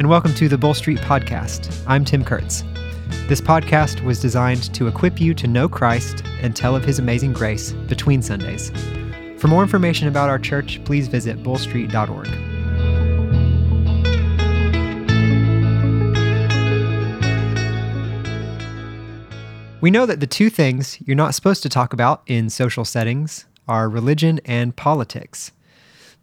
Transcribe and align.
and 0.00 0.08
welcome 0.08 0.32
to 0.32 0.48
the 0.48 0.56
Bull 0.56 0.72
Street 0.72 0.98
Podcast. 1.00 1.70
I'm 1.86 2.06
Tim 2.06 2.24
Kurtz. 2.24 2.64
This 3.28 3.42
podcast 3.42 4.02
was 4.02 4.18
designed 4.18 4.72
to 4.72 4.88
equip 4.88 5.20
you 5.20 5.34
to 5.34 5.46
know 5.46 5.68
Christ 5.68 6.24
and 6.40 6.56
tell 6.56 6.74
of 6.74 6.82
his 6.82 6.98
amazing 6.98 7.34
grace 7.34 7.72
between 7.72 8.22
Sundays. 8.22 8.72
For 9.36 9.48
more 9.48 9.62
information 9.62 10.08
about 10.08 10.30
our 10.30 10.38
church, 10.38 10.82
please 10.86 11.06
visit 11.06 11.42
bullstreet.org. 11.42 12.28
We 19.82 19.90
know 19.90 20.06
that 20.06 20.20
the 20.20 20.26
two 20.26 20.48
things 20.48 20.98
you're 21.02 21.14
not 21.14 21.34
supposed 21.34 21.62
to 21.64 21.68
talk 21.68 21.92
about 21.92 22.22
in 22.26 22.48
social 22.48 22.86
settings 22.86 23.44
are 23.68 23.86
religion 23.86 24.40
and 24.46 24.74
politics. 24.74 25.52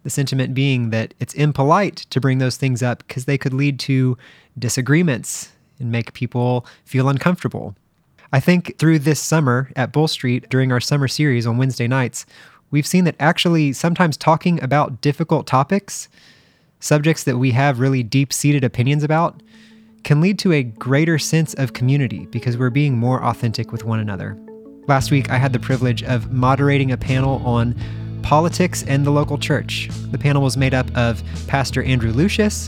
The 0.03 0.09
sentiment 0.09 0.53
being 0.53 0.89
that 0.91 1.13
it's 1.19 1.33
impolite 1.33 1.97
to 2.11 2.21
bring 2.21 2.37
those 2.37 2.57
things 2.57 2.81
up 2.81 3.05
because 3.07 3.25
they 3.25 3.37
could 3.37 3.53
lead 3.53 3.79
to 3.81 4.17
disagreements 4.57 5.51
and 5.79 5.91
make 5.91 6.13
people 6.13 6.65
feel 6.85 7.09
uncomfortable. 7.09 7.75
I 8.31 8.39
think 8.39 8.77
through 8.77 8.99
this 8.99 9.19
summer 9.19 9.71
at 9.75 9.91
Bull 9.91 10.07
Street 10.07 10.49
during 10.49 10.71
our 10.71 10.79
summer 10.79 11.07
series 11.07 11.47
on 11.47 11.57
Wednesday 11.57 11.87
nights, 11.87 12.25
we've 12.71 12.87
seen 12.87 13.05
that 13.05 13.15
actually 13.19 13.73
sometimes 13.73 14.17
talking 14.17 14.61
about 14.61 15.01
difficult 15.01 15.47
topics, 15.47 16.09
subjects 16.79 17.23
that 17.23 17.37
we 17.37 17.51
have 17.51 17.79
really 17.79 18.03
deep 18.03 18.33
seated 18.33 18.63
opinions 18.63 19.03
about, 19.03 19.41
can 20.03 20.21
lead 20.21 20.39
to 20.39 20.53
a 20.53 20.63
greater 20.63 21.17
sense 21.17 21.53
of 21.55 21.73
community 21.73 22.25
because 22.27 22.57
we're 22.57 22.69
being 22.69 22.97
more 22.97 23.23
authentic 23.23 23.71
with 23.71 23.83
one 23.83 23.99
another. 23.99 24.37
Last 24.87 25.11
week, 25.11 25.29
I 25.29 25.37
had 25.37 25.53
the 25.53 25.59
privilege 25.59 26.03
of 26.03 26.31
moderating 26.31 26.91
a 26.91 26.97
panel 26.97 27.41
on 27.45 27.75
politics 28.27 28.83
and 28.89 29.05
the 29.05 29.09
local 29.09 29.37
church. 29.37 29.87
The 30.11 30.17
panel 30.17 30.43
was 30.43 30.57
made 30.57 30.73
up 30.73 30.85
of 30.97 31.23
Pastor 31.47 31.81
Andrew 31.83 32.11
Lucius, 32.11 32.67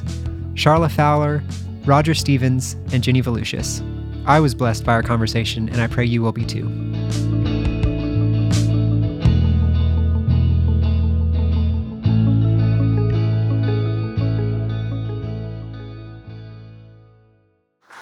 Charla 0.53 0.89
Fowler, 0.89 1.43
Roger 1.83 2.13
Stevens, 2.13 2.77
and 2.93 3.03
Jenny 3.03 3.21
Volusius. 3.21 3.81
I 4.25 4.39
was 4.39 4.55
blessed 4.55 4.85
by 4.85 4.93
our 4.93 5.03
conversation, 5.03 5.67
and 5.67 5.81
I 5.81 5.87
pray 5.87 6.05
you 6.05 6.21
will 6.21 6.31
be 6.31 6.45
too. 6.45 6.63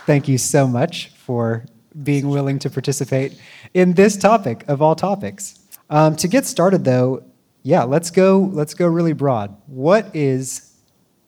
Thank 0.06 0.28
you 0.28 0.38
so 0.38 0.68
much 0.68 1.08
for 1.08 1.66
being 2.04 2.30
willing 2.30 2.60
to 2.60 2.70
participate 2.70 3.42
in 3.74 3.94
this 3.94 4.16
topic 4.16 4.64
of 4.68 4.80
all 4.80 4.94
topics. 4.94 5.60
Um, 5.90 6.16
to 6.18 6.28
get 6.28 6.46
started, 6.46 6.84
though, 6.86 7.24
yeah, 7.64 7.84
let's 7.84 8.12
go. 8.12 8.40
Let's 8.40 8.74
go 8.74 8.88
really 8.88 9.14
broad. 9.14 9.56
What 9.68 10.16
is 10.16 10.74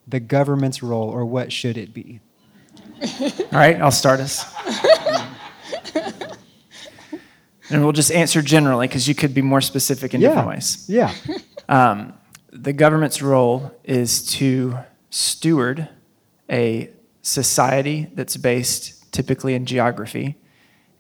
the 0.07 0.19
government's 0.19 0.81
role, 0.81 1.09
or 1.09 1.25
what 1.25 1.51
should 1.51 1.77
it 1.77 1.93
be? 1.93 2.21
All 3.01 3.45
right, 3.51 3.79
I'll 3.81 3.91
start 3.91 4.19
us. 4.19 4.45
and 7.69 7.83
we'll 7.83 7.93
just 7.93 8.11
answer 8.11 8.41
generally 8.41 8.87
because 8.87 9.07
you 9.07 9.15
could 9.15 9.33
be 9.33 9.41
more 9.41 9.61
specific 9.61 10.13
in 10.13 10.21
yeah. 10.21 10.29
different 10.29 10.49
ways. 10.49 10.85
Yeah. 10.87 11.13
Um, 11.69 12.15
the 12.51 12.73
government's 12.73 13.21
role 13.21 13.71
is 13.83 14.25
to 14.37 14.79
steward 15.11 15.87
a 16.49 16.89
society 17.21 18.09
that's 18.15 18.37
based 18.37 19.11
typically 19.11 19.53
in 19.53 19.67
geography 19.67 20.35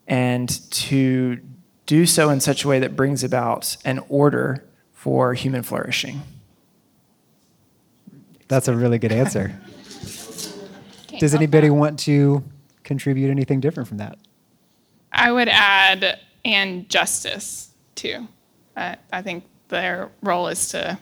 and 0.07 0.47
to 0.69 1.39
do 1.87 2.05
so 2.05 2.29
in 2.29 2.39
such 2.39 2.65
a 2.65 2.67
way 2.67 2.77
that 2.77 2.95
brings 2.95 3.23
about 3.23 3.77
an 3.83 3.99
order 4.09 4.63
for 4.99 5.33
human 5.33 5.63
flourishing. 5.63 6.21
That's 8.49 8.67
a 8.67 8.75
really 8.75 8.99
good 8.99 9.13
answer. 9.13 9.57
Does 11.19 11.33
anybody 11.33 11.69
want 11.69 11.99
to 11.99 12.43
contribute 12.83 13.31
anything 13.31 13.61
different 13.61 13.87
from 13.87 13.99
that? 13.99 14.17
I 15.13 15.31
would 15.31 15.47
add 15.47 16.19
and 16.43 16.89
justice 16.89 17.69
too. 17.95 18.27
Uh, 18.75 18.95
I 19.13 19.21
think 19.21 19.45
their 19.69 20.09
role 20.21 20.49
is 20.49 20.67
to 20.69 20.99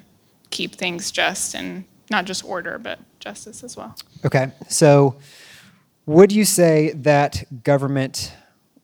keep 0.52 0.76
things 0.76 1.10
just 1.10 1.56
and 1.56 1.84
not 2.12 2.26
just 2.26 2.46
order, 2.46 2.78
but 2.78 3.00
justice 3.20 3.64
as 3.64 3.76
well. 3.76 3.96
Okay. 4.24 4.52
So, 4.70 5.16
would 6.06 6.32
you 6.32 6.46
say 6.46 6.92
that 6.94 7.64
government 7.64 8.32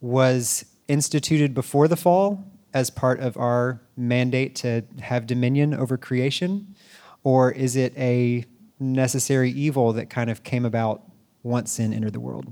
was 0.02 0.66
instituted 0.88 1.54
before 1.54 1.88
the 1.88 1.96
fall 1.96 2.44
as 2.74 2.90
part 2.90 3.20
of 3.20 3.38
our 3.38 3.82
mandate 3.96 4.56
to 4.56 4.84
have 5.02 5.28
dominion 5.28 5.74
over 5.74 5.98
creation? 5.98 6.76
Or 7.24 7.52
is 7.52 7.76
it 7.76 7.98
a 7.98 8.46
necessary 8.80 9.52
evil 9.52 9.94
that 9.94 10.10
kind 10.10 10.30
of 10.30 10.44
came 10.44 10.66
about 10.66 11.04
once 11.44 11.74
sin 11.74 11.94
entered 11.94 12.14
the 12.14 12.20
world? 12.20 12.52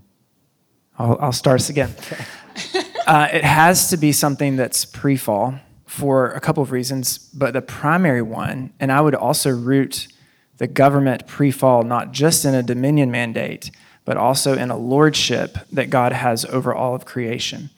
I'll, 0.97 1.17
I'll 1.19 1.31
start 1.31 1.61
us 1.61 1.69
again. 1.69 1.93
uh, 3.07 3.27
it 3.31 3.43
has 3.43 3.89
to 3.89 3.97
be 3.97 4.11
something 4.11 4.55
that's 4.55 4.85
pre 4.85 5.17
fall 5.17 5.55
for 5.85 6.31
a 6.31 6.39
couple 6.39 6.63
of 6.63 6.71
reasons, 6.71 7.17
but 7.17 7.53
the 7.53 7.61
primary 7.61 8.21
one, 8.21 8.71
and 8.79 8.91
I 8.91 9.01
would 9.01 9.15
also 9.15 9.49
root 9.49 10.07
the 10.57 10.67
government 10.67 11.27
pre 11.27 11.51
fall 11.51 11.83
not 11.83 12.11
just 12.11 12.45
in 12.45 12.53
a 12.53 12.63
dominion 12.63 13.11
mandate, 13.11 13.71
but 14.05 14.15
also 14.15 14.57
in 14.57 14.71
a 14.71 14.77
lordship 14.77 15.57
that 15.71 15.89
God 15.89 16.13
has 16.13 16.45
over 16.45 16.73
all 16.73 16.95
of 16.95 17.05
creation. 17.05 17.71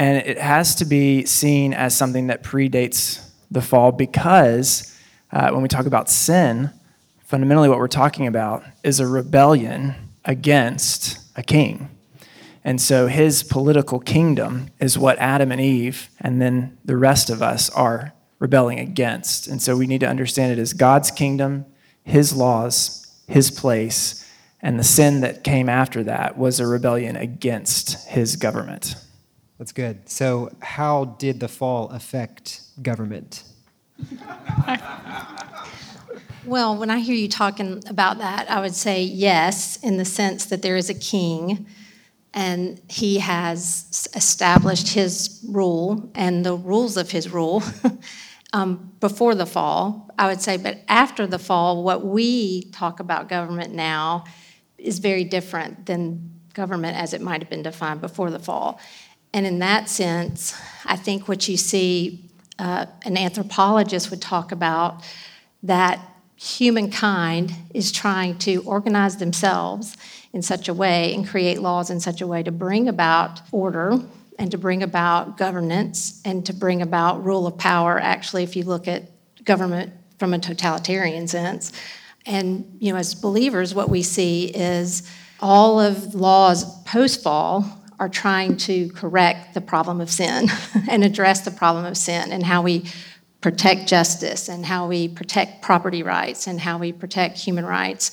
And 0.00 0.16
it 0.26 0.38
has 0.38 0.76
to 0.76 0.86
be 0.86 1.26
seen 1.26 1.74
as 1.74 1.94
something 1.94 2.28
that 2.28 2.42
predates 2.42 3.22
the 3.50 3.60
fall 3.60 3.92
because 3.92 4.98
uh, 5.30 5.50
when 5.50 5.60
we 5.60 5.68
talk 5.68 5.84
about 5.84 6.08
sin, 6.08 6.70
fundamentally 7.26 7.68
what 7.68 7.76
we're 7.76 7.86
talking 7.86 8.26
about 8.26 8.64
is 8.82 8.98
a 8.98 9.06
rebellion 9.06 9.94
against 10.24 11.18
a 11.36 11.42
king. 11.42 11.90
And 12.64 12.80
so 12.80 13.08
his 13.08 13.42
political 13.42 14.00
kingdom 14.00 14.70
is 14.80 14.96
what 14.96 15.18
Adam 15.18 15.52
and 15.52 15.60
Eve 15.60 16.08
and 16.18 16.40
then 16.40 16.78
the 16.82 16.96
rest 16.96 17.28
of 17.28 17.42
us 17.42 17.68
are 17.68 18.14
rebelling 18.38 18.80
against. 18.80 19.48
And 19.48 19.60
so 19.60 19.76
we 19.76 19.86
need 19.86 20.00
to 20.00 20.08
understand 20.08 20.50
it 20.50 20.58
as 20.58 20.72
God's 20.72 21.10
kingdom, 21.10 21.66
his 22.04 22.34
laws, 22.34 23.06
his 23.28 23.50
place, 23.50 24.26
and 24.62 24.78
the 24.78 24.82
sin 24.82 25.20
that 25.20 25.44
came 25.44 25.68
after 25.68 26.02
that 26.04 26.38
was 26.38 26.58
a 26.58 26.66
rebellion 26.66 27.16
against 27.16 28.08
his 28.08 28.36
government. 28.36 28.94
That's 29.60 29.72
good. 29.72 30.08
So, 30.08 30.50
how 30.60 31.04
did 31.18 31.38
the 31.40 31.46
fall 31.46 31.90
affect 31.90 32.62
government? 32.82 33.42
well, 36.46 36.74
when 36.78 36.88
I 36.88 37.00
hear 37.00 37.14
you 37.14 37.28
talking 37.28 37.82
about 37.86 38.16
that, 38.16 38.50
I 38.50 38.62
would 38.62 38.74
say 38.74 39.02
yes, 39.02 39.76
in 39.82 39.98
the 39.98 40.06
sense 40.06 40.46
that 40.46 40.62
there 40.62 40.76
is 40.76 40.88
a 40.88 40.94
king 40.94 41.66
and 42.32 42.80
he 42.88 43.18
has 43.18 44.08
established 44.14 44.94
his 44.94 45.44
rule 45.46 46.10
and 46.14 46.42
the 46.42 46.54
rules 46.54 46.96
of 46.96 47.10
his 47.10 47.30
rule 47.30 47.62
um, 48.54 48.94
before 48.98 49.34
the 49.34 49.44
fall, 49.44 50.10
I 50.18 50.28
would 50.28 50.40
say. 50.40 50.56
But 50.56 50.78
after 50.88 51.26
the 51.26 51.38
fall, 51.38 51.84
what 51.84 52.02
we 52.02 52.62
talk 52.70 52.98
about 52.98 53.28
government 53.28 53.74
now 53.74 54.24
is 54.78 55.00
very 55.00 55.24
different 55.24 55.84
than 55.84 56.40
government 56.54 56.96
as 56.96 57.12
it 57.12 57.20
might 57.20 57.42
have 57.42 57.50
been 57.50 57.62
defined 57.62 58.00
before 58.00 58.30
the 58.30 58.38
fall. 58.38 58.80
And 59.32 59.46
in 59.46 59.60
that 59.60 59.88
sense, 59.88 60.54
I 60.84 60.96
think 60.96 61.28
what 61.28 61.48
you 61.48 61.56
see, 61.56 62.24
uh, 62.58 62.86
an 63.04 63.16
anthropologist 63.16 64.10
would 64.10 64.20
talk 64.20 64.52
about 64.52 65.02
that 65.62 66.00
humankind 66.36 67.52
is 67.74 67.92
trying 67.92 68.38
to 68.38 68.62
organize 68.62 69.18
themselves 69.18 69.96
in 70.32 70.42
such 70.42 70.68
a 70.68 70.74
way 70.74 71.14
and 71.14 71.28
create 71.28 71.60
laws 71.60 71.90
in 71.90 72.00
such 72.00 72.20
a 72.20 72.26
way 72.26 72.42
to 72.42 72.50
bring 72.50 72.88
about 72.88 73.40
order 73.52 73.98
and 74.38 74.50
to 74.50 74.58
bring 74.58 74.82
about 74.82 75.36
governance 75.36 76.20
and 76.24 76.46
to 76.46 76.54
bring 76.54 76.80
about 76.80 77.24
rule 77.24 77.46
of 77.46 77.58
power. 77.58 78.00
Actually, 78.00 78.42
if 78.42 78.56
you 78.56 78.64
look 78.64 78.88
at 78.88 79.02
government 79.44 79.92
from 80.18 80.32
a 80.32 80.38
totalitarian 80.38 81.28
sense, 81.28 81.72
and 82.26 82.76
you 82.80 82.92
know, 82.92 82.98
as 82.98 83.14
believers, 83.14 83.74
what 83.74 83.90
we 83.90 84.02
see 84.02 84.46
is 84.46 85.10
all 85.40 85.78
of 85.78 86.14
laws 86.14 86.82
post 86.84 87.22
fall 87.22 87.79
are 88.00 88.08
trying 88.08 88.56
to 88.56 88.88
correct 88.88 89.52
the 89.52 89.60
problem 89.60 90.00
of 90.00 90.10
sin 90.10 90.48
and 90.88 91.04
address 91.04 91.42
the 91.42 91.50
problem 91.50 91.84
of 91.84 91.96
sin 91.96 92.32
and 92.32 92.42
how 92.42 92.62
we 92.62 92.84
protect 93.42 93.86
justice 93.86 94.48
and 94.48 94.66
how 94.66 94.88
we 94.88 95.06
protect 95.06 95.62
property 95.62 96.02
rights 96.02 96.46
and 96.46 96.60
how 96.60 96.78
we 96.78 96.92
protect 96.92 97.38
human 97.38 97.64
rights. 97.64 98.10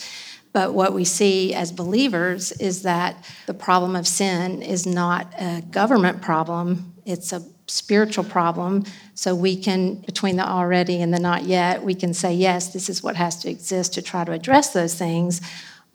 But 0.52 0.74
what 0.74 0.94
we 0.94 1.06
see 1.06 1.54
as 1.54 1.72
believers 1.72 2.52
is 2.52 2.84
that 2.84 3.26
the 3.46 3.54
problem 3.54 3.96
of 3.96 4.06
sin 4.06 4.62
is 4.62 4.86
not 4.86 5.34
a 5.40 5.62
government 5.72 6.22
problem, 6.22 6.94
it's 7.06 7.32
a 7.32 7.42
spiritual 7.68 8.24
problem. 8.24 8.86
So 9.14 9.36
we 9.36 9.56
can, 9.56 9.96
between 9.96 10.38
the 10.38 10.48
already 10.48 11.02
and 11.02 11.14
the 11.14 11.20
not 11.20 11.44
yet, 11.44 11.84
we 11.84 11.96
can 11.96 12.14
say, 12.14 12.34
yes, 12.34 12.74
this 12.74 12.90
is 12.90 13.04
what 13.04 13.16
has 13.18 13.38
to 13.42 13.50
exist 13.50 13.94
to 13.96 14.02
try 14.02 14.24
to 14.24 14.32
address 14.32 14.72
those 14.72 14.96
things. 14.96 15.42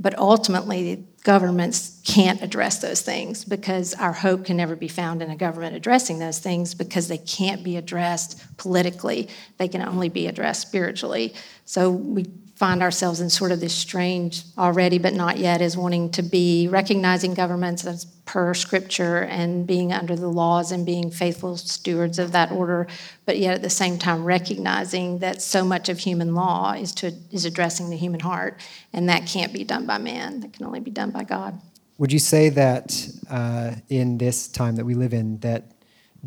But 0.02 0.18
ultimately, 0.18 1.06
governments 1.22 2.00
can't 2.04 2.42
address 2.42 2.78
those 2.78 3.02
things 3.02 3.44
because 3.44 3.94
our 3.94 4.12
hope 4.12 4.44
can 4.46 4.56
never 4.56 4.74
be 4.74 4.88
found 4.88 5.22
in 5.22 5.30
a 5.30 5.36
government 5.36 5.76
addressing 5.76 6.18
those 6.18 6.40
things 6.40 6.74
because 6.74 7.06
they 7.06 7.18
can't 7.18 7.62
be 7.62 7.76
addressed 7.76 8.42
politically. 8.56 9.28
They 9.58 9.68
can 9.68 9.80
only 9.80 10.08
be 10.08 10.26
addressed 10.26 10.62
spiritually. 10.62 11.34
So 11.66 11.90
we 11.90 12.26
find 12.54 12.82
ourselves 12.82 13.20
in 13.20 13.30
sort 13.30 13.50
of 13.50 13.60
this 13.60 13.74
strange 13.74 14.44
already 14.58 14.98
but 14.98 15.14
not 15.14 15.38
yet 15.38 15.60
is 15.60 15.76
wanting 15.76 16.10
to 16.10 16.22
be 16.22 16.68
recognizing 16.68 17.34
governments 17.34 17.84
as 17.84 18.04
per 18.24 18.54
scripture 18.54 19.22
and 19.22 19.66
being 19.66 19.92
under 19.92 20.14
the 20.14 20.28
laws 20.28 20.70
and 20.70 20.86
being 20.86 21.10
faithful 21.10 21.56
stewards 21.56 22.18
of 22.18 22.32
that 22.32 22.52
order 22.52 22.86
but 23.26 23.38
yet 23.38 23.54
at 23.54 23.62
the 23.62 23.70
same 23.70 23.98
time 23.98 24.24
recognizing 24.24 25.18
that 25.18 25.42
so 25.42 25.64
much 25.64 25.88
of 25.88 25.98
human 25.98 26.34
law 26.34 26.72
is 26.72 26.92
to 26.92 27.12
is 27.30 27.44
addressing 27.44 27.90
the 27.90 27.96
human 27.96 28.20
heart 28.20 28.60
and 28.92 29.08
that 29.08 29.26
can't 29.26 29.52
be 29.52 29.64
done 29.64 29.86
by 29.86 29.98
man. 29.98 30.40
That 30.40 30.52
can 30.52 30.66
only 30.66 30.80
be 30.80 30.90
done 30.90 31.10
by 31.10 31.24
god. 31.24 31.60
Would 31.98 32.12
you 32.12 32.18
say 32.18 32.48
that 32.50 33.08
uh, 33.30 33.74
in 33.88 34.18
this 34.18 34.48
time 34.48 34.76
that 34.76 34.84
we 34.84 34.94
live 34.94 35.12
in 35.12 35.38
that 35.38 35.71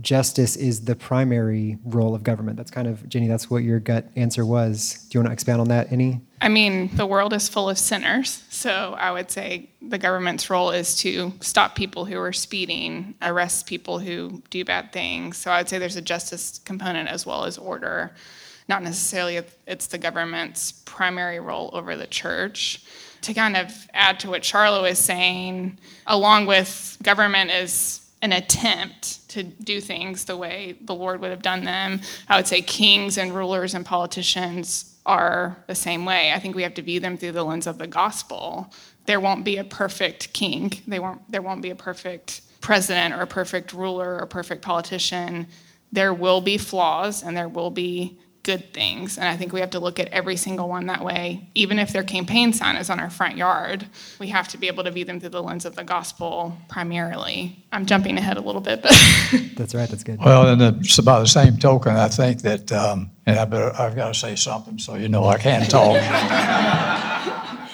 justice 0.02 0.56
is 0.56 0.86
the 0.86 0.96
primary 0.96 1.78
role 1.86 2.16
of 2.16 2.24
government. 2.24 2.58
That's 2.58 2.72
kind 2.72 2.88
of, 2.88 3.08
Jenny, 3.08 3.28
that's 3.28 3.50
what 3.50 3.64
your 3.64 3.80
gut 3.80 4.06
answer 4.16 4.46
was. 4.46 5.08
Do 5.10 5.18
you 5.18 5.22
want 5.22 5.30
to 5.30 5.34
expand 5.34 5.62
on 5.62 5.70
that 5.70 5.92
any? 5.92 6.22
I 6.42 6.50
mean, 6.50 6.96
the 6.96 7.06
world 7.06 7.34
is 7.34 7.48
full 7.48 7.70
of 7.70 7.78
sinners. 7.78 8.44
So 8.50 8.96
I 8.98 9.12
would 9.12 9.32
say 9.32 9.70
the 9.82 9.98
government's 9.98 10.50
role 10.50 10.72
is 10.72 10.96
to 10.98 11.34
stop 11.40 11.76
people 11.76 12.06
who 12.06 12.20
are 12.20 12.34
speeding, 12.34 13.16
arrest 13.22 13.68
people 13.68 14.00
who 14.00 14.44
do 14.50 14.66
bad 14.66 14.92
things. 14.92 15.38
So 15.38 15.50
I 15.52 15.60
would 15.60 15.70
say 15.70 15.78
there's 15.78 15.96
a 15.96 16.02
justice 16.02 16.60
component 16.66 17.10
as 17.10 17.26
well 17.26 17.46
as 17.46 17.58
order. 17.58 18.14
Not 18.68 18.84
necessarily 18.84 19.42
it's 19.66 19.88
the 19.88 19.98
government's 19.98 20.72
primary 20.72 21.40
role 21.40 21.70
over 21.74 21.96
the 21.96 22.08
church. 22.08 22.84
To 23.22 23.34
kind 23.34 23.58
of 23.58 23.74
add 23.94 24.20
to 24.20 24.30
what 24.30 24.46
Charlotte 24.46 24.84
was 24.84 25.00
saying, 25.00 25.80
along 26.06 26.46
with 26.46 26.98
government 27.02 27.50
is 27.50 28.05
an 28.26 28.34
attempt 28.34 29.30
to 29.30 29.44
do 29.44 29.80
things 29.80 30.26
the 30.26 30.36
way 30.36 30.76
the 30.82 30.96
Lord 30.96 31.22
would 31.22 31.30
have 31.30 31.44
done 31.44 31.64
them. 31.64 32.02
I 32.28 32.36
would 32.36 32.48
say 32.48 32.62
kings 32.62 33.20
and 33.20 33.34
rulers 33.34 33.76
and 33.76 33.86
politicians 33.86 34.96
are 35.06 35.56
the 35.68 35.76
same 35.76 36.06
way. 36.06 36.34
I 36.34 36.40
think 36.40 36.56
we 36.56 36.64
have 36.64 36.74
to 36.74 36.82
view 36.82 37.00
them 37.00 37.18
through 37.18 37.34
the 37.34 37.44
lens 37.44 37.68
of 37.68 37.78
the 37.78 37.86
gospel. 37.86 38.74
There 39.06 39.20
won't 39.20 39.46
be 39.46 39.58
a 39.58 39.64
perfect 39.64 40.34
king. 40.34 40.74
They 40.88 41.00
won't, 41.00 41.22
there 41.32 41.44
won't 41.44 41.62
be 41.62 41.70
a 41.70 41.76
perfect 41.76 42.42
president 42.62 43.14
or 43.14 43.22
a 43.22 43.28
perfect 43.28 43.72
ruler 43.72 44.16
or 44.16 44.20
a 44.20 44.28
perfect 44.28 44.64
politician. 44.64 45.46
There 45.92 46.14
will 46.14 46.42
be 46.42 46.58
flaws 46.58 47.22
and 47.22 47.38
there 47.38 47.48
will 47.48 47.70
be 47.70 48.18
good 48.46 48.74
things. 48.74 49.18
And 49.18 49.28
I 49.28 49.36
think 49.36 49.52
we 49.52 49.60
have 49.60 49.72
to 49.72 49.80
look 49.80 50.00
at 50.00 50.08
every 50.10 50.38
single 50.38 50.70
one 50.70 50.86
that 50.86 51.04
way. 51.04 51.50
Even 51.56 51.80
if 51.80 51.92
their 51.92 52.04
campaign 52.04 52.54
sign 52.54 52.76
is 52.76 52.92
on 52.92 53.00
our 53.00 53.10
front 53.10 53.36
yard, 53.36 53.88
we 54.20 54.28
have 54.28 54.48
to 54.50 54.58
be 54.58 54.68
able 54.68 54.84
to 54.84 54.92
view 54.92 55.04
them 55.04 55.20
through 55.20 55.30
the 55.30 55.42
lens 55.42 55.66
of 55.66 55.76
the 55.76 55.84
gospel 55.84 56.56
primarily. 56.70 57.66
I'm 57.72 57.88
jumping 57.88 58.18
ahead 58.18 58.38
a 58.38 58.42
little 58.42 58.62
bit, 58.62 58.84
but. 58.84 58.92
that's 59.58 59.74
right, 59.74 59.90
that's 59.90 60.04
good. 60.04 60.20
Well, 60.24 60.48
and 60.48 60.62
it's 60.80 61.00
about 61.00 61.22
the 61.22 61.28
same 61.28 61.58
token, 61.58 61.96
I 61.96 62.08
think 62.08 62.44
that, 62.44 62.72
um, 62.72 63.10
and 63.26 63.40
I 63.40 63.46
better, 63.46 63.74
I've 63.76 63.96
got 63.96 64.14
to 64.14 64.20
say 64.20 64.36
something 64.36 64.78
so 64.78 64.94
you 64.94 65.10
know 65.10 65.26
I 65.26 65.40
can't 65.40 65.70
talk. 65.70 65.98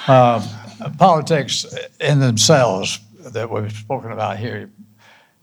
uh, 0.08 0.48
politics 0.98 1.66
in 2.00 2.20
themselves 2.20 3.00
that 3.20 3.50
we've 3.50 3.74
spoken 3.74 4.14
about 4.14 4.38
here, 4.38 4.72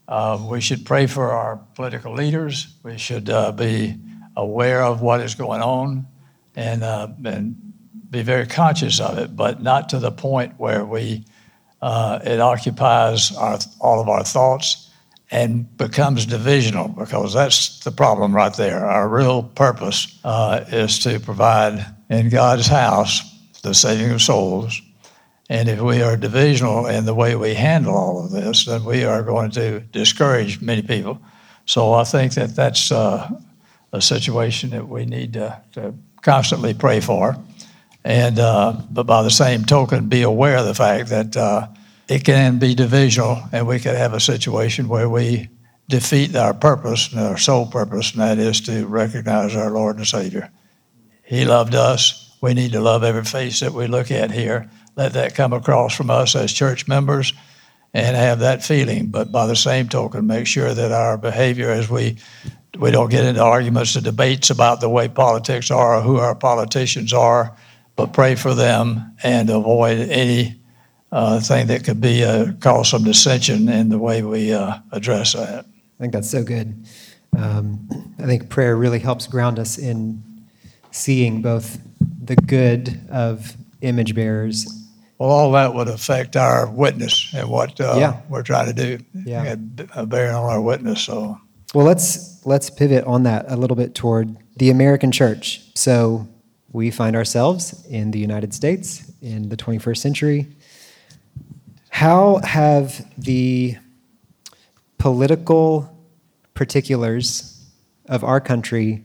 uh, 0.08 0.42
we 0.50 0.62
should 0.62 0.86
pray 0.86 1.06
for 1.06 1.32
our 1.32 1.60
political 1.74 2.14
leaders. 2.14 2.68
We 2.82 2.96
should 2.96 3.28
uh, 3.28 3.52
be 3.52 3.98
aware 4.38 4.82
of 4.82 5.02
what 5.02 5.20
is 5.20 5.34
going 5.34 5.60
on 5.60 6.06
and, 6.54 6.82
uh, 6.82 7.08
and 7.24 7.56
be 8.08 8.22
very 8.22 8.46
conscious 8.46 9.00
of 9.00 9.18
it, 9.18 9.36
but 9.36 9.62
not 9.62 9.88
to 9.90 9.98
the 9.98 10.12
point 10.12 10.54
where 10.56 10.84
we, 10.84 11.24
uh, 11.82 12.20
it 12.24 12.40
occupies 12.40 13.36
our, 13.36 13.58
all 13.80 14.00
of 14.00 14.08
our 14.08 14.24
thoughts 14.24 14.90
and 15.30 15.76
becomes 15.76 16.24
divisional 16.24 16.88
because 16.88 17.34
that's 17.34 17.80
the 17.80 17.90
problem 17.90 18.34
right 18.34 18.54
there. 18.54 18.86
Our 18.86 19.08
real 19.08 19.42
purpose 19.42 20.18
uh, 20.24 20.64
is 20.68 20.98
to 21.00 21.20
provide 21.20 21.84
in 22.08 22.30
God's 22.30 22.68
house 22.68 23.20
the 23.62 23.74
saving 23.74 24.12
of 24.12 24.22
souls. 24.22 24.80
And 25.50 25.68
if 25.68 25.80
we 25.80 26.00
are 26.00 26.16
divisional 26.16 26.86
in 26.86 27.04
the 27.04 27.14
way 27.14 27.34
we 27.34 27.54
handle 27.54 27.94
all 27.94 28.24
of 28.24 28.30
this, 28.30 28.66
then 28.66 28.84
we 28.84 29.04
are 29.04 29.22
going 29.22 29.50
to 29.52 29.80
discourage 29.80 30.60
many 30.60 30.82
people. 30.82 31.20
So 31.66 31.92
I 31.92 32.04
think 32.04 32.34
that 32.34 32.54
that's 32.54 32.90
uh, 32.90 33.30
a 33.92 34.00
situation 34.02 34.70
that 34.70 34.88
we 34.88 35.04
need 35.04 35.32
to, 35.34 35.60
to 35.72 35.94
constantly 36.22 36.74
pray 36.74 37.00
for. 37.00 37.36
And 38.04 38.38
uh, 38.38 38.80
but 38.90 39.04
by 39.04 39.22
the 39.22 39.30
same 39.30 39.64
token, 39.64 40.08
be 40.08 40.22
aware 40.22 40.58
of 40.58 40.66
the 40.66 40.74
fact 40.74 41.10
that 41.10 41.36
uh, 41.36 41.68
it 42.08 42.24
can 42.24 42.58
be 42.58 42.74
divisional, 42.74 43.42
and 43.52 43.66
we 43.66 43.80
could 43.80 43.96
have 43.96 44.14
a 44.14 44.20
situation 44.20 44.88
where 44.88 45.08
we 45.08 45.48
defeat 45.88 46.36
our 46.36 46.54
purpose, 46.54 47.12
and 47.12 47.20
our 47.20 47.38
sole 47.38 47.66
purpose, 47.66 48.12
and 48.12 48.20
that 48.20 48.38
is 48.38 48.60
to 48.62 48.86
recognize 48.86 49.56
our 49.56 49.70
Lord 49.70 49.96
and 49.96 50.06
Savior. 50.06 50.50
He 51.22 51.44
loved 51.44 51.74
us. 51.74 52.36
We 52.40 52.54
need 52.54 52.72
to 52.72 52.80
love 52.80 53.02
every 53.02 53.24
face 53.24 53.60
that 53.60 53.72
we 53.72 53.86
look 53.86 54.10
at 54.10 54.30
here. 54.30 54.70
Let 54.96 55.14
that 55.14 55.34
come 55.34 55.52
across 55.52 55.94
from 55.94 56.10
us 56.10 56.36
as 56.36 56.52
church 56.52 56.88
members 56.88 57.32
and 57.94 58.16
have 58.16 58.40
that 58.40 58.62
feeling. 58.62 59.06
But 59.06 59.32
by 59.32 59.46
the 59.46 59.56
same 59.56 59.88
token, 59.88 60.26
make 60.26 60.46
sure 60.46 60.74
that 60.74 60.92
our 60.92 61.18
behavior 61.18 61.70
as 61.70 61.88
we 61.88 62.16
we 62.78 62.90
don't 62.90 63.10
get 63.10 63.24
into 63.24 63.42
arguments 63.42 63.96
or 63.96 64.00
debates 64.00 64.50
about 64.50 64.80
the 64.80 64.88
way 64.88 65.08
politics 65.08 65.70
are 65.70 65.96
or 65.96 66.00
who 66.00 66.18
our 66.18 66.34
politicians 66.34 67.12
are, 67.12 67.56
but 67.96 68.12
pray 68.12 68.34
for 68.36 68.54
them 68.54 69.16
and 69.22 69.50
avoid 69.50 69.98
any 69.98 70.60
uh, 71.10 71.40
thing 71.40 71.66
that 71.68 71.84
could 71.84 72.00
be 72.00 72.22
uh, 72.22 72.52
cause 72.60 72.90
some 72.90 73.02
dissension 73.02 73.68
in 73.68 73.88
the 73.88 73.98
way 73.98 74.22
we 74.22 74.52
uh, 74.52 74.78
address 74.92 75.32
that. 75.32 75.64
I 75.64 75.98
think 75.98 76.12
that's 76.12 76.30
so 76.30 76.44
good. 76.44 76.86
Um, 77.36 77.88
I 78.18 78.26
think 78.26 78.48
prayer 78.48 78.76
really 78.76 78.98
helps 78.98 79.26
ground 79.26 79.58
us 79.58 79.78
in 79.78 80.22
seeing 80.90 81.42
both 81.42 81.80
the 82.22 82.36
good 82.36 83.00
of 83.10 83.56
image 83.80 84.14
bearers. 84.14 84.66
Well, 85.18 85.30
all 85.30 85.52
that 85.52 85.74
would 85.74 85.88
affect 85.88 86.36
our 86.36 86.70
witness 86.70 87.32
and 87.34 87.48
what 87.48 87.80
uh, 87.80 87.96
yeah. 87.98 88.20
we're 88.28 88.44
trying 88.44 88.66
to 88.66 88.72
do. 88.72 89.04
Yeah. 89.14 89.56
bearing 89.56 90.34
on 90.34 90.44
our 90.44 90.60
witness. 90.60 91.02
So. 91.02 91.40
Well, 91.74 91.84
let's 91.84 92.44
let's 92.46 92.70
pivot 92.70 93.04
on 93.04 93.24
that 93.24 93.46
a 93.48 93.56
little 93.56 93.76
bit 93.76 93.94
toward 93.94 94.36
the 94.56 94.70
American 94.70 95.10
church. 95.10 95.60
So 95.74 96.28
we 96.72 96.90
find 96.90 97.16
ourselves 97.16 97.84
in 97.86 98.12
the 98.12 98.18
United 98.18 98.54
States 98.54 99.10
in 99.20 99.48
the 99.48 99.56
21st 99.56 99.98
century. 99.98 100.46
How 101.90 102.36
have 102.44 103.04
the 103.18 103.76
political 104.98 105.96
particulars 106.54 107.66
of 108.06 108.22
our 108.22 108.40
country 108.40 109.04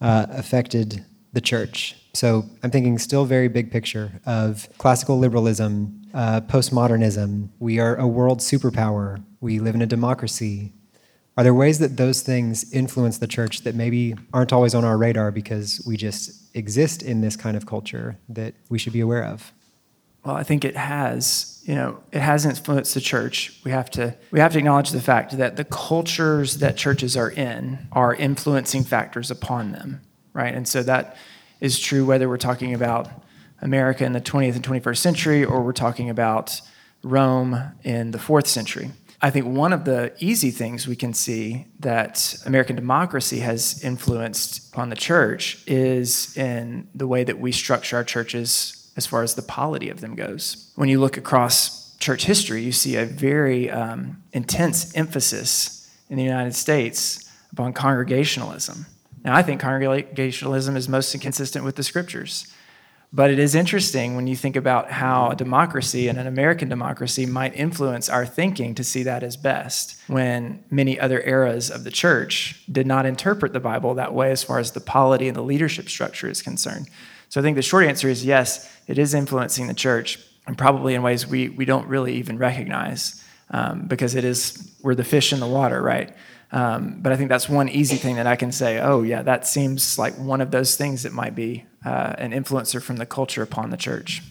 uh, 0.00 0.26
affected 0.30 1.04
the 1.32 1.40
church? 1.40 1.96
So 2.12 2.44
I'm 2.62 2.70
thinking 2.70 2.98
still 2.98 3.24
very 3.24 3.48
big 3.48 3.70
picture 3.70 4.20
of 4.26 4.68
classical 4.78 5.18
liberalism, 5.18 6.02
uh, 6.12 6.40
postmodernism. 6.42 7.50
We 7.58 7.78
are 7.78 7.96
a 7.96 8.06
world 8.06 8.40
superpower. 8.40 9.22
We 9.40 9.58
live 9.60 9.74
in 9.74 9.82
a 9.82 9.86
democracy. 9.86 10.72
Are 11.36 11.44
there 11.44 11.54
ways 11.54 11.78
that 11.78 11.96
those 11.96 12.22
things 12.22 12.70
influence 12.72 13.18
the 13.18 13.26
church 13.26 13.62
that 13.62 13.74
maybe 13.74 14.16
aren't 14.32 14.52
always 14.52 14.74
on 14.74 14.84
our 14.84 14.98
radar 14.98 15.30
because 15.30 15.82
we 15.86 15.96
just 15.96 16.54
exist 16.54 17.02
in 17.02 17.20
this 17.20 17.36
kind 17.36 17.56
of 17.56 17.64
culture 17.64 18.18
that 18.28 18.54
we 18.68 18.78
should 18.78 18.92
be 18.92 19.00
aware 19.00 19.24
of? 19.24 19.52
Well, 20.24 20.34
I 20.36 20.42
think 20.42 20.64
it 20.64 20.76
has. 20.76 21.62
You 21.64 21.74
know, 21.76 22.02
it 22.12 22.20
has 22.20 22.44
influenced 22.44 22.94
the 22.94 23.00
church. 23.00 23.58
We 23.64 23.70
have 23.70 23.90
to 23.92 24.14
we 24.30 24.40
have 24.40 24.52
to 24.52 24.58
acknowledge 24.58 24.90
the 24.90 25.00
fact 25.00 25.38
that 25.38 25.56
the 25.56 25.64
cultures 25.64 26.58
that 26.58 26.76
churches 26.76 27.16
are 27.16 27.30
in 27.30 27.86
are 27.92 28.14
influencing 28.14 28.82
factors 28.84 29.30
upon 29.30 29.72
them, 29.72 30.00
right? 30.32 30.54
And 30.54 30.66
so 30.66 30.82
that 30.82 31.16
is 31.60 31.78
true 31.78 32.04
whether 32.04 32.28
we're 32.28 32.38
talking 32.38 32.74
about 32.74 33.08
America 33.62 34.04
in 34.04 34.12
the 34.12 34.20
20th 34.20 34.56
and 34.56 34.64
21st 34.64 34.96
century 34.96 35.44
or 35.44 35.62
we're 35.62 35.72
talking 35.72 36.10
about 36.10 36.60
Rome 37.02 37.72
in 37.82 38.10
the 38.10 38.18
4th 38.18 38.46
century. 38.46 38.90
I 39.22 39.30
think 39.30 39.46
one 39.46 39.74
of 39.74 39.84
the 39.84 40.14
easy 40.18 40.50
things 40.50 40.88
we 40.88 40.96
can 40.96 41.12
see 41.12 41.66
that 41.80 42.36
American 42.46 42.74
democracy 42.74 43.40
has 43.40 43.84
influenced 43.84 44.74
on 44.76 44.88
the 44.88 44.96
church 44.96 45.62
is 45.66 46.34
in 46.38 46.88
the 46.94 47.06
way 47.06 47.24
that 47.24 47.38
we 47.38 47.52
structure 47.52 47.96
our 47.96 48.04
churches 48.04 48.90
as 48.96 49.06
far 49.06 49.22
as 49.22 49.34
the 49.34 49.42
polity 49.42 49.90
of 49.90 50.00
them 50.00 50.14
goes. 50.14 50.72
When 50.74 50.88
you 50.88 51.00
look 51.00 51.18
across 51.18 51.96
church 51.98 52.24
history, 52.24 52.62
you 52.62 52.72
see 52.72 52.96
a 52.96 53.04
very 53.04 53.70
um, 53.70 54.22
intense 54.32 54.94
emphasis 54.96 55.86
in 56.08 56.16
the 56.16 56.24
United 56.24 56.54
States 56.54 57.30
upon 57.52 57.74
congregationalism. 57.74 58.86
Now, 59.24 59.36
I 59.36 59.42
think 59.42 59.60
congregationalism 59.60 60.76
is 60.76 60.88
most 60.88 61.18
consistent 61.20 61.64
with 61.64 61.76
the 61.76 61.82
scriptures. 61.82 62.52
But 63.12 63.30
it 63.32 63.40
is 63.40 63.56
interesting 63.56 64.14
when 64.14 64.28
you 64.28 64.36
think 64.36 64.54
about 64.54 64.92
how 64.92 65.30
a 65.30 65.34
democracy 65.34 66.06
and 66.06 66.16
an 66.16 66.28
American 66.28 66.68
democracy 66.68 67.26
might 67.26 67.56
influence 67.56 68.08
our 68.08 68.24
thinking 68.24 68.72
to 68.76 68.84
see 68.84 69.02
that 69.02 69.24
as 69.24 69.36
best, 69.36 70.00
when 70.06 70.62
many 70.70 70.98
other 70.98 71.20
eras 71.22 71.70
of 71.70 71.82
the 71.82 71.90
church 71.90 72.62
did 72.70 72.86
not 72.86 73.06
interpret 73.06 73.52
the 73.52 73.58
Bible 73.58 73.94
that 73.94 74.14
way 74.14 74.30
as 74.30 74.44
far 74.44 74.60
as 74.60 74.70
the 74.72 74.80
polity 74.80 75.26
and 75.26 75.36
the 75.36 75.42
leadership 75.42 75.88
structure 75.88 76.30
is 76.30 76.40
concerned. 76.40 76.88
So 77.30 77.40
I 77.40 77.42
think 77.42 77.56
the 77.56 77.62
short 77.62 77.84
answer 77.84 78.08
is 78.08 78.24
yes, 78.24 78.72
it 78.86 78.96
is 78.96 79.12
influencing 79.12 79.66
the 79.66 79.74
church, 79.74 80.20
and 80.46 80.56
probably 80.56 80.94
in 80.94 81.02
ways 81.02 81.26
we, 81.26 81.48
we 81.48 81.64
don't 81.64 81.88
really 81.88 82.14
even 82.14 82.38
recognize 82.38 83.24
um, 83.50 83.88
because 83.88 84.14
it 84.14 84.24
is, 84.24 84.72
we're 84.82 84.94
the 84.94 85.04
fish 85.04 85.32
in 85.32 85.40
the 85.40 85.48
water, 85.48 85.82
right? 85.82 86.14
Um, 86.52 86.96
but 87.00 87.12
I 87.12 87.16
think 87.16 87.28
that's 87.28 87.48
one 87.48 87.68
easy 87.68 87.96
thing 87.96 88.16
that 88.16 88.26
I 88.26 88.36
can 88.36 88.50
say, 88.50 88.80
oh, 88.80 89.02
yeah, 89.02 89.22
that 89.22 89.46
seems 89.46 89.98
like 89.98 90.18
one 90.18 90.40
of 90.40 90.50
those 90.50 90.76
things 90.76 91.04
that 91.04 91.12
might 91.12 91.34
be 91.34 91.64
uh, 91.84 92.14
an 92.18 92.32
influencer 92.32 92.82
from 92.82 92.96
the 92.96 93.06
culture 93.06 93.42
upon 93.42 93.70
the 93.70 93.76
church. 93.76 94.22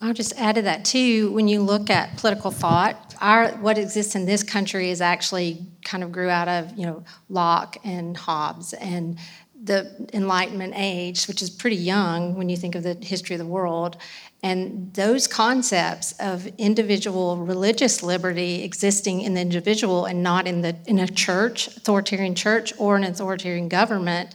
I'll 0.00 0.14
just 0.14 0.38
add 0.38 0.56
to 0.56 0.62
that 0.62 0.84
too. 0.84 1.32
When 1.32 1.48
you 1.48 1.62
look 1.62 1.88
at 1.88 2.18
political 2.18 2.50
thought, 2.50 3.14
our 3.20 3.48
what 3.52 3.78
exists 3.78 4.14
in 4.14 4.26
this 4.26 4.42
country 4.42 4.90
is 4.90 5.00
actually 5.00 5.66
kind 5.84 6.04
of 6.04 6.12
grew 6.12 6.28
out 6.28 6.48
of 6.48 6.76
you 6.76 6.84
know 6.84 7.04
Locke 7.30 7.78
and 7.82 8.14
Hobbes 8.14 8.74
and 8.74 9.18
the 9.66 10.08
Enlightenment 10.12 10.74
age, 10.76 11.26
which 11.26 11.42
is 11.42 11.50
pretty 11.50 11.76
young 11.76 12.36
when 12.36 12.48
you 12.48 12.56
think 12.56 12.74
of 12.74 12.82
the 12.82 12.94
history 12.94 13.34
of 13.34 13.38
the 13.38 13.46
world. 13.46 13.96
And 14.42 14.92
those 14.94 15.26
concepts 15.26 16.12
of 16.20 16.46
individual 16.58 17.36
religious 17.38 18.02
liberty 18.02 18.62
existing 18.62 19.22
in 19.22 19.34
the 19.34 19.40
individual 19.40 20.04
and 20.04 20.22
not 20.22 20.46
in 20.46 20.60
the 20.60 20.76
in 20.86 20.98
a 20.98 21.08
church, 21.08 21.68
authoritarian 21.68 22.34
church, 22.34 22.72
or 22.78 22.96
an 22.96 23.04
authoritarian 23.04 23.68
government, 23.68 24.34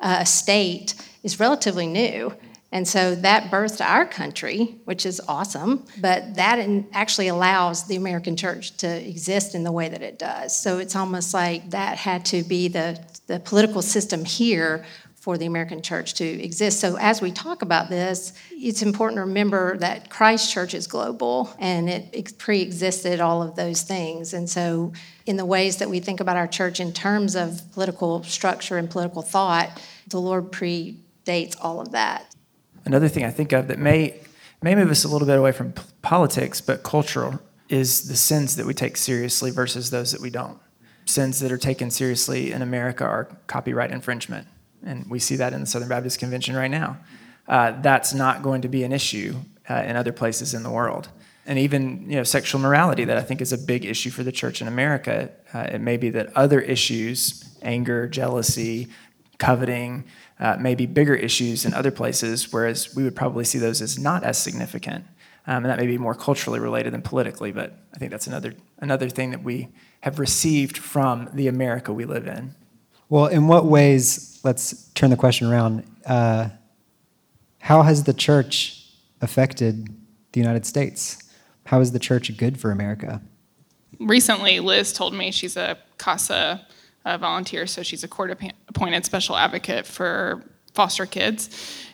uh, 0.00 0.24
state 0.24 0.94
is 1.22 1.40
relatively 1.40 1.86
new. 1.86 2.34
And 2.72 2.86
so 2.86 3.14
that 3.14 3.50
birthed 3.50 3.84
our 3.84 4.04
country, 4.04 4.76
which 4.84 5.06
is 5.06 5.20
awesome, 5.28 5.86
but 6.00 6.34
that 6.34 6.58
actually 6.92 7.28
allows 7.28 7.86
the 7.86 7.96
American 7.96 8.36
church 8.36 8.76
to 8.78 9.08
exist 9.08 9.54
in 9.54 9.62
the 9.62 9.72
way 9.72 9.88
that 9.88 10.02
it 10.02 10.18
does. 10.18 10.56
So 10.56 10.78
it's 10.78 10.96
almost 10.96 11.32
like 11.32 11.70
that 11.70 11.96
had 11.96 12.24
to 12.26 12.42
be 12.42 12.68
the, 12.68 13.00
the 13.28 13.38
political 13.38 13.82
system 13.82 14.24
here 14.24 14.84
for 15.14 15.38
the 15.38 15.46
American 15.46 15.82
church 15.82 16.14
to 16.14 16.24
exist. 16.24 16.78
So 16.78 16.96
as 16.98 17.20
we 17.20 17.32
talk 17.32 17.62
about 17.62 17.88
this, 17.88 18.32
it's 18.52 18.82
important 18.82 19.18
to 19.18 19.22
remember 19.22 19.76
that 19.78 20.08
Christ 20.08 20.52
Church 20.52 20.72
is 20.72 20.86
global 20.86 21.52
and 21.58 21.88
it 21.88 22.38
pre 22.38 22.62
existed 22.62 23.20
all 23.20 23.42
of 23.42 23.56
those 23.56 23.82
things. 23.82 24.34
And 24.34 24.48
so, 24.48 24.92
in 25.24 25.36
the 25.36 25.44
ways 25.44 25.78
that 25.78 25.90
we 25.90 25.98
think 25.98 26.20
about 26.20 26.36
our 26.36 26.46
church 26.46 26.78
in 26.78 26.92
terms 26.92 27.34
of 27.34 27.60
political 27.72 28.22
structure 28.22 28.76
and 28.76 28.88
political 28.88 29.20
thought, 29.20 29.82
the 30.06 30.20
Lord 30.20 30.52
predates 30.52 31.56
all 31.60 31.80
of 31.80 31.90
that 31.90 32.35
another 32.86 33.08
thing 33.08 33.24
I 33.24 33.30
think 33.30 33.52
of 33.52 33.68
that 33.68 33.78
may 33.78 34.20
may 34.62 34.74
move 34.74 34.90
us 34.90 35.04
a 35.04 35.08
little 35.08 35.26
bit 35.26 35.38
away 35.38 35.52
from 35.52 35.74
politics, 36.00 36.60
but 36.60 36.82
cultural 36.82 37.38
is 37.68 38.08
the 38.08 38.16
sins 38.16 38.56
that 38.56 38.64
we 38.64 38.72
take 38.72 38.96
seriously 38.96 39.50
versus 39.50 39.90
those 39.90 40.12
that 40.12 40.20
we 40.20 40.30
don't. 40.30 40.58
Sins 41.04 41.40
that 41.40 41.52
are 41.52 41.58
taken 41.58 41.90
seriously 41.90 42.52
in 42.52 42.62
America 42.62 43.04
are 43.04 43.24
copyright 43.46 43.90
infringement, 43.90 44.46
and 44.84 45.08
we 45.10 45.18
see 45.18 45.36
that 45.36 45.52
in 45.52 45.60
the 45.60 45.66
Southern 45.66 45.88
Baptist 45.88 46.18
Convention 46.18 46.56
right 46.56 46.70
now. 46.70 46.96
Uh, 47.46 47.80
that's 47.80 48.12
not 48.14 48.42
going 48.42 48.62
to 48.62 48.68
be 48.68 48.82
an 48.82 48.92
issue 48.92 49.36
uh, 49.68 49.74
in 49.86 49.94
other 49.94 50.12
places 50.12 50.54
in 50.54 50.62
the 50.62 50.70
world. 50.70 51.08
And 51.44 51.60
even 51.60 52.10
you 52.10 52.16
know, 52.16 52.24
sexual 52.24 52.60
morality, 52.60 53.04
that 53.04 53.16
I 53.16 53.22
think 53.22 53.40
is 53.40 53.52
a 53.52 53.58
big 53.58 53.84
issue 53.84 54.10
for 54.10 54.24
the 54.24 54.32
church 54.32 54.60
in 54.60 54.66
America. 54.66 55.30
Uh, 55.54 55.60
it 55.60 55.80
may 55.80 55.96
be 55.96 56.10
that 56.10 56.36
other 56.36 56.60
issues, 56.60 57.44
anger, 57.62 58.08
jealousy, 58.08 58.88
coveting, 59.38 60.04
uh, 60.40 60.56
may 60.58 60.74
be 60.74 60.86
bigger 60.86 61.14
issues 61.14 61.64
in 61.64 61.74
other 61.74 61.90
places, 61.90 62.52
whereas 62.52 62.94
we 62.94 63.02
would 63.04 63.16
probably 63.16 63.44
see 63.44 63.58
those 63.58 63.82
as 63.82 63.98
not 63.98 64.24
as 64.24 64.38
significant. 64.38 65.04
Um, 65.46 65.64
and 65.64 65.66
that 65.66 65.78
may 65.78 65.86
be 65.86 65.98
more 65.98 66.14
culturally 66.14 66.58
related 66.58 66.92
than 66.92 67.02
politically, 67.02 67.52
but 67.52 67.78
I 67.94 67.98
think 67.98 68.10
that's 68.10 68.26
another, 68.26 68.54
another 68.78 69.08
thing 69.08 69.30
that 69.30 69.42
we 69.42 69.68
have 70.00 70.18
received 70.18 70.76
from 70.76 71.28
the 71.32 71.46
America 71.46 71.92
we 71.92 72.04
live 72.04 72.26
in. 72.26 72.54
Well, 73.08 73.26
in 73.26 73.46
what 73.46 73.66
ways, 73.66 74.40
let's 74.42 74.88
turn 74.94 75.10
the 75.10 75.16
question 75.16 75.46
around, 75.46 75.84
uh, 76.04 76.48
how 77.60 77.82
has 77.82 78.04
the 78.04 78.12
church 78.12 78.90
affected 79.20 79.88
the 80.32 80.40
United 80.40 80.66
States? 80.66 81.22
How 81.66 81.80
is 81.80 81.92
the 81.92 81.98
church 81.98 82.36
good 82.36 82.58
for 82.58 82.72
America? 82.72 83.22
Recently, 84.00 84.60
Liz 84.60 84.92
told 84.92 85.14
me 85.14 85.30
she's 85.30 85.56
a 85.56 85.78
CASA 85.98 86.65
a 87.06 87.16
volunteer, 87.16 87.66
so 87.66 87.82
she's 87.82 88.04
a 88.04 88.08
court 88.08 88.36
appointed 88.68 89.04
special 89.04 89.36
advocate 89.36 89.86
for 89.86 90.42
foster 90.74 91.06
kids. 91.06 91.48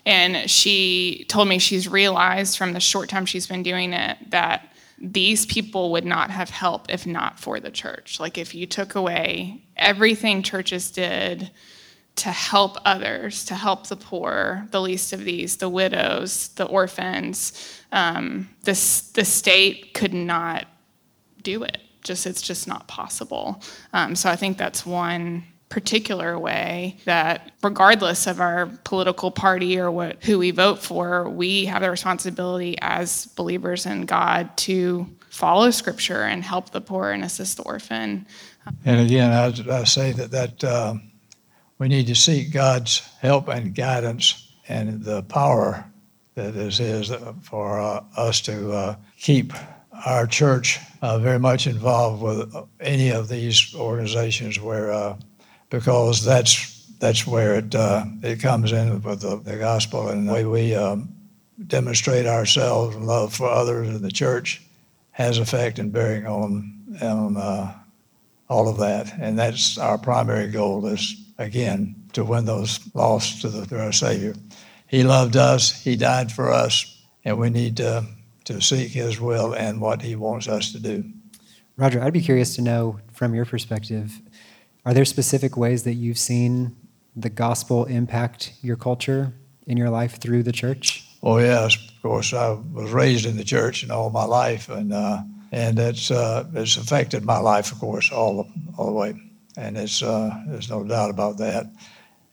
And 0.04 0.50
she 0.50 1.26
told 1.28 1.48
me 1.48 1.58
she's 1.58 1.86
realized 1.86 2.58
from 2.58 2.72
the 2.72 2.80
short 2.80 3.08
time 3.08 3.26
she's 3.26 3.46
been 3.46 3.62
doing 3.62 3.92
it 3.92 4.18
that 4.30 4.72
these 4.98 5.46
people 5.46 5.92
would 5.92 6.06
not 6.06 6.30
have 6.30 6.48
help 6.48 6.86
if 6.88 7.06
not 7.06 7.38
for 7.38 7.60
the 7.60 7.70
church. 7.70 8.18
Like 8.18 8.38
if 8.38 8.54
you 8.54 8.66
took 8.66 8.94
away 8.94 9.62
everything 9.76 10.42
churches 10.42 10.90
did 10.90 11.50
to 12.16 12.30
help 12.30 12.78
others, 12.84 13.44
to 13.46 13.54
help 13.54 13.88
the 13.88 13.96
poor, 13.96 14.66
the 14.70 14.80
least 14.80 15.12
of 15.12 15.24
these, 15.24 15.56
the 15.56 15.68
widows, 15.68 16.48
the 16.48 16.64
orphans, 16.64 17.80
um, 17.92 18.48
this 18.64 19.02
the 19.10 19.24
state 19.24 19.92
could 19.92 20.14
not 20.14 20.66
do 21.42 21.62
it 21.64 21.78
just 22.02 22.26
it's 22.26 22.42
just 22.42 22.68
not 22.68 22.86
possible. 22.88 23.62
Um, 23.92 24.14
so 24.14 24.30
I 24.30 24.36
think 24.36 24.58
that's 24.58 24.84
one 24.84 25.44
particular 25.72 26.38
way 26.38 26.98
that 27.06 27.50
regardless 27.62 28.26
of 28.26 28.42
our 28.42 28.66
political 28.84 29.30
party 29.30 29.78
or 29.78 29.90
what 29.90 30.22
who 30.22 30.38
we 30.38 30.50
vote 30.50 30.78
for 30.78 31.30
we 31.30 31.64
have 31.64 31.80
the 31.80 31.90
responsibility 31.90 32.76
as 32.82 33.24
believers 33.36 33.86
in 33.86 34.02
god 34.02 34.54
to 34.54 35.06
follow 35.30 35.70
scripture 35.70 36.24
and 36.24 36.44
help 36.44 36.68
the 36.72 36.80
poor 36.82 37.10
and 37.10 37.24
assist 37.24 37.56
the 37.56 37.62
orphan 37.62 38.26
and 38.84 39.00
again 39.00 39.32
i, 39.32 39.78
I 39.80 39.84
say 39.84 40.12
that 40.12 40.30
that 40.30 40.62
uh, 40.62 40.96
we 41.78 41.88
need 41.88 42.06
to 42.08 42.14
seek 42.14 42.52
god's 42.52 42.98
help 43.22 43.48
and 43.48 43.74
guidance 43.74 44.52
and 44.68 45.02
the 45.02 45.22
power 45.22 45.86
that 46.34 46.54
is 46.54 46.76
his 46.76 47.10
for 47.40 47.80
uh, 47.80 48.04
us 48.18 48.42
to 48.42 48.72
uh, 48.72 48.96
keep 49.18 49.54
our 50.06 50.26
church 50.26 50.78
uh, 51.02 51.18
very 51.18 51.38
much 51.38 51.66
involved 51.66 52.22
with 52.22 52.54
any 52.80 53.10
of 53.10 53.28
these 53.28 53.74
organizations 53.74 54.58
where 54.58 54.90
uh, 54.90 55.16
because 55.70 56.24
that's 56.24 56.86
that's 56.98 57.26
where 57.26 57.56
it 57.56 57.74
uh, 57.74 58.04
it 58.22 58.40
comes 58.40 58.72
in 58.72 59.02
with 59.02 59.20
the, 59.20 59.36
the, 59.38 59.58
gospel 59.58 60.08
and 60.08 60.28
the 60.28 60.32
way 60.32 60.44
we 60.44 60.74
um, 60.74 61.12
demonstrate 61.66 62.26
ourselves 62.26 62.96
and 62.96 63.06
love 63.06 63.34
for 63.34 63.48
others 63.48 63.88
in 63.88 64.02
the 64.02 64.10
church 64.10 64.62
has 65.10 65.38
effect 65.38 65.78
and 65.78 65.92
bearing 65.92 66.26
on 66.26 66.98
on 67.02 67.36
uh, 67.36 67.74
all 68.48 68.68
of 68.68 68.78
that 68.78 69.12
and 69.20 69.38
that's 69.38 69.78
our 69.78 69.98
primary 69.98 70.48
goal 70.48 70.86
is 70.86 71.16
again 71.38 71.94
to 72.12 72.24
win 72.24 72.44
those 72.44 72.80
lost 72.94 73.42
to, 73.42 73.48
the, 73.48 73.66
to 73.66 73.82
our 73.82 73.92
Savior. 73.92 74.34
He 74.86 75.02
loved 75.04 75.36
us. 75.36 75.82
He 75.82 75.96
died 75.96 76.30
for 76.30 76.50
us, 76.50 77.02
and 77.24 77.38
we 77.38 77.50
need 77.50 77.78
to 77.78 78.06
to 78.44 78.60
seek 78.60 78.90
His 78.90 79.20
will 79.20 79.52
and 79.52 79.80
what 79.80 80.02
He 80.02 80.16
wants 80.16 80.48
us 80.48 80.72
to 80.72 80.78
do. 80.78 81.04
Roger, 81.76 82.02
I'd 82.02 82.12
be 82.12 82.20
curious 82.20 82.54
to 82.56 82.62
know 82.62 83.00
from 83.12 83.34
your 83.34 83.44
perspective 83.44 84.20
are 84.84 84.92
there 84.92 85.04
specific 85.04 85.56
ways 85.56 85.84
that 85.84 85.94
you've 85.94 86.18
seen 86.18 86.76
the 87.14 87.30
gospel 87.30 87.84
impact 87.84 88.52
your 88.62 88.76
culture 88.76 89.32
in 89.66 89.76
your 89.76 89.90
life 89.90 90.20
through 90.20 90.42
the 90.42 90.52
church? 90.52 91.06
Oh, 91.22 91.38
yes. 91.38 91.76
Of 91.76 92.02
course, 92.02 92.32
I 92.32 92.50
was 92.50 92.90
raised 92.90 93.26
in 93.26 93.36
the 93.36 93.44
church 93.44 93.84
and 93.84 93.92
all 93.92 94.10
my 94.10 94.24
life, 94.24 94.68
and, 94.68 94.92
uh, 94.92 95.22
and 95.52 95.78
it's, 95.78 96.10
uh, 96.10 96.44
it's 96.54 96.76
affected 96.76 97.24
my 97.24 97.38
life, 97.38 97.70
of 97.70 97.78
course, 97.78 98.10
all, 98.10 98.48
all 98.76 98.86
the 98.86 98.92
way. 98.92 99.14
And 99.56 99.76
it's, 99.76 100.02
uh, 100.02 100.30
there's 100.48 100.70
no 100.70 100.82
doubt 100.82 101.10
about 101.10 101.38
that. 101.38 101.66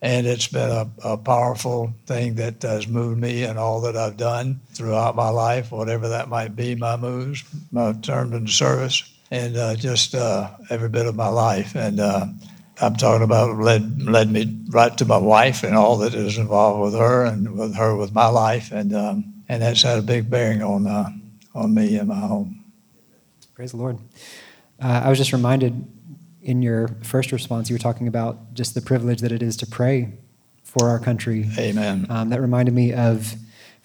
And 0.02 0.26
it's 0.26 0.48
been 0.48 0.70
a, 0.70 0.90
a, 1.04 1.18
powerful 1.18 1.94
thing 2.06 2.36
that 2.36 2.62
has 2.62 2.88
moved 2.88 3.20
me 3.20 3.44
in 3.44 3.58
all 3.58 3.82
that 3.82 3.98
I've 3.98 4.16
done 4.16 4.62
throughout 4.74 5.16
my 5.16 5.28
life, 5.28 5.74
whatever 5.74 6.08
that 6.08 6.30
might 6.30 6.56
be, 6.56 6.74
my 6.74 6.96
moves, 6.96 7.44
my 7.74 7.92
terms 7.92 8.34
into 8.34 8.52
service, 8.52 9.04
and 9.30 9.58
uh, 9.58 9.76
just 9.76 10.16
uh, 10.16 10.52
every 10.70 10.88
bit 10.88 11.06
of 11.06 11.16
my 11.16 11.28
life. 11.28 11.76
And 11.76 12.00
uh, 12.00 12.28
I'm 12.82 12.96
talking 12.96 13.24
about 13.24 13.58
led 13.58 14.02
led 14.02 14.32
me 14.32 14.58
right 14.70 14.98
to 14.98 15.06
my 15.06 15.18
wife 15.18 15.64
and 15.64 15.76
all 15.76 15.98
that 15.98 16.14
is 16.14 16.38
involved 16.38 16.82
with 16.82 16.94
her 16.94 17.26
and 17.26 17.58
with 17.58 17.76
her 17.76 17.96
with 17.96 18.14
my 18.14 18.28
life, 18.28 18.72
and 18.72 18.96
um, 18.96 19.34
and 19.50 19.62
that's 19.62 19.82
had 19.82 20.00
a 20.00 20.02
big 20.02 20.30
bearing 20.30 20.62
on 20.62 20.88
uh, 20.88 21.10
on 21.54 21.74
me 21.74 21.98
and 21.98 22.08
my 22.08 22.16
home. 22.16 22.64
Praise 23.54 23.72
the 23.72 23.78
Lord. 23.78 23.98
Uh, 24.82 25.02
I 25.04 25.10
was 25.10 25.18
just 25.18 25.34
reminded 25.34 25.86
in 26.50 26.64
your 26.64 26.90
first 27.04 27.32
response, 27.32 27.70
you 27.70 27.76
were 27.76 27.80
talking 27.80 28.08
about 28.08 28.56
just 28.56 28.74
the 28.74 28.82
privilege 28.82 29.22
that 29.22 29.32
it 29.32 29.44
is 29.44 29.56
to 29.58 29.68
pray 29.68 30.12
for 30.64 30.90
our 30.90 31.00
country. 31.00 31.46
Amen. 31.58 32.08
Um, 32.10 32.30
that 32.30 32.42
reminded 32.42 32.74
me 32.74 32.92
of 32.92 33.36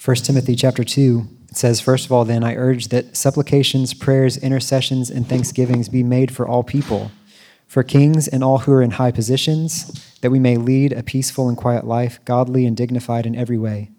1 0.02 0.16
Timothy 0.16 0.56
chapter 0.56 0.82
2. 0.82 1.28
It 1.50 1.56
says, 1.56 1.80
First 1.80 2.06
of 2.06 2.12
all, 2.12 2.24
then, 2.24 2.42
I 2.42 2.56
urge 2.56 2.88
that 2.88 3.16
supplications, 3.16 3.92
prayers, 3.94 4.38
intercessions, 4.38 5.10
and 5.10 5.28
thanksgivings 5.28 5.88
be 5.88 6.02
made 6.02 6.34
for 6.34 6.48
all 6.48 6.62
people, 6.62 7.10
for 7.68 7.82
kings 7.82 8.26
and 8.26 8.42
all 8.42 8.58
who 8.58 8.72
are 8.72 8.82
in 8.82 8.92
high 8.92 9.12
positions, 9.12 10.16
that 10.22 10.30
we 10.30 10.38
may 10.38 10.56
lead 10.56 10.92
a 10.92 11.02
peaceful 11.02 11.48
and 11.48 11.56
quiet 11.56 11.86
life, 11.86 12.18
godly 12.24 12.66
and 12.66 12.76
dignified 12.76 13.26
in 13.26 13.36
every 13.36 13.58
way. 13.58 13.90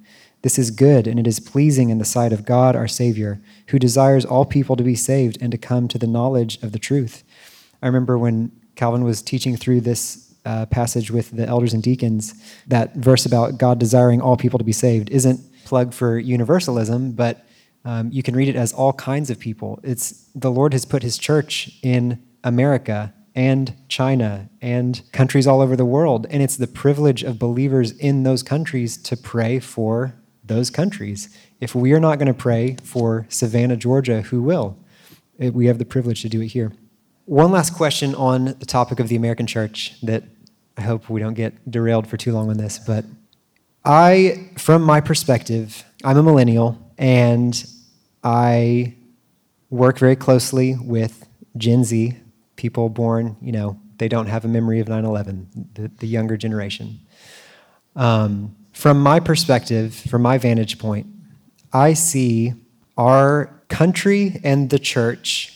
This 0.42 0.60
is 0.60 0.72
good, 0.72 1.08
and 1.08 1.20
it 1.20 1.28
is 1.28 1.40
pleasing 1.40 1.90
in 1.90 1.98
the 2.00 2.06
sight 2.06 2.34
of 2.34 2.46
God 2.46 2.76
our 2.76 2.88
Savior, 2.88 3.40
who 3.68 3.80
desires 3.80 4.26
all 4.26 4.46
people 4.46 4.76
to 4.76 4.84
be 4.84 4.96
saved 4.96 5.38
and 5.40 5.52
to 5.52 5.58
come 5.58 5.88
to 5.88 5.98
the 5.98 6.08
knowledge 6.08 6.62
of 6.64 6.72
the 6.72 6.80
truth. 6.80 7.24
I 7.82 7.88
remember 7.88 8.18
when 8.18 8.52
Calvin 8.76 9.04
was 9.04 9.22
teaching 9.22 9.56
through 9.56 9.82
this 9.82 10.34
uh, 10.46 10.66
passage 10.68 11.12
with 11.12 11.32
the 11.32 11.48
elders 11.48 11.74
and 11.74 11.82
deacons, 11.82 12.34
that 12.68 12.96
verse 12.96 13.26
about 13.26 13.58
God 13.58 13.80
desiring 13.80 14.22
all 14.22 14.38
people 14.38 14.60
to 14.60 14.66
be 14.66 14.72
saved 14.72 15.10
isn't 15.10 15.40
plugged 15.66 15.94
for 15.94 16.20
universalism, 16.20 17.14
but 17.14 17.46
um, 17.84 18.12
you 18.12 18.24
can 18.24 18.36
read 18.36 18.48
it 18.48 18.56
as 18.56 18.74
all 18.74 18.94
kinds 18.94 19.30
of 19.30 19.40
people. 19.40 19.80
It's 19.84 20.30
the 20.36 20.52
Lord 20.52 20.74
has 20.74 20.86
put 20.86 21.04
His 21.04 21.18
church 21.18 21.78
in 21.82 22.24
America 22.44 23.14
and 23.36 23.76
China 23.90 24.50
and 24.62 25.02
countries 25.12 25.46
all 25.46 25.62
over 25.62 25.76
the 25.76 25.86
world. 25.86 26.26
And 26.30 26.42
it's 26.42 26.58
the 26.58 26.68
privilege 26.68 27.24
of 27.24 27.38
believers 27.38 27.92
in 27.92 28.24
those 28.24 28.42
countries 28.44 28.98
to 28.98 29.18
pray 29.18 29.60
for 29.60 30.16
those 30.44 30.70
countries. 30.70 31.36
If 31.60 31.76
we 31.76 31.92
are 31.94 32.00
not 32.00 32.18
going 32.18 32.28
to 32.28 32.34
pray 32.34 32.78
for 32.84 33.26
Savannah, 33.30 33.76
Georgia, 33.76 34.22
who 34.22 34.42
will? 34.42 34.78
We 35.38 35.66
have 35.66 35.80
the 35.80 35.86
privilege 35.86 36.22
to 36.22 36.30
do 36.30 36.42
it 36.42 36.48
here. 36.48 36.72
One 37.26 37.52
last 37.52 37.74
question 37.74 38.14
on 38.14 38.46
the 38.46 38.68
topic 38.68 39.00
of 39.00 39.08
the 39.08 39.16
American 39.16 39.48
church 39.48 40.00
that 40.02 40.24
I 40.78 40.82
hope 40.82 41.10
we 41.10 41.20
don't 41.20 41.34
get 41.34 41.70
derailed 41.70 42.06
for 42.06 42.18
too 42.18 42.32
long 42.32 42.52
on 42.52 42.58
this, 42.58 42.78
but 42.78 43.04
I, 43.84 44.52
from 44.60 44.84
my 44.84 45.02
perspective, 45.02 45.84
I'm 46.04 46.18
a 46.18 46.24
millennial 46.24 46.78
and 47.00 47.66
I 48.24 48.96
work 49.72 49.98
very 49.98 50.16
closely 50.16 50.76
with 50.80 51.28
Gen 51.58 51.84
Z, 51.84 52.16
people 52.58 52.90
born, 52.90 53.38
you 53.42 53.52
know, 53.52 53.80
they 53.98 54.08
don't 54.08 54.28
have 54.28 54.46
a 54.46 54.48
memory 54.48 54.80
of 54.80 54.88
9 54.88 55.04
11, 55.04 55.90
the, 55.98 56.08
younger 56.08 56.38
generation. 56.38 57.00
Um, 57.96 58.56
from 58.72 59.02
my 59.02 59.20
perspective, 59.20 59.96
from 59.96 60.22
my 60.22 60.38
vantage 60.38 60.78
point, 60.78 61.08
I 61.74 61.94
see 61.94 62.54
our 62.98 63.64
country 63.70 64.40
and 64.44 64.70
the 64.70 64.80
church 64.80 65.55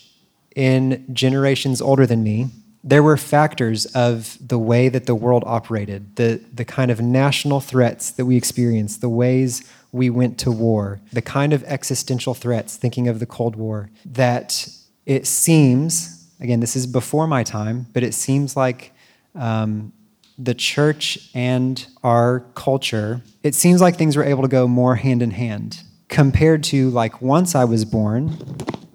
in 0.55 1.05
generations 1.13 1.81
older 1.81 2.05
than 2.05 2.23
me. 2.23 2.47
There 2.83 3.03
were 3.03 3.17
factors 3.17 3.85
of 3.87 4.37
the 4.45 4.57
way 4.57 4.87
that 4.89 5.05
the 5.05 5.15
world 5.15 5.43
operated, 5.45 6.15
the, 6.15 6.41
the 6.53 6.65
kind 6.65 6.89
of 6.89 7.01
national 7.01 7.59
threats 7.59 8.11
that 8.11 8.25
we 8.25 8.37
experienced, 8.37 9.01
the 9.01 9.09
ways 9.09 9.69
we 9.91 10.09
went 10.09 10.37
to 10.39 10.51
war, 10.51 11.01
the 11.11 11.21
kind 11.21 11.51
of 11.51 11.63
existential 11.63 12.33
threats, 12.33 12.77
thinking 12.77 13.07
of 13.07 13.19
the 13.19 13.25
Cold 13.25 13.55
War, 13.55 13.89
that 14.05 14.67
it 15.05 15.27
seems, 15.27 16.29
again, 16.39 16.61
this 16.61 16.75
is 16.75 16.87
before 16.87 17.27
my 17.27 17.43
time, 17.43 17.87
but 17.91 18.03
it 18.03 18.13
seems 18.13 18.55
like 18.55 18.93
um, 19.35 19.91
the 20.37 20.53
church 20.53 21.29
and 21.33 21.85
our 22.03 22.41
culture, 22.55 23.21
it 23.43 23.55
seems 23.55 23.81
like 23.81 23.97
things 23.97 24.15
were 24.15 24.23
able 24.23 24.43
to 24.43 24.47
go 24.47 24.67
more 24.67 24.95
hand 24.95 25.21
in 25.21 25.31
hand 25.31 25.83
compared 26.07 26.63
to 26.63 26.89
like 26.91 27.21
once 27.21 27.55
I 27.55 27.65
was 27.65 27.83
born 27.85 28.37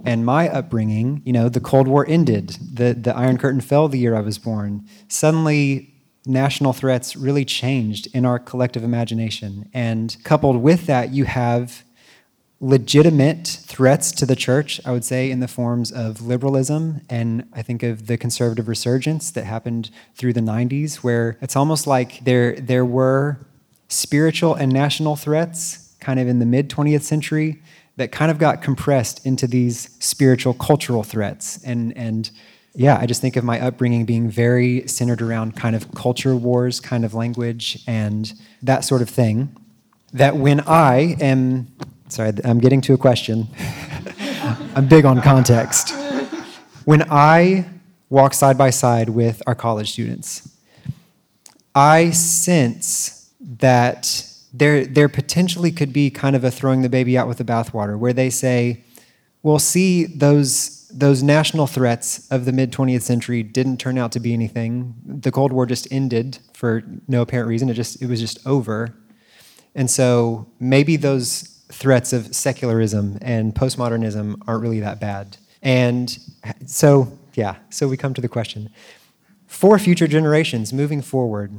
and 0.05 0.25
my 0.25 0.49
upbringing, 0.49 1.23
you 1.25 1.33
know, 1.33 1.49
the 1.49 1.61
Cold 1.61 1.89
War 1.89 2.05
ended, 2.09 2.59
the, 2.73 2.95
the 2.95 3.17
Iron 3.17 3.39
Curtain 3.39 3.61
fell 3.61 3.89
the 3.89 3.99
year 3.99 4.15
I 4.15 4.21
was 4.21 4.39
born. 4.39 4.87
Suddenly, 5.09 5.95
national 6.27 6.73
threats 6.73 7.17
really 7.17 7.45
changed 7.45 8.09
in 8.15 8.25
our 8.25 8.39
collective 8.39 8.83
imagination. 8.83 9.69
And 9.75 10.17
coupled 10.25 10.57
with 10.57 10.87
that, 10.87 11.11
you 11.11 11.25
have 11.25 11.85
legitimate 12.61 13.47
threats 13.47 14.11
to 14.13 14.25
the 14.25 14.37
church, 14.37 14.81
I 14.87 14.93
would 14.93 15.05
say, 15.05 15.31
in 15.31 15.41
the 15.41 15.49
forms 15.49 15.93
of 15.93 16.23
liberalism. 16.23 17.03
And 17.11 17.47
I 17.53 17.63
think 17.63 17.83
of 17.83 18.07
the 18.07 18.17
conservative 18.17 18.69
resurgence 18.69 19.31
that 19.33 19.45
happened 19.45 19.91
through 20.15 20.33
the 20.33 20.41
90s, 20.41 20.97
where 20.97 21.37
it's 21.43 21.57
almost 21.57 21.87
like 21.87 22.25
there, 22.25 22.57
there 22.57 22.85
were 22.85 23.39
spiritual 23.89 24.55
and 24.55 24.73
national 24.73 25.17
threats 25.17 25.95
kind 26.01 26.21
of 26.21 26.29
in 26.29 26.39
the 26.39 26.47
mid 26.47 26.69
20th 26.71 27.03
century 27.03 27.63
that 27.97 28.11
kind 28.13 28.31
of 28.31 28.39
got 28.39 28.63
compressed 28.63 29.25
into 29.25 29.47
these 29.47 29.97
spiritual 30.01 30.55
cultural 30.55 31.03
threats. 31.03 31.63
And, 31.65 31.97
and 31.97 32.31
yeah, 32.75 32.99
I 33.01 33.07
just 33.07 33.21
think 33.21 33.37
of 33.37 33.45
my 33.45 33.61
upbringing 33.61 34.05
being 34.05 34.29
very 34.29 34.87
centered 34.89 35.23
around 35.23 35.57
kind 35.57 35.77
of 35.77 35.95
culture 35.95 36.35
wars, 36.35 36.81
kind 36.81 37.05
of 37.05 37.15
language, 37.15 37.83
and 37.87 38.33
that 38.63 38.85
sort 38.85 39.03
of 39.03 39.09
thing. 39.09 39.57
That 40.13 40.37
when 40.37 40.61
I 40.61 41.17
am 41.21 41.69
Sorry, 42.15 42.33
I'm 42.45 42.61
getting 42.61 42.81
to 42.83 42.95
a 42.95 42.97
question. 42.99 43.49
I'm 44.77 44.87
big 44.87 45.05
on 45.05 45.21
context. 45.21 45.93
When 46.85 47.03
I 47.11 47.67
walk 48.09 48.35
side 48.35 48.57
by 48.57 48.71
side 48.71 49.09
with 49.09 49.43
our 49.49 49.55
college 49.57 49.91
students, 49.91 50.49
I 51.75 52.11
sense 52.11 53.33
that 53.41 54.31
there, 54.57 54.87
there 54.87 55.09
potentially 55.09 55.73
could 55.73 55.93
be 55.93 56.11
kind 56.11 56.37
of 56.37 56.45
a 56.45 56.51
throwing 56.51 56.83
the 56.83 56.89
baby 56.89 57.19
out 57.19 57.27
with 57.27 57.39
the 57.39 57.45
bathwater 57.45 57.99
where 57.99 58.13
they 58.13 58.31
say, 58.31 58.85
well, 59.43 59.59
see, 59.59 60.05
those, 60.05 60.89
those 60.95 61.23
national 61.23 61.67
threats 61.67 62.31
of 62.31 62.45
the 62.45 62.53
mid 62.53 62.73
20th 62.73 63.03
century 63.03 63.43
didn't 63.43 63.79
turn 63.79 63.99
out 63.99 64.13
to 64.13 64.21
be 64.21 64.33
anything. 64.33 64.95
The 65.05 65.33
Cold 65.33 65.53
War 65.53 65.67
just 65.67 65.91
ended 65.91 66.39
for 66.53 66.85
no 67.09 67.23
apparent 67.23 67.49
reason. 67.49 67.69
It, 67.69 67.75
just, 67.75 68.01
it 68.01 68.07
was 68.07 68.21
just 68.21 68.47
over. 68.47 68.95
And 69.75 69.91
so 69.91 70.47
maybe 70.61 70.97
those 70.97 71.63
threats 71.73 72.13
of 72.13 72.35
secularism 72.35 73.19
and 73.21 73.55
postmodernism 73.55 74.41
aren't 74.47 74.63
really 74.63 74.81
that 74.81 75.01
bad. 75.01 75.37
And 75.63 76.17
so, 76.65 77.19
yeah, 77.35 77.57
so 77.71 77.89
we 77.89 77.97
come 77.97 78.15
to 78.15 78.21
the 78.21 78.29
question 78.29 78.71
for 79.49 79.79
future 79.79 80.07
generations 80.07 80.73
moving 80.73 81.03
forward, 81.03 81.57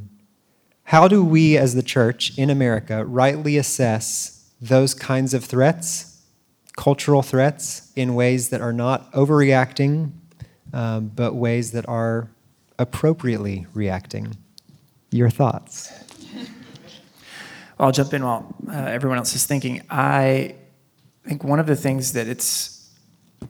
how 0.86 1.08
do 1.08 1.24
we 1.24 1.58
as 1.58 1.74
the 1.74 1.82
church 1.82 2.38
in 2.38 2.48
America 2.48 3.04
rightly 3.04 3.56
assess 3.56 4.52
those 4.60 4.94
kinds 4.94 5.34
of 5.34 5.44
threats, 5.44 6.22
cultural 6.76 7.22
threats, 7.22 7.90
in 7.96 8.14
ways 8.14 8.50
that 8.50 8.60
are 8.60 8.72
not 8.72 9.10
overreacting, 9.12 10.12
um, 10.72 11.08
but 11.08 11.34
ways 11.34 11.72
that 11.72 11.88
are 11.88 12.30
appropriately 12.78 13.66
reacting? 13.74 14.36
Your 15.10 15.28
thoughts? 15.28 15.92
I'll 17.80 17.90
jump 17.90 18.14
in 18.14 18.24
while 18.24 18.54
uh, 18.68 18.72
everyone 18.72 19.18
else 19.18 19.34
is 19.34 19.44
thinking. 19.44 19.82
I 19.90 20.54
think 21.24 21.42
one 21.42 21.58
of 21.58 21.66
the 21.66 21.74
things 21.74 22.12
that 22.12 22.28
it's 22.28 22.88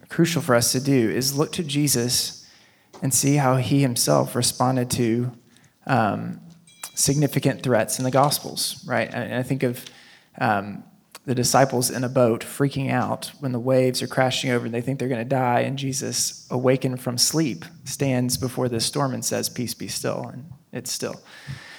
crucial 0.09 0.41
for 0.41 0.55
us 0.55 0.73
to 0.73 0.81
do 0.81 1.11
is 1.11 1.37
look 1.37 1.53
to 1.53 1.63
Jesus 1.63 2.49
and 3.03 3.13
see 3.13 3.37
how 3.37 3.57
he 3.57 3.83
himself 3.83 4.35
responded 4.35 4.91
to 4.93 5.33
um, 5.87 6.41
significant 6.97 7.63
threats 7.63 7.99
in 7.99 8.05
the 8.05 8.11
Gospels, 8.11 8.83
right? 8.89 9.09
And 9.13 9.35
I 9.35 9.43
think 9.43 9.63
of 9.63 9.85
um, 10.41 10.83
the 11.27 11.35
disciples 11.35 11.91
in 11.91 12.03
a 12.05 12.09
boat 12.09 12.43
freaking 12.43 12.91
out 12.91 13.31
when 13.41 13.53
the 13.53 13.61
waves 13.61 14.03
are 14.03 14.07
crashing 14.07 14.51
over 14.51 14.65
and 14.65 14.75
they 14.75 14.81
think 14.81 14.99
they're 14.99 15.09
going 15.09 15.21
to 15.21 15.25
die, 15.25 15.61
and 15.61 15.79
Jesus, 15.79 16.47
awakened 16.51 17.01
from 17.01 17.19
sleep, 17.19 17.65
stands 17.85 18.37
before 18.37 18.69
the 18.69 18.81
storm 18.81 19.13
and 19.13 19.25
says, 19.25 19.49
Peace 19.49 19.75
be 19.75 19.89
still, 19.89 20.31
and 20.33 20.51
it's 20.73 20.91
still. 20.91 21.21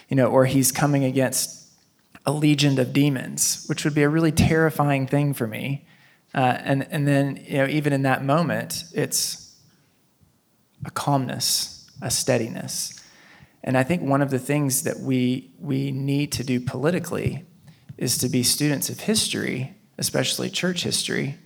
You 0.08 0.15
know, 0.15 0.27
or 0.27 0.45
he's 0.45 0.71
coming 0.71 1.03
against 1.03 1.67
a 2.25 2.32
legion 2.32 2.77
of 2.77 2.93
demons, 2.93 3.65
which 3.67 3.84
would 3.84 3.95
be 3.95 4.03
a 4.03 4.10
really 4.10 4.32
terrifying 4.32 5.08
thing 5.08 5.34
for 5.34 5.47
me. 5.47 5.88
Uh, 6.36 6.58
and, 6.60 6.88
and 6.91 7.08
then, 7.08 7.43
you 7.47 7.58
know, 7.58 7.67
even 7.67 7.91
in 7.91 8.03
that 8.03 8.23
moment, 8.23 8.84
it's 8.93 9.56
a 10.86 10.91
calmness, 10.91 11.89
a 12.01 12.12
steadiness. 12.12 13.01
And 13.63 13.77
I 13.77 13.83
think 13.83 14.01
one 14.01 14.21
of 14.21 14.29
the 14.29 14.39
things 14.39 14.83
that 14.83 14.99
we, 14.99 15.51
we 15.59 15.91
need 15.91 16.31
to 16.33 16.43
do 16.43 16.59
politically 16.59 17.45
is 17.97 18.17
to 18.19 18.29
be 18.29 18.43
students 18.43 18.89
of 18.89 19.01
history, 19.01 19.75
especially 19.97 20.49
church 20.49 20.83
history, 20.83 21.37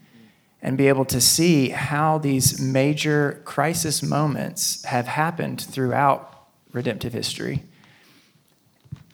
and 0.61 0.77
be 0.77 0.87
able 0.87 1.05
to 1.05 1.19
see 1.19 1.69
how 1.69 2.17
these 2.17 2.59
major 2.61 3.41
crisis 3.45 4.03
moments 4.03 4.83
have 4.85 5.07
happened 5.07 5.59
throughout 5.61 6.47
redemptive 6.71 7.13
history. 7.13 7.63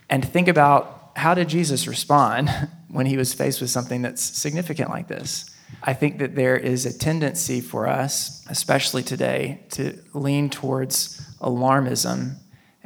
And 0.09 0.27
think 0.27 0.47
about 0.47 1.11
how 1.15 1.33
did 1.33 1.47
Jesus 1.47 1.87
respond 1.87 2.49
when 2.89 3.05
he 3.05 3.17
was 3.17 3.33
faced 3.33 3.61
with 3.61 3.69
something 3.69 4.01
that's 4.01 4.21
significant 4.21 4.89
like 4.89 5.07
this? 5.07 5.49
I 5.83 5.93
think 5.93 6.19
that 6.19 6.35
there 6.35 6.57
is 6.57 6.85
a 6.85 6.97
tendency 6.97 7.61
for 7.61 7.87
us, 7.87 8.45
especially 8.49 9.03
today, 9.03 9.65
to 9.71 9.97
lean 10.13 10.49
towards 10.49 11.21
alarmism 11.39 12.37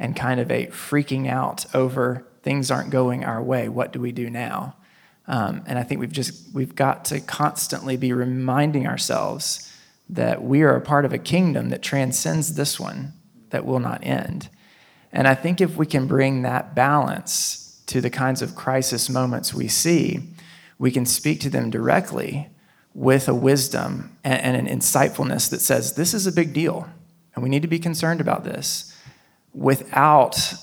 and 0.02 0.16
kind 0.16 0.40
of 0.40 0.50
a 0.50 0.66
freaking 0.66 1.28
out 1.28 1.64
over 1.76 2.26
things 2.42 2.72
aren't 2.72 2.90
going 2.90 3.24
our 3.24 3.40
way. 3.40 3.68
What 3.68 3.92
do 3.92 4.00
we 4.00 4.10
do 4.10 4.28
now? 4.28 4.74
Um, 5.28 5.62
and 5.64 5.78
I 5.78 5.84
think 5.84 6.00
we've 6.00 6.12
just 6.12 6.52
we've 6.52 6.74
got 6.74 7.04
to 7.06 7.20
constantly 7.20 7.96
be 7.96 8.12
reminding 8.12 8.88
ourselves 8.88 9.72
that 10.10 10.42
we 10.42 10.62
are 10.62 10.74
a 10.74 10.80
part 10.80 11.04
of 11.04 11.12
a 11.12 11.18
kingdom 11.18 11.68
that 11.70 11.82
transcends 11.82 12.54
this 12.54 12.80
one 12.80 13.12
that 13.50 13.64
will 13.64 13.78
not 13.78 14.04
end. 14.04 14.48
And 15.12 15.28
I 15.28 15.36
think 15.36 15.60
if 15.60 15.76
we 15.76 15.86
can 15.86 16.08
bring 16.08 16.42
that 16.42 16.74
balance 16.74 17.80
to 17.86 18.00
the 18.00 18.10
kinds 18.10 18.42
of 18.42 18.56
crisis 18.56 19.08
moments 19.08 19.54
we 19.54 19.68
see, 19.68 20.30
we 20.80 20.90
can 20.90 21.06
speak 21.06 21.38
to 21.40 21.50
them 21.50 21.70
directly 21.70 22.48
with 22.92 23.28
a 23.28 23.34
wisdom 23.34 24.16
and, 24.24 24.56
an 24.56 24.66
insightfulness 24.66 25.48
that 25.50 25.60
says, 25.60 25.94
this 25.94 26.12
is 26.12 26.26
a 26.26 26.32
big 26.32 26.52
deal, 26.52 26.88
and 27.34 27.42
we 27.42 27.48
need 27.48 27.62
to 27.62 27.68
be 27.68 27.78
concerned 27.78 28.20
about 28.20 28.44
this 28.44 28.91
without 29.54 30.54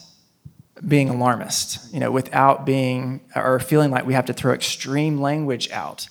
being 0.88 1.10
alarmist, 1.10 1.94
you 1.94 2.00
know, 2.00 2.12
without 2.12 2.66
being 2.66 3.22
or 3.36 3.60
feeling 3.60 3.92
like 3.92 4.06
we 4.06 4.14
have 4.14 4.26
to 4.26 4.34
throw 4.34 4.54
extreme 4.54 5.20
language 5.20 5.70
out 5.72 6.08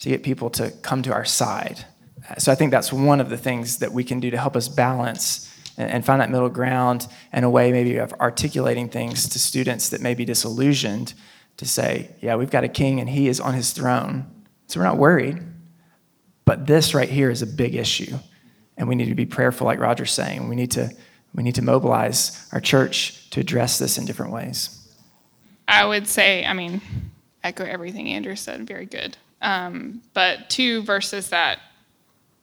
to 0.00 0.08
get 0.08 0.22
people 0.22 0.50
to 0.50 0.70
come 0.82 1.02
to 1.02 1.12
our 1.12 1.24
side. 1.24 1.84
So 2.36 2.52
I 2.52 2.54
think 2.54 2.70
that's 2.70 2.92
one 2.92 3.20
of 3.20 3.30
the 3.30 3.38
things 3.38 3.78
that 3.78 3.92
we 3.92 4.04
can 4.04 4.20
do 4.20 4.30
to 4.30 4.36
help 4.36 4.56
us 4.56 4.68
balance 4.68 5.44
and 5.76 6.04
find 6.04 6.20
that 6.20 6.30
middle 6.30 6.48
ground 6.48 7.06
and 7.32 7.44
a 7.44 7.50
way 7.50 7.70
maybe 7.70 7.96
of 7.98 8.12
articulating 8.14 8.88
things 8.88 9.28
to 9.28 9.38
students 9.38 9.90
that 9.90 10.00
may 10.00 10.14
be 10.14 10.24
disillusioned 10.24 11.14
to 11.56 11.66
say, 11.66 12.10
yeah, 12.20 12.34
we've 12.34 12.50
got 12.50 12.64
a 12.64 12.68
king 12.68 12.98
and 12.98 13.08
he 13.08 13.28
is 13.28 13.38
on 13.40 13.54
his 13.54 13.72
throne. 13.72 14.26
So 14.66 14.80
we're 14.80 14.86
not 14.86 14.98
worried. 14.98 15.40
But 16.44 16.66
this 16.66 16.94
right 16.94 17.08
here 17.08 17.30
is 17.30 17.42
a 17.42 17.46
big 17.46 17.74
issue. 17.76 18.18
And 18.76 18.88
we 18.88 18.94
need 18.94 19.08
to 19.08 19.14
be 19.14 19.26
prayerful, 19.26 19.66
like 19.66 19.78
Roger's 19.78 20.12
saying. 20.12 20.48
We 20.48 20.56
need 20.56 20.72
to 20.72 20.90
we 21.34 21.42
need 21.42 21.54
to 21.56 21.62
mobilize 21.62 22.48
our 22.52 22.60
church 22.60 23.30
to 23.30 23.40
address 23.40 23.78
this 23.78 23.98
in 23.98 24.06
different 24.06 24.32
ways. 24.32 24.74
I 25.66 25.84
would 25.84 26.08
say, 26.08 26.44
I 26.44 26.54
mean, 26.54 26.80
echo 27.44 27.64
everything 27.64 28.08
Andrew 28.08 28.36
said, 28.36 28.66
very 28.66 28.86
good. 28.86 29.16
Um, 29.42 30.02
but 30.14 30.50
two 30.50 30.82
verses 30.82 31.28
that, 31.30 31.60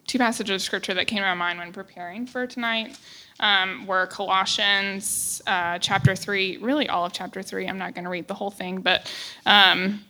two 0.08 0.20
passages 0.20 0.56
of 0.56 0.62
scripture 0.62 0.94
that 0.94 1.08
came 1.08 1.20
to 1.20 1.26
my 1.26 1.34
mind 1.34 1.60
when 1.60 1.74
preparing 1.74 2.28
for 2.28 2.46
tonight 2.46 2.98
um, 3.40 3.86
were 3.86 4.08
Colossians 4.08 5.42
uh, 5.48 5.80
chapter 5.80 6.16
3, 6.16 6.58
really 6.58 6.88
all 6.88 7.06
of 7.06 7.14
chapter 7.14 7.42
3. 7.42 7.68
I'm 7.68 7.78
not 7.78 7.96
going 7.96 8.06
to 8.06 8.10
read 8.10 8.28
the 8.28 8.34
whole 8.34 8.52
thing, 8.52 8.80
but 8.82 9.12
um, 9.46 10.06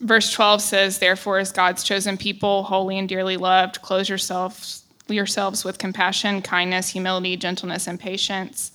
verse 0.00 0.30
12 0.32 0.62
says, 0.62 0.98
Therefore, 0.98 1.38
as 1.38 1.50
God's 1.50 1.82
chosen 1.82 2.16
people, 2.16 2.62
holy 2.62 2.98
and 2.98 3.08
dearly 3.08 3.36
loved, 3.36 3.82
clothe 3.82 4.08
yourselves, 4.08 4.84
yourselves 5.10 5.64
with 5.64 5.78
compassion, 5.78 6.42
kindness, 6.42 6.88
humility, 6.88 7.36
gentleness, 7.36 7.86
and 7.86 7.98
patience. 7.98 8.72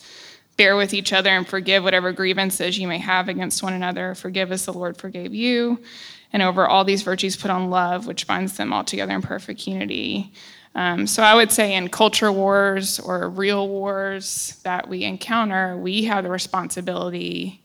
Bear 0.56 0.76
with 0.76 0.94
each 0.94 1.14
other 1.14 1.30
and 1.30 1.48
forgive 1.48 1.84
whatever 1.84 2.12
grievances 2.12 2.78
you 2.78 2.88
may 2.88 3.00
have 3.00 3.28
against 3.28 3.64
one 3.64 3.74
another. 3.74 4.14
Forgive 4.14 4.52
as 4.52 4.66
the 4.66 4.74
Lord 4.74 4.98
forgave 4.98 5.34
you. 5.34 5.80
And 6.32 6.44
over 6.44 6.68
all 6.68 6.84
these 6.84 7.02
virtues, 7.02 7.36
put 7.36 7.52
on 7.52 7.70
love, 7.70 8.08
which 8.08 8.28
binds 8.28 8.58
them 8.58 8.74
all 8.74 8.84
together 8.84 9.14
in 9.14 9.22
perfect 9.22 9.68
unity. 9.68 10.34
Um, 10.76 11.06
so 11.06 11.22
I 11.22 11.36
would 11.36 11.52
say 11.52 11.76
in 11.76 11.90
culture 11.90 12.32
wars 12.32 13.00
or 13.00 13.30
real 13.30 13.68
wars 13.68 14.60
that 14.64 14.88
we 14.88 15.04
encounter, 15.04 15.78
we 15.78 16.04
have 16.06 16.24
the 16.24 16.32
responsibility 16.32 17.62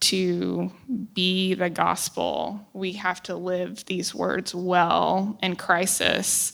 to 0.00 0.70
be 1.14 1.54
the 1.54 1.70
gospel. 1.70 2.66
We 2.72 2.92
have 2.94 3.22
to 3.24 3.36
live 3.36 3.84
these 3.86 4.14
words 4.14 4.54
well 4.54 5.38
in 5.42 5.56
crisis 5.56 6.52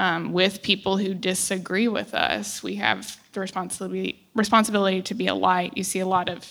um, 0.00 0.32
with 0.32 0.62
people 0.62 0.96
who 0.96 1.12
disagree 1.12 1.86
with 1.86 2.14
us. 2.14 2.62
We 2.62 2.76
have 2.76 3.20
the 3.32 3.40
responsibility 3.40 4.26
responsibility 4.34 5.02
to 5.02 5.14
be 5.14 5.26
a 5.26 5.34
light. 5.34 5.76
You 5.76 5.84
see 5.84 6.00
a 6.00 6.06
lot 6.06 6.30
of 6.30 6.50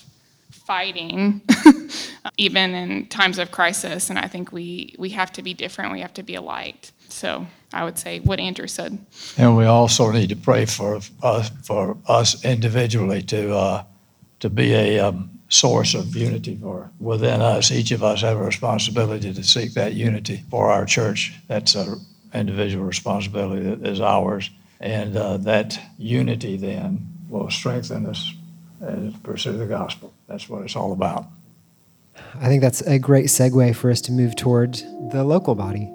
fighting, 0.50 1.42
even 2.36 2.74
in 2.74 3.06
times 3.06 3.38
of 3.38 3.50
crisis, 3.50 4.08
and 4.08 4.18
I 4.20 4.28
think 4.28 4.52
we 4.52 4.94
we 4.98 5.10
have 5.10 5.32
to 5.32 5.42
be 5.42 5.52
different. 5.52 5.92
We 5.92 6.00
have 6.00 6.14
to 6.14 6.22
be 6.22 6.36
a 6.36 6.40
light. 6.40 6.92
So 7.08 7.44
I 7.72 7.82
would 7.82 7.98
say 7.98 8.20
what 8.20 8.38
Andrew 8.38 8.68
said. 8.68 9.04
And 9.36 9.56
we 9.56 9.64
also 9.64 10.12
need 10.12 10.28
to 10.28 10.36
pray 10.36 10.64
for 10.64 11.00
us, 11.22 11.50
for 11.64 11.96
us 12.06 12.44
individually 12.44 13.22
to, 13.22 13.56
uh, 13.56 13.84
to 14.38 14.48
be 14.48 14.72
a 14.74 15.00
um, 15.00 15.40
source 15.48 15.94
of 15.94 16.14
unity 16.14 16.56
for 16.56 16.90
within 17.00 17.40
us. 17.42 17.72
Each 17.72 17.90
of 17.90 18.04
us 18.04 18.22
have 18.22 18.36
a 18.36 18.44
responsibility 18.44 19.34
to 19.34 19.42
seek 19.42 19.74
that 19.74 19.94
unity 19.94 20.44
for 20.50 20.70
our 20.70 20.86
church. 20.86 21.32
That's 21.48 21.74
an 21.74 22.00
individual 22.34 22.84
responsibility 22.84 23.62
that 23.62 23.86
is 23.86 24.00
ours. 24.00 24.50
And 24.80 25.16
uh, 25.16 25.36
that 25.38 25.78
unity 25.98 26.56
then 26.56 27.06
will 27.28 27.50
strengthen 27.50 28.06
us 28.06 28.32
and 28.80 29.22
pursue 29.22 29.56
the 29.58 29.66
gospel. 29.66 30.12
That's 30.26 30.48
what 30.48 30.62
it's 30.62 30.76
all 30.76 30.92
about. 30.92 31.26
I 32.34 32.46
think 32.46 32.62
that's 32.62 32.80
a 32.82 32.98
great 32.98 33.26
segue 33.26 33.76
for 33.76 33.90
us 33.90 34.00
to 34.02 34.12
move 34.12 34.36
toward 34.36 34.74
the 35.12 35.24
local 35.24 35.54
body. 35.54 35.90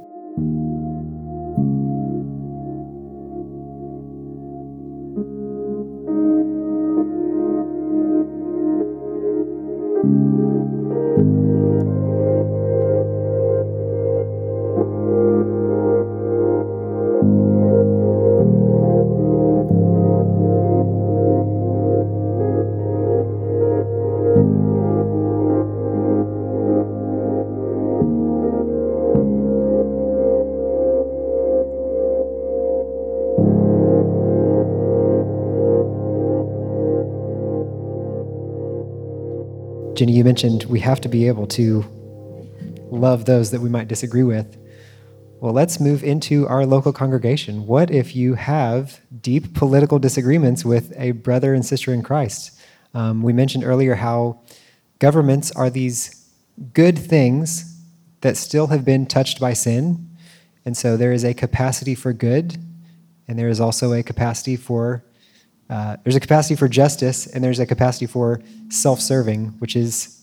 Jenny, 39.96 40.12
you 40.12 40.26
mentioned 40.26 40.66
we 40.66 40.82
have 40.82 41.00
to 41.02 41.08
be 41.08 41.26
able 41.28 41.48
to 41.48 41.86
love 42.92 43.24
those 43.24 43.52
that 43.52 43.62
we 43.62 43.70
might 43.70 43.88
disagree 43.88 44.24
with. 44.24 44.58
Well, 45.40 45.54
let's 45.54 45.80
move 45.80 46.04
into 46.04 46.46
our 46.50 46.66
local 46.66 46.92
congregation. 46.92 47.66
What 47.66 47.92
if 47.92 48.14
you 48.14 48.34
have 48.34 49.00
deep 49.22 49.54
political 49.54 49.98
disagreements 49.98 50.66
with 50.66 50.92
a 50.98 51.12
brother 51.12 51.54
and 51.54 51.66
sister 51.66 51.94
in 51.94 52.04
Christ? 52.04 52.60
Um, 52.94 53.24
we 53.24 53.32
mentioned 53.32 53.64
earlier 53.64 53.96
how 53.96 54.42
governments 55.00 55.50
are 55.52 55.70
these 55.70 56.30
good 56.74 57.00
things 57.00 57.80
that 58.20 58.36
still 58.36 58.68
have 58.68 58.84
been 58.84 59.06
touched 59.06 59.40
by 59.40 59.54
sin. 59.54 60.10
And 60.66 60.76
so 60.76 60.98
there 60.98 61.14
is 61.14 61.24
a 61.24 61.34
capacity 61.34 61.96
for 61.96 62.12
good, 62.12 62.58
and 63.30 63.40
there 63.40 63.50
is 63.50 63.62
also 63.62 63.94
a 63.94 64.04
capacity 64.04 64.58
for 64.58 65.06
uh, 65.70 65.98
there's 66.04 66.16
a 66.16 66.20
capacity 66.20 66.56
for 66.56 66.68
justice 66.68 67.26
and 67.28 67.44
there's 67.44 67.60
a 67.60 67.66
capacity 67.66 68.06
for 68.06 68.42
self 68.70 69.02
serving, 69.02 69.48
which 69.60 69.76
is 69.76 70.22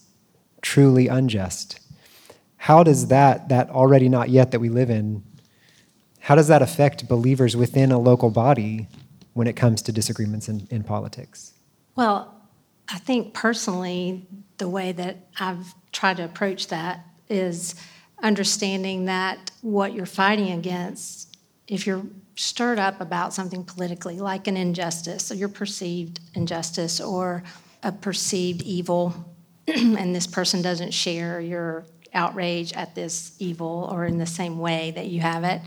truly 0.60 1.08
unjust. 1.08 1.80
How 2.56 2.84
does 2.84 3.08
that, 3.08 3.48
that 3.48 3.70
already 3.70 4.08
not 4.08 4.28
yet 4.28 4.52
that 4.52 4.60
we 4.60 4.68
live 4.68 4.88
in, 4.88 5.24
how 6.20 6.36
does 6.36 6.46
that 6.46 6.62
affect 6.62 7.08
believers 7.08 7.56
within 7.56 7.90
a 7.90 7.98
local 7.98 8.30
body 8.30 8.86
when 9.32 9.48
it 9.48 9.54
comes 9.54 9.82
to 9.82 9.92
disagreements 9.92 10.48
in, 10.48 10.68
in 10.70 10.84
politics? 10.84 11.54
Well, 11.96 12.32
I 12.88 12.98
think 12.98 13.34
personally, 13.34 14.26
the 14.58 14.68
way 14.68 14.92
that 14.92 15.16
I've 15.40 15.74
tried 15.90 16.18
to 16.18 16.24
approach 16.24 16.68
that 16.68 17.04
is 17.28 17.74
understanding 18.22 19.06
that 19.06 19.50
what 19.62 19.94
you're 19.94 20.06
fighting 20.06 20.52
against, 20.52 21.36
if 21.66 21.86
you're 21.86 22.04
stirred 22.34 22.78
up 22.78 23.00
about 23.00 23.32
something 23.32 23.64
politically, 23.64 24.18
like 24.18 24.46
an 24.46 24.56
injustice, 24.56 25.30
or 25.30 25.34
your 25.34 25.48
perceived 25.48 26.20
injustice, 26.34 27.00
or 27.00 27.42
a 27.82 27.92
perceived 27.92 28.62
evil, 28.62 29.14
and 29.66 30.14
this 30.14 30.26
person 30.26 30.62
doesn't 30.62 30.92
share 30.92 31.40
your 31.40 31.84
outrage 32.14 32.72
at 32.74 32.94
this 32.94 33.34
evil 33.38 33.88
or 33.90 34.04
in 34.04 34.18
the 34.18 34.26
same 34.26 34.58
way 34.58 34.92
that 34.92 35.06
you 35.06 35.20
have 35.20 35.44
it, 35.44 35.60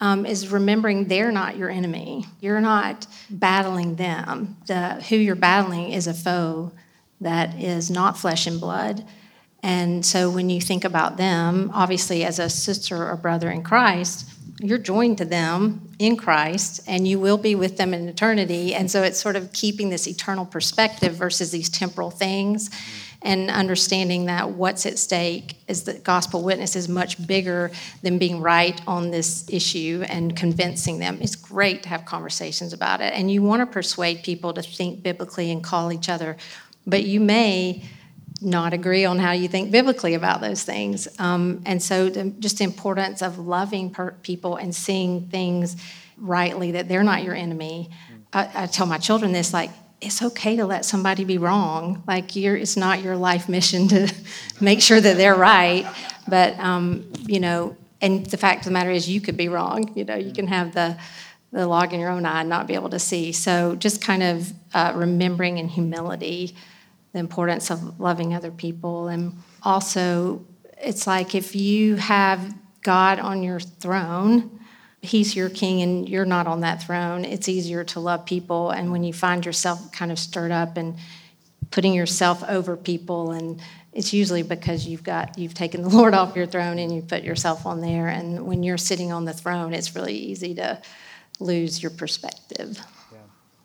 um, 0.00 0.26
is 0.26 0.48
remembering 0.48 1.06
they're 1.06 1.32
not 1.32 1.56
your 1.56 1.70
enemy. 1.70 2.26
You're 2.40 2.60
not 2.60 3.06
battling 3.30 3.96
them. 3.96 4.56
The, 4.66 4.94
who 5.08 5.16
you're 5.16 5.36
battling 5.36 5.92
is 5.92 6.06
a 6.06 6.14
foe 6.14 6.72
that 7.20 7.60
is 7.60 7.90
not 7.90 8.18
flesh 8.18 8.46
and 8.46 8.60
blood. 8.60 9.06
And 9.62 10.04
so 10.04 10.28
when 10.28 10.50
you 10.50 10.60
think 10.60 10.84
about 10.84 11.16
them, 11.16 11.70
obviously, 11.72 12.24
as 12.24 12.40
a 12.40 12.50
sister 12.50 13.08
or 13.08 13.16
brother 13.16 13.48
in 13.48 13.62
Christ, 13.62 14.28
you're 14.62 14.78
joined 14.78 15.18
to 15.18 15.24
them 15.24 15.88
in 15.98 16.16
Christ 16.16 16.80
and 16.86 17.06
you 17.06 17.18
will 17.18 17.38
be 17.38 17.54
with 17.54 17.76
them 17.76 17.92
in 17.92 18.08
eternity. 18.08 18.74
And 18.74 18.90
so 18.90 19.02
it's 19.02 19.20
sort 19.20 19.34
of 19.34 19.52
keeping 19.52 19.90
this 19.90 20.06
eternal 20.06 20.46
perspective 20.46 21.14
versus 21.14 21.50
these 21.50 21.68
temporal 21.68 22.10
things 22.10 22.70
and 23.22 23.50
understanding 23.50 24.26
that 24.26 24.50
what's 24.50 24.84
at 24.86 24.98
stake 24.98 25.56
is 25.68 25.84
that 25.84 26.04
gospel 26.04 26.42
witness 26.42 26.76
is 26.76 26.88
much 26.88 27.24
bigger 27.26 27.70
than 28.02 28.18
being 28.18 28.40
right 28.40 28.80
on 28.86 29.10
this 29.10 29.48
issue 29.48 30.04
and 30.08 30.36
convincing 30.36 30.98
them. 30.98 31.18
It's 31.20 31.36
great 31.36 31.82
to 31.84 31.88
have 31.88 32.04
conversations 32.04 32.72
about 32.72 33.00
it. 33.00 33.12
And 33.14 33.30
you 33.30 33.42
want 33.42 33.60
to 33.60 33.66
persuade 33.66 34.22
people 34.22 34.52
to 34.54 34.62
think 34.62 35.02
biblically 35.02 35.50
and 35.50 35.62
call 35.62 35.92
each 35.92 36.08
other, 36.08 36.36
but 36.86 37.04
you 37.04 37.20
may 37.20 37.84
not 38.44 38.72
agree 38.72 39.04
on 39.04 39.18
how 39.18 39.32
you 39.32 39.48
think 39.48 39.70
biblically 39.70 40.14
about 40.14 40.40
those 40.40 40.62
things. 40.62 41.08
Um, 41.18 41.62
and 41.66 41.82
so, 41.82 42.08
the, 42.08 42.24
just 42.38 42.58
the 42.58 42.64
importance 42.64 43.22
of 43.22 43.38
loving 43.38 43.90
per- 43.90 44.12
people 44.22 44.56
and 44.56 44.74
seeing 44.74 45.28
things 45.28 45.76
rightly 46.16 46.72
that 46.72 46.88
they're 46.88 47.02
not 47.02 47.22
your 47.22 47.34
enemy. 47.34 47.90
I, 48.32 48.48
I, 48.54 48.66
tell 48.66 48.86
my 48.86 48.98
children 48.98 49.32
this 49.32 49.52
like, 49.52 49.70
it's 50.00 50.22
okay 50.22 50.56
to 50.56 50.66
let 50.66 50.84
somebody 50.84 51.24
be 51.24 51.38
wrong. 51.38 52.02
Like, 52.06 52.36
it's 52.36 52.76
not 52.76 53.02
your 53.02 53.16
life 53.16 53.48
mission 53.48 53.88
to 53.88 54.12
make 54.60 54.80
sure 54.80 55.00
that 55.00 55.16
they're 55.16 55.34
right. 55.34 55.86
But, 56.26 56.58
um, 56.58 57.12
you 57.26 57.40
know, 57.40 57.76
and 58.00 58.26
the 58.26 58.36
fact 58.36 58.60
of 58.60 58.64
the 58.64 58.70
matter 58.72 58.90
is, 58.90 59.08
you 59.08 59.20
could 59.20 59.36
be 59.36 59.48
wrong. 59.48 59.92
You 59.94 60.04
know, 60.04 60.16
you 60.16 60.32
can 60.32 60.48
have 60.48 60.74
the 60.74 60.98
the 61.52 61.66
log 61.66 61.92
in 61.92 62.00
your 62.00 62.08
own 62.08 62.24
eye 62.24 62.40
and 62.40 62.48
not 62.48 62.66
be 62.66 62.74
able 62.74 62.88
to 62.88 62.98
see. 62.98 63.30
So, 63.30 63.76
just 63.76 64.02
kind 64.02 64.22
of 64.22 64.52
uh, 64.74 64.92
remembering 64.94 65.58
in 65.58 65.68
humility 65.68 66.56
the 67.12 67.18
importance 67.18 67.70
of 67.70 68.00
loving 68.00 68.34
other 68.34 68.50
people. 68.50 69.08
And 69.08 69.34
also, 69.62 70.44
it's 70.78 71.06
like 71.06 71.34
if 71.34 71.54
you 71.54 71.96
have 71.96 72.54
God 72.82 73.18
on 73.18 73.42
your 73.42 73.60
throne, 73.60 74.58
He's 75.00 75.34
your 75.34 75.50
king 75.50 75.82
and 75.82 76.08
you're 76.08 76.24
not 76.24 76.46
on 76.46 76.60
that 76.60 76.82
throne, 76.84 77.24
it's 77.24 77.48
easier 77.48 77.82
to 77.84 77.98
love 77.98 78.24
people. 78.24 78.70
And 78.70 78.92
when 78.92 79.02
you 79.02 79.12
find 79.12 79.44
yourself 79.44 79.90
kind 79.90 80.12
of 80.12 80.18
stirred 80.18 80.52
up 80.52 80.76
and 80.76 80.96
putting 81.72 81.92
yourself 81.92 82.44
over 82.44 82.76
people 82.76 83.32
and 83.32 83.60
it's 83.92 84.12
usually 84.12 84.42
because 84.42 84.86
you've 84.86 85.02
got 85.02 85.36
you've 85.38 85.54
taken 85.54 85.82
the 85.82 85.88
lord 85.96 86.14
off 86.14 86.36
your 86.36 86.46
throne 86.46 86.78
and 86.78 86.94
you 86.94 87.02
put 87.02 87.24
yourself 87.24 87.66
on 87.66 87.80
there 87.80 88.08
and 88.08 88.46
when 88.46 88.62
you're 88.62 88.78
sitting 88.78 89.10
on 89.10 89.24
the 89.24 89.32
throne 89.32 89.74
it's 89.74 89.96
really 89.96 90.14
easy 90.14 90.54
to 90.54 90.80
lose 91.40 91.82
your 91.82 91.90
perspective 91.90 92.78
yeah. 93.10 93.18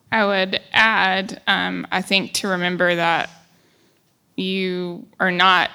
I 0.10 0.26
would 0.26 0.62
add, 0.72 1.42
um, 1.48 1.86
I 1.92 2.02
think, 2.02 2.34
to 2.36 2.48
remember 2.48 2.96
that 2.96 3.30
you 4.38 5.06
are 5.20 5.32
not 5.32 5.70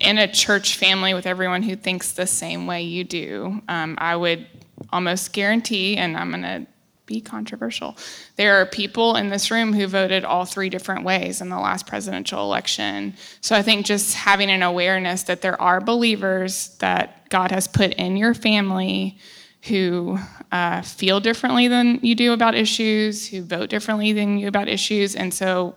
in 0.00 0.18
a 0.18 0.30
church 0.30 0.76
family 0.76 1.14
with 1.14 1.26
everyone 1.26 1.62
who 1.62 1.76
thinks 1.76 2.12
the 2.12 2.26
same 2.26 2.66
way 2.66 2.82
you 2.82 3.04
do. 3.04 3.62
Um, 3.68 3.96
I 3.98 4.16
would 4.16 4.46
almost 4.90 5.32
guarantee, 5.32 5.96
and 5.96 6.16
I'm 6.16 6.30
going 6.30 6.42
to 6.42 6.66
be 7.08 7.20
controversial, 7.20 7.96
there 8.36 8.60
are 8.60 8.66
people 8.66 9.16
in 9.16 9.30
this 9.30 9.50
room 9.50 9.72
who 9.72 9.86
voted 9.86 10.24
all 10.24 10.44
three 10.44 10.68
different 10.68 11.04
ways 11.04 11.40
in 11.40 11.48
the 11.48 11.58
last 11.58 11.86
presidential 11.86 12.42
election. 12.42 13.14
So 13.40 13.56
I 13.56 13.62
think 13.62 13.86
just 13.86 14.14
having 14.14 14.50
an 14.50 14.62
awareness 14.62 15.24
that 15.24 15.40
there 15.40 15.60
are 15.60 15.80
believers 15.80 16.76
that 16.78 17.28
God 17.30 17.50
has 17.50 17.66
put 17.66 17.94
in 17.94 18.16
your 18.16 18.34
family 18.34 19.18
who 19.62 20.18
uh, 20.52 20.82
feel 20.82 21.18
differently 21.18 21.66
than 21.66 21.98
you 22.02 22.14
do 22.14 22.32
about 22.32 22.54
issues, 22.54 23.26
who 23.26 23.42
vote 23.42 23.70
differently 23.70 24.12
than 24.12 24.38
you 24.38 24.46
about 24.46 24.68
issues. 24.68 25.16
And 25.16 25.32
so 25.34 25.74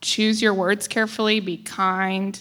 choose 0.00 0.40
your 0.42 0.54
words 0.54 0.88
carefully, 0.88 1.40
be 1.40 1.58
kind, 1.58 2.40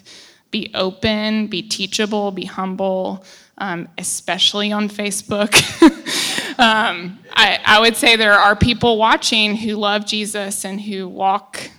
be 0.52 0.72
open, 0.74 1.48
be 1.48 1.62
teachable, 1.62 2.32
be 2.32 2.46
humble, 2.46 3.26
um, 3.58 3.88
especially 3.98 4.72
on 4.72 4.90
Facebook. 4.90 5.54
um, 6.60 7.20
I, 7.34 7.60
I 7.66 7.80
would 7.80 7.96
say 7.96 8.16
there 8.16 8.34
are 8.34 8.56
people 8.56 8.98
watching 8.98 9.56
who 9.56 9.76
love 9.76 10.06
Jesus 10.06 10.66
and 10.66 10.80
who 10.80 11.08
walk 11.08 11.70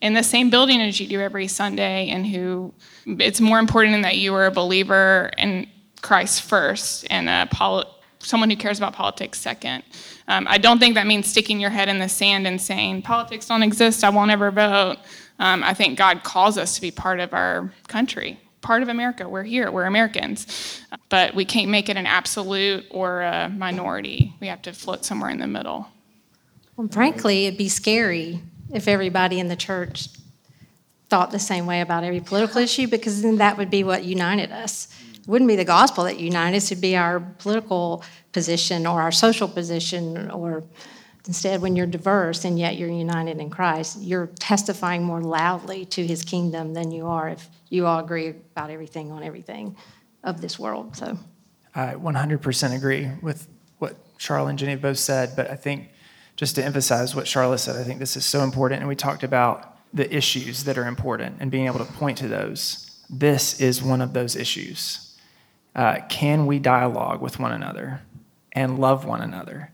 in 0.00 0.14
the 0.14 0.22
same 0.22 0.50
building 0.50 0.80
as 0.80 0.98
you 0.98 1.06
do 1.06 1.20
every 1.20 1.46
Sunday, 1.46 2.08
and 2.08 2.26
who 2.26 2.74
it's 3.06 3.40
more 3.40 3.58
important 3.58 4.02
that 4.02 4.16
you 4.16 4.34
are 4.34 4.46
a 4.46 4.50
believer 4.50 5.30
in 5.38 5.68
Christ 6.02 6.42
first 6.42 7.06
and 7.08 7.28
a 7.28 7.46
poli- 7.50 7.86
someone 8.18 8.50
who 8.50 8.56
cares 8.56 8.78
about 8.78 8.94
politics 8.94 9.38
second. 9.38 9.84
Um, 10.28 10.46
I 10.48 10.58
don't 10.58 10.78
think 10.78 10.94
that 10.94 11.06
means 11.06 11.26
sticking 11.26 11.60
your 11.60 11.70
head 11.70 11.88
in 11.88 11.98
the 11.98 12.08
sand 12.08 12.46
and 12.46 12.60
saying, 12.60 13.02
politics 13.02 13.46
don't 13.46 13.62
exist, 13.62 14.04
I 14.04 14.10
won't 14.10 14.30
ever 14.30 14.50
vote. 14.50 14.98
Um, 15.38 15.62
I 15.64 15.74
think 15.74 15.98
God 15.98 16.22
calls 16.22 16.58
us 16.58 16.74
to 16.76 16.80
be 16.80 16.90
part 16.90 17.20
of 17.20 17.32
our 17.34 17.72
country, 17.88 18.38
part 18.60 18.82
of 18.82 18.88
America. 18.88 19.28
We're 19.28 19.42
here, 19.42 19.70
we're 19.70 19.84
Americans. 19.84 20.80
But 21.08 21.34
we 21.34 21.44
can't 21.44 21.70
make 21.70 21.88
it 21.88 21.96
an 21.96 22.06
absolute 22.06 22.86
or 22.90 23.22
a 23.22 23.48
minority. 23.48 24.34
We 24.40 24.46
have 24.46 24.62
to 24.62 24.72
float 24.72 25.04
somewhere 25.04 25.30
in 25.30 25.38
the 25.38 25.46
middle. 25.46 25.88
Well, 26.76 26.88
frankly, 26.88 27.46
it'd 27.46 27.58
be 27.58 27.68
scary 27.68 28.40
if 28.72 28.88
everybody 28.88 29.40
in 29.40 29.48
the 29.48 29.56
church 29.56 30.08
thought 31.08 31.30
the 31.30 31.38
same 31.38 31.66
way 31.66 31.82
about 31.82 32.04
every 32.04 32.20
political 32.20 32.58
issue 32.58 32.88
because 32.88 33.20
then 33.20 33.36
that 33.36 33.58
would 33.58 33.68
be 33.68 33.84
what 33.84 34.04
united 34.04 34.50
us. 34.50 34.88
Wouldn't 35.26 35.48
be 35.48 35.56
the 35.56 35.64
gospel 35.64 36.04
that 36.04 36.18
united 36.18 36.56
us, 36.56 36.72
it'd 36.72 36.82
be 36.82 36.96
our 36.96 37.20
political 37.20 38.04
position 38.32 38.86
or 38.86 39.00
our 39.00 39.12
social 39.12 39.48
position 39.48 40.30
or 40.30 40.64
instead 41.26 41.62
when 41.62 41.76
you're 41.76 41.86
diverse 41.86 42.44
and 42.44 42.58
yet 42.58 42.76
you're 42.76 42.90
united 42.90 43.38
in 43.38 43.48
Christ, 43.48 44.00
you're 44.00 44.26
testifying 44.38 45.02
more 45.02 45.20
loudly 45.20 45.84
to 45.86 46.06
his 46.06 46.24
kingdom 46.24 46.74
than 46.74 46.90
you 46.90 47.06
are 47.06 47.28
if 47.28 47.48
you 47.68 47.86
all 47.86 48.00
agree 48.00 48.28
about 48.28 48.70
everything 48.70 49.12
on 49.12 49.22
everything 49.22 49.76
of 50.24 50.40
this 50.40 50.58
world. 50.58 50.96
So 50.96 51.18
I 51.74 51.94
100% 51.94 52.76
agree 52.76 53.10
with 53.22 53.48
what 53.78 53.96
Charlotte 54.18 54.50
and 54.50 54.58
Jenny 54.58 54.76
both 54.76 54.98
said, 54.98 55.34
but 55.36 55.50
I 55.50 55.54
think 55.54 55.90
just 56.36 56.54
to 56.56 56.64
emphasize 56.64 57.14
what 57.14 57.28
Charlotte 57.28 57.58
said, 57.58 57.76
I 57.76 57.84
think 57.84 57.98
this 57.98 58.16
is 58.16 58.24
so 58.24 58.40
important. 58.40 58.80
And 58.80 58.88
we 58.88 58.96
talked 58.96 59.22
about 59.22 59.78
the 59.94 60.12
issues 60.14 60.64
that 60.64 60.78
are 60.78 60.86
important 60.86 61.36
and 61.40 61.50
being 61.50 61.66
able 61.66 61.78
to 61.78 61.84
point 61.84 62.18
to 62.18 62.28
those. 62.28 62.90
This 63.10 63.60
is 63.60 63.82
one 63.82 64.00
of 64.00 64.14
those 64.14 64.34
issues. 64.34 65.11
Uh, 65.74 66.00
can 66.08 66.46
we 66.46 66.58
dialogue 66.58 67.20
with 67.20 67.38
one 67.38 67.52
another 67.52 68.00
and 68.52 68.78
love 68.78 69.04
one 69.04 69.22
another? 69.22 69.70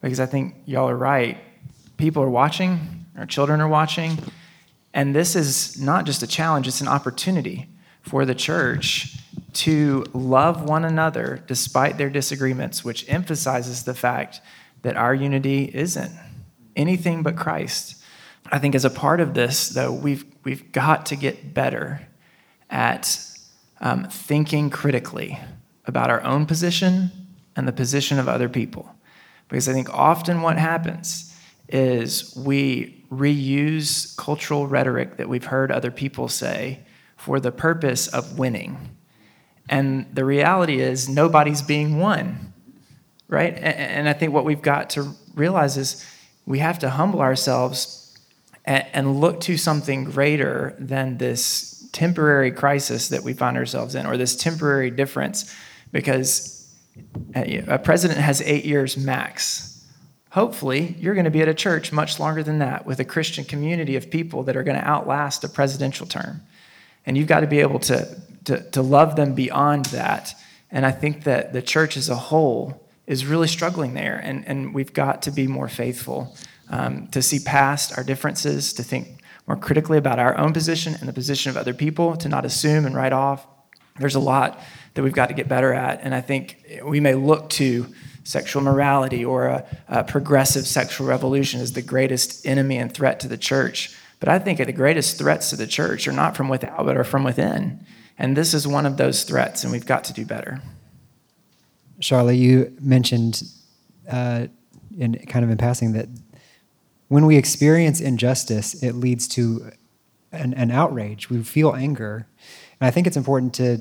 Because 0.00 0.20
I 0.20 0.26
think 0.26 0.54
y'all 0.66 0.88
are 0.88 0.96
right. 0.96 1.38
People 1.96 2.22
are 2.22 2.30
watching, 2.30 3.06
our 3.16 3.26
children 3.26 3.60
are 3.60 3.68
watching, 3.68 4.18
and 4.92 5.14
this 5.14 5.36
is 5.36 5.80
not 5.80 6.06
just 6.06 6.22
a 6.22 6.26
challenge, 6.26 6.66
it's 6.66 6.80
an 6.80 6.88
opportunity 6.88 7.68
for 8.02 8.24
the 8.24 8.34
church 8.34 9.18
to 9.52 10.04
love 10.12 10.62
one 10.62 10.84
another 10.84 11.42
despite 11.46 11.98
their 11.98 12.10
disagreements, 12.10 12.84
which 12.84 13.08
emphasizes 13.08 13.84
the 13.84 13.94
fact 13.94 14.40
that 14.82 14.96
our 14.96 15.14
unity 15.14 15.70
isn't 15.72 16.12
anything 16.76 17.22
but 17.22 17.36
Christ. 17.36 18.02
I 18.52 18.58
think 18.58 18.74
as 18.74 18.84
a 18.84 18.90
part 18.90 19.20
of 19.20 19.34
this, 19.34 19.70
though, 19.70 19.92
we've, 19.92 20.24
we've 20.44 20.70
got 20.72 21.06
to 21.06 21.16
get 21.16 21.54
better 21.54 22.06
at 22.70 23.18
um, 23.80 24.04
thinking 24.04 24.70
critically 24.70 25.38
about 25.84 26.10
our 26.10 26.22
own 26.22 26.46
position 26.46 27.10
and 27.54 27.66
the 27.66 27.72
position 27.72 28.18
of 28.18 28.28
other 28.28 28.48
people. 28.48 28.94
Because 29.48 29.68
I 29.68 29.72
think 29.72 29.92
often 29.92 30.42
what 30.42 30.58
happens 30.58 31.34
is 31.68 32.34
we 32.36 33.04
reuse 33.10 34.16
cultural 34.16 34.66
rhetoric 34.66 35.16
that 35.16 35.28
we've 35.28 35.44
heard 35.44 35.70
other 35.70 35.90
people 35.90 36.28
say 36.28 36.80
for 37.16 37.40
the 37.40 37.52
purpose 37.52 38.08
of 38.08 38.38
winning. 38.38 38.96
And 39.68 40.06
the 40.14 40.24
reality 40.24 40.80
is, 40.80 41.08
nobody's 41.08 41.62
being 41.62 41.98
won, 41.98 42.52
right? 43.28 43.54
And 43.54 44.08
I 44.08 44.12
think 44.12 44.32
what 44.32 44.44
we've 44.44 44.62
got 44.62 44.90
to 44.90 45.12
realize 45.34 45.76
is 45.76 46.04
we 46.44 46.60
have 46.60 46.78
to 46.80 46.90
humble 46.90 47.20
ourselves 47.20 48.02
and 48.64 49.20
look 49.20 49.40
to 49.40 49.56
something 49.56 50.04
greater 50.04 50.74
than 50.78 51.18
this 51.18 51.75
temporary 51.92 52.50
crisis 52.50 53.08
that 53.08 53.22
we 53.22 53.32
find 53.32 53.56
ourselves 53.56 53.94
in 53.94 54.06
or 54.06 54.16
this 54.16 54.36
temporary 54.36 54.90
difference 54.90 55.54
because 55.92 56.74
a 57.34 57.78
president 57.78 58.20
has 58.20 58.40
eight 58.42 58.64
years 58.64 58.96
max. 58.96 59.84
Hopefully, 60.30 60.96
you're 60.98 61.14
going 61.14 61.24
to 61.24 61.30
be 61.30 61.40
at 61.40 61.48
a 61.48 61.54
church 61.54 61.92
much 61.92 62.20
longer 62.20 62.42
than 62.42 62.58
that 62.58 62.84
with 62.84 63.00
a 63.00 63.04
Christian 63.04 63.44
community 63.44 63.96
of 63.96 64.10
people 64.10 64.42
that 64.44 64.56
are 64.56 64.62
going 64.62 64.78
to 64.78 64.86
outlast 64.86 65.44
a 65.44 65.48
presidential 65.48 66.06
term. 66.06 66.42
And 67.06 67.16
you've 67.16 67.28
got 67.28 67.40
to 67.40 67.46
be 67.46 67.60
able 67.60 67.78
to, 67.80 68.20
to, 68.44 68.70
to 68.70 68.82
love 68.82 69.16
them 69.16 69.34
beyond 69.34 69.86
that. 69.86 70.34
And 70.70 70.84
I 70.84 70.90
think 70.90 71.24
that 71.24 71.52
the 71.52 71.62
church 71.62 71.96
as 71.96 72.08
a 72.08 72.16
whole 72.16 72.86
is 73.06 73.24
really 73.24 73.48
struggling 73.48 73.94
there. 73.94 74.20
And, 74.22 74.46
and 74.46 74.74
we've 74.74 74.92
got 74.92 75.22
to 75.22 75.30
be 75.30 75.46
more 75.46 75.68
faithful 75.68 76.36
um, 76.68 77.06
to 77.08 77.22
see 77.22 77.38
past 77.38 77.96
our 77.96 78.04
differences, 78.04 78.72
to 78.74 78.82
think 78.82 79.15
more 79.46 79.56
critically 79.56 79.98
about 79.98 80.18
our 80.18 80.36
own 80.36 80.52
position 80.52 80.94
and 80.98 81.08
the 81.08 81.12
position 81.12 81.50
of 81.50 81.56
other 81.56 81.74
people, 81.74 82.16
to 82.16 82.28
not 82.28 82.44
assume 82.44 82.84
and 82.86 82.94
write 82.94 83.12
off. 83.12 83.46
There's 83.98 84.14
a 84.14 84.20
lot 84.20 84.60
that 84.94 85.02
we've 85.02 85.12
got 85.12 85.28
to 85.28 85.34
get 85.34 85.48
better 85.48 85.72
at. 85.72 86.00
And 86.02 86.14
I 86.14 86.20
think 86.20 86.80
we 86.84 87.00
may 87.00 87.14
look 87.14 87.50
to 87.50 87.86
sexual 88.24 88.62
morality 88.62 89.24
or 89.24 89.46
a, 89.46 89.66
a 89.88 90.04
progressive 90.04 90.66
sexual 90.66 91.06
revolution 91.06 91.60
as 91.60 91.72
the 91.72 91.82
greatest 91.82 92.44
enemy 92.44 92.76
and 92.76 92.92
threat 92.92 93.20
to 93.20 93.28
the 93.28 93.38
church. 93.38 93.96
But 94.18 94.28
I 94.28 94.38
think 94.38 94.58
the 94.58 94.72
greatest 94.72 95.18
threats 95.18 95.50
to 95.50 95.56
the 95.56 95.66
church 95.66 96.08
are 96.08 96.12
not 96.12 96.36
from 96.36 96.48
without, 96.48 96.84
but 96.84 96.96
are 96.96 97.04
from 97.04 97.22
within. 97.22 97.84
And 98.18 98.36
this 98.36 98.54
is 98.54 98.66
one 98.66 98.86
of 98.86 98.96
those 98.96 99.24
threats, 99.24 99.62
and 99.62 99.72
we've 99.72 99.86
got 99.86 100.04
to 100.04 100.12
do 100.12 100.24
better. 100.24 100.62
Charlotte, 102.00 102.34
you 102.34 102.74
mentioned 102.80 103.42
uh, 104.10 104.46
in 104.98 105.14
kind 105.26 105.44
of 105.44 105.50
in 105.50 105.58
passing 105.58 105.92
that 105.92 106.08
when 107.08 107.26
we 107.26 107.36
experience 107.36 108.00
injustice, 108.00 108.82
it 108.82 108.94
leads 108.94 109.28
to 109.28 109.70
an, 110.32 110.54
an 110.54 110.70
outrage. 110.70 111.30
We 111.30 111.42
feel 111.42 111.74
anger. 111.74 112.26
And 112.80 112.88
I 112.88 112.90
think 112.90 113.06
it's 113.06 113.16
important 113.16 113.54
to 113.54 113.78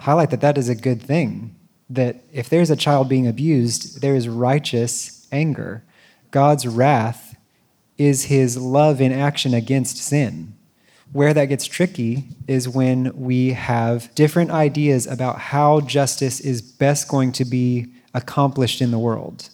highlight 0.00 0.30
that 0.30 0.40
that 0.40 0.58
is 0.58 0.68
a 0.68 0.74
good 0.74 1.02
thing. 1.02 1.54
That 1.88 2.24
if 2.32 2.48
there's 2.48 2.70
a 2.70 2.76
child 2.76 3.08
being 3.08 3.26
abused, 3.26 4.00
there 4.00 4.16
is 4.16 4.28
righteous 4.28 5.26
anger. 5.30 5.84
God's 6.30 6.66
wrath 6.66 7.36
is 7.96 8.24
his 8.24 8.56
love 8.56 9.00
in 9.00 9.12
action 9.12 9.54
against 9.54 9.98
sin. 9.98 10.54
Where 11.12 11.32
that 11.32 11.44
gets 11.44 11.66
tricky 11.66 12.24
is 12.48 12.68
when 12.68 13.12
we 13.14 13.52
have 13.52 14.12
different 14.16 14.50
ideas 14.50 15.06
about 15.06 15.38
how 15.38 15.80
justice 15.80 16.40
is 16.40 16.60
best 16.60 17.06
going 17.06 17.30
to 17.32 17.44
be 17.44 17.86
accomplished 18.14 18.80
in 18.80 18.90
the 18.90 18.98
world. 18.98 19.48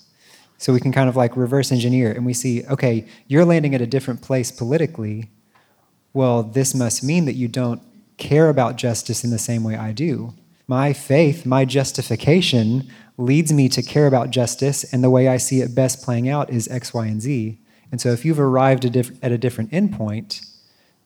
So 0.60 0.74
we 0.74 0.80
can 0.80 0.92
kind 0.92 1.08
of 1.08 1.16
like 1.16 1.38
reverse 1.38 1.72
engineer 1.72 2.12
and 2.12 2.26
we 2.26 2.34
see, 2.34 2.66
okay, 2.66 3.06
you're 3.26 3.46
landing 3.46 3.74
at 3.74 3.80
a 3.80 3.86
different 3.86 4.20
place 4.20 4.52
politically. 4.52 5.30
Well, 6.12 6.42
this 6.42 6.74
must 6.74 7.02
mean 7.02 7.24
that 7.24 7.32
you 7.32 7.48
don't 7.48 7.80
care 8.18 8.50
about 8.50 8.76
justice 8.76 9.24
in 9.24 9.30
the 9.30 9.38
same 9.38 9.64
way 9.64 9.74
I 9.74 9.92
do. 9.92 10.34
My 10.68 10.92
faith, 10.92 11.46
my 11.46 11.64
justification 11.64 12.90
leads 13.16 13.50
me 13.54 13.70
to 13.70 13.82
care 13.82 14.06
about 14.06 14.30
justice, 14.30 14.84
and 14.92 15.02
the 15.02 15.08
way 15.08 15.28
I 15.28 15.38
see 15.38 15.62
it 15.62 15.74
best 15.74 16.02
playing 16.02 16.28
out 16.28 16.50
is 16.50 16.68
X, 16.68 16.92
Y, 16.92 17.06
and 17.06 17.22
Z. 17.22 17.58
And 17.90 17.98
so 17.98 18.10
if 18.10 18.26
you've 18.26 18.38
arrived 18.38 18.84
at 18.84 19.32
a 19.32 19.38
different 19.38 19.70
endpoint, 19.72 20.46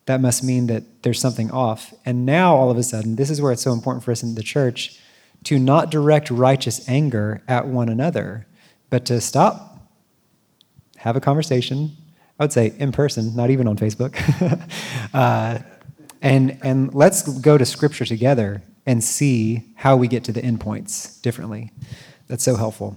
that 0.06 0.20
must 0.20 0.42
mean 0.42 0.66
that 0.66 1.04
there's 1.04 1.20
something 1.20 1.50
off. 1.52 1.94
And 2.04 2.26
now, 2.26 2.56
all 2.56 2.70
of 2.70 2.76
a 2.76 2.82
sudden, 2.82 3.16
this 3.16 3.30
is 3.30 3.40
where 3.40 3.52
it's 3.52 3.62
so 3.62 3.72
important 3.72 4.04
for 4.04 4.10
us 4.10 4.22
in 4.22 4.34
the 4.34 4.42
church 4.42 4.98
to 5.44 5.58
not 5.58 5.90
direct 5.90 6.28
righteous 6.30 6.86
anger 6.88 7.42
at 7.46 7.68
one 7.68 7.88
another, 7.88 8.46
but 8.94 9.06
to 9.06 9.20
stop, 9.20 9.76
have 10.98 11.16
a 11.16 11.20
conversation. 11.20 11.96
I 12.38 12.44
would 12.44 12.52
say 12.52 12.74
in 12.78 12.92
person, 12.92 13.34
not 13.34 13.50
even 13.50 13.66
on 13.66 13.76
Facebook. 13.76 14.14
uh, 15.12 15.58
and, 16.22 16.60
and 16.62 16.94
let's 16.94 17.22
go 17.40 17.58
to 17.58 17.66
Scripture 17.66 18.04
together 18.04 18.62
and 18.86 19.02
see 19.02 19.64
how 19.74 19.96
we 19.96 20.06
get 20.06 20.22
to 20.24 20.32
the 20.32 20.40
endpoints 20.40 21.20
differently. 21.22 21.72
That's 22.28 22.44
so 22.44 22.54
helpful. 22.54 22.96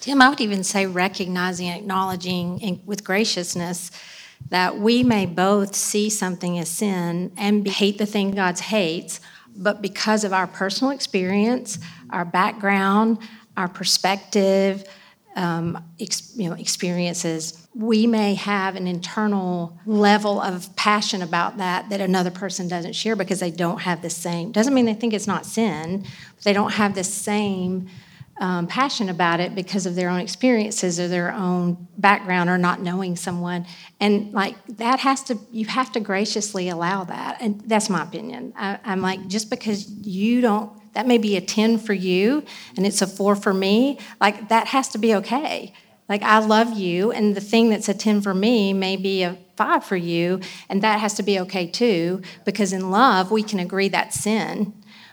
Tim, 0.00 0.20
I 0.20 0.28
would 0.28 0.42
even 0.42 0.62
say 0.62 0.84
recognizing, 0.84 1.68
acknowledging 1.68 2.62
and 2.62 2.82
with 2.84 3.02
graciousness 3.02 3.90
that 4.50 4.76
we 4.76 5.02
may 5.02 5.24
both 5.24 5.74
see 5.74 6.10
something 6.10 6.58
as 6.58 6.68
sin 6.68 7.32
and 7.38 7.66
hate 7.66 7.96
the 7.96 8.04
thing 8.04 8.32
God 8.32 8.58
hates, 8.58 9.18
but 9.56 9.80
because 9.80 10.24
of 10.24 10.34
our 10.34 10.46
personal 10.46 10.90
experience, 10.90 11.78
our 12.10 12.26
background, 12.26 13.16
our 13.56 13.68
perspective, 13.68 14.86
um, 15.38 15.82
ex, 16.00 16.32
you 16.36 16.50
know, 16.50 16.56
experiences, 16.56 17.68
we 17.74 18.06
may 18.08 18.34
have 18.34 18.74
an 18.74 18.88
internal 18.88 19.78
level 19.86 20.40
of 20.40 20.74
passion 20.74 21.22
about 21.22 21.58
that 21.58 21.88
that 21.90 22.00
another 22.00 22.30
person 22.30 22.66
doesn't 22.66 22.94
share 22.94 23.14
because 23.14 23.38
they 23.38 23.52
don't 23.52 23.82
have 23.82 24.02
the 24.02 24.10
same. 24.10 24.50
Doesn't 24.50 24.74
mean 24.74 24.84
they 24.84 24.94
think 24.94 25.14
it's 25.14 25.28
not 25.28 25.46
sin. 25.46 26.04
they 26.42 26.52
don't 26.52 26.72
have 26.72 26.94
the 26.94 27.04
same 27.04 27.88
um, 28.40 28.66
passion 28.66 29.08
about 29.08 29.40
it 29.40 29.54
because 29.54 29.86
of 29.86 29.94
their 29.94 30.08
own 30.08 30.20
experiences 30.20 31.00
or 31.00 31.08
their 31.08 31.32
own 31.32 31.88
background 31.96 32.48
or 32.48 32.58
not 32.58 32.80
knowing 32.80 33.16
someone. 33.16 33.66
And 34.00 34.32
like 34.32 34.54
that 34.76 35.00
has 35.00 35.22
to, 35.24 35.38
you 35.50 35.66
have 35.66 35.92
to 35.92 36.00
graciously 36.00 36.68
allow 36.68 37.04
that. 37.04 37.38
And 37.40 37.60
that's 37.62 37.90
my 37.90 38.02
opinion. 38.02 38.52
I, 38.56 38.78
I'm 38.84 39.00
like, 39.00 39.26
just 39.26 39.50
because 39.50 39.90
you 39.90 40.40
don't, 40.40 40.72
that 40.94 41.06
may 41.06 41.18
be 41.18 41.36
a 41.36 41.40
10 41.40 41.78
for 41.78 41.92
you 41.92 42.44
and 42.76 42.86
it's 42.86 43.02
a 43.02 43.06
four 43.06 43.34
for 43.34 43.52
me, 43.52 43.98
like 44.20 44.48
that 44.48 44.68
has 44.68 44.88
to 44.90 44.98
be 44.98 45.14
okay. 45.16 45.72
Like 46.08 46.22
I 46.22 46.38
love 46.38 46.72
you, 46.72 47.12
and 47.12 47.34
the 47.36 47.40
thing 47.40 47.68
that's 47.68 47.86
a 47.86 47.92
10 47.92 48.22
for 48.22 48.32
me 48.32 48.72
may 48.72 48.96
be 48.96 49.24
a 49.24 49.36
five 49.56 49.84
for 49.84 49.96
you, 49.96 50.40
and 50.70 50.82
that 50.82 51.00
has 51.00 51.12
to 51.14 51.22
be 51.22 51.38
okay 51.40 51.66
too, 51.66 52.22
because 52.46 52.72
in 52.72 52.90
love, 52.90 53.30
we 53.30 53.42
can 53.42 53.58
agree 53.58 53.88
that's 53.88 54.18
sin 54.18 54.72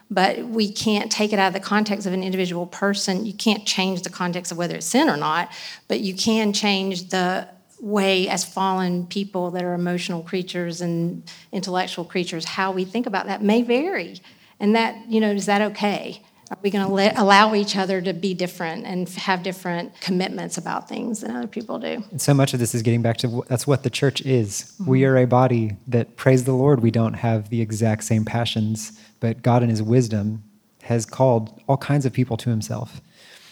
but 0.10 0.40
we 0.46 0.72
can't 0.72 1.12
take 1.12 1.34
it 1.34 1.40
out 1.40 1.48
of 1.48 1.54
the 1.54 1.60
context 1.60 2.06
of 2.06 2.14
an 2.14 2.24
individual 2.24 2.68
person. 2.68 3.26
You 3.26 3.34
can't 3.34 3.66
change 3.66 4.04
the 4.04 4.10
context 4.10 4.52
of 4.52 4.58
whether 4.58 4.76
it's 4.76 4.86
sin 4.86 5.10
or 5.10 5.18
not, 5.18 5.52
but 5.88 6.00
you 6.00 6.14
can 6.16 6.54
change 6.54 7.10
the 7.10 7.48
way, 7.80 8.28
as 8.30 8.46
fallen 8.46 9.06
people 9.08 9.52
that 9.52 9.64
are 9.64 9.74
emotional 9.74 10.24
creatures 10.24 10.82
and 10.82 11.24
intellectual 11.52 12.06
creatures, 12.06 12.46
how 12.46 12.72
we 12.72 12.86
think 12.86 13.06
about 13.06 13.26
that 13.28 13.44
may 13.44 13.62
vary. 13.62 14.20
And 14.60 14.76
that, 14.76 15.10
you 15.10 15.20
know, 15.20 15.32
is 15.32 15.48
that 15.48 15.62
okay? 15.62 16.22
Are 16.52 16.58
we 16.62 16.70
going 16.70 16.86
to 16.86 17.22
allow 17.22 17.56
each 17.56 17.76
other 17.76 18.02
to 18.02 18.14
be 18.14 18.36
different 18.36 18.86
and 18.86 19.10
have 19.10 19.42
different 19.42 20.00
commitments 20.00 20.58
about 20.58 20.88
things 20.88 21.22
than 21.22 21.36
other 21.36 21.48
people 21.48 21.80
do? 21.80 22.04
And 22.12 22.22
so 22.22 22.36
much 22.36 22.54
of 22.54 22.60
this 22.60 22.76
is 22.76 22.84
getting 22.84 23.02
back 23.02 23.18
to 23.18 23.44
that's 23.48 23.66
what 23.66 23.82
the 23.84 23.90
church 23.90 24.22
is. 24.22 24.76
Mm-hmm. 24.80 24.90
We 24.90 25.06
are 25.06 25.18
a 25.18 25.26
body 25.26 25.78
that, 25.88 26.18
praise 26.18 26.44
the 26.44 26.54
Lord, 26.54 26.82
we 26.82 26.92
don't 26.92 27.16
have 27.16 27.50
the 27.50 27.62
exact 27.62 28.04
same 28.04 28.26
passions, 28.26 29.00
but 29.20 29.42
God 29.42 29.64
in 29.64 29.70
His 29.70 29.82
wisdom 29.82 30.44
has 30.84 31.06
called 31.06 31.60
all 31.68 31.78
kinds 31.78 32.06
of 32.06 32.14
people 32.14 32.38
to 32.38 32.52
Himself. 32.52 33.02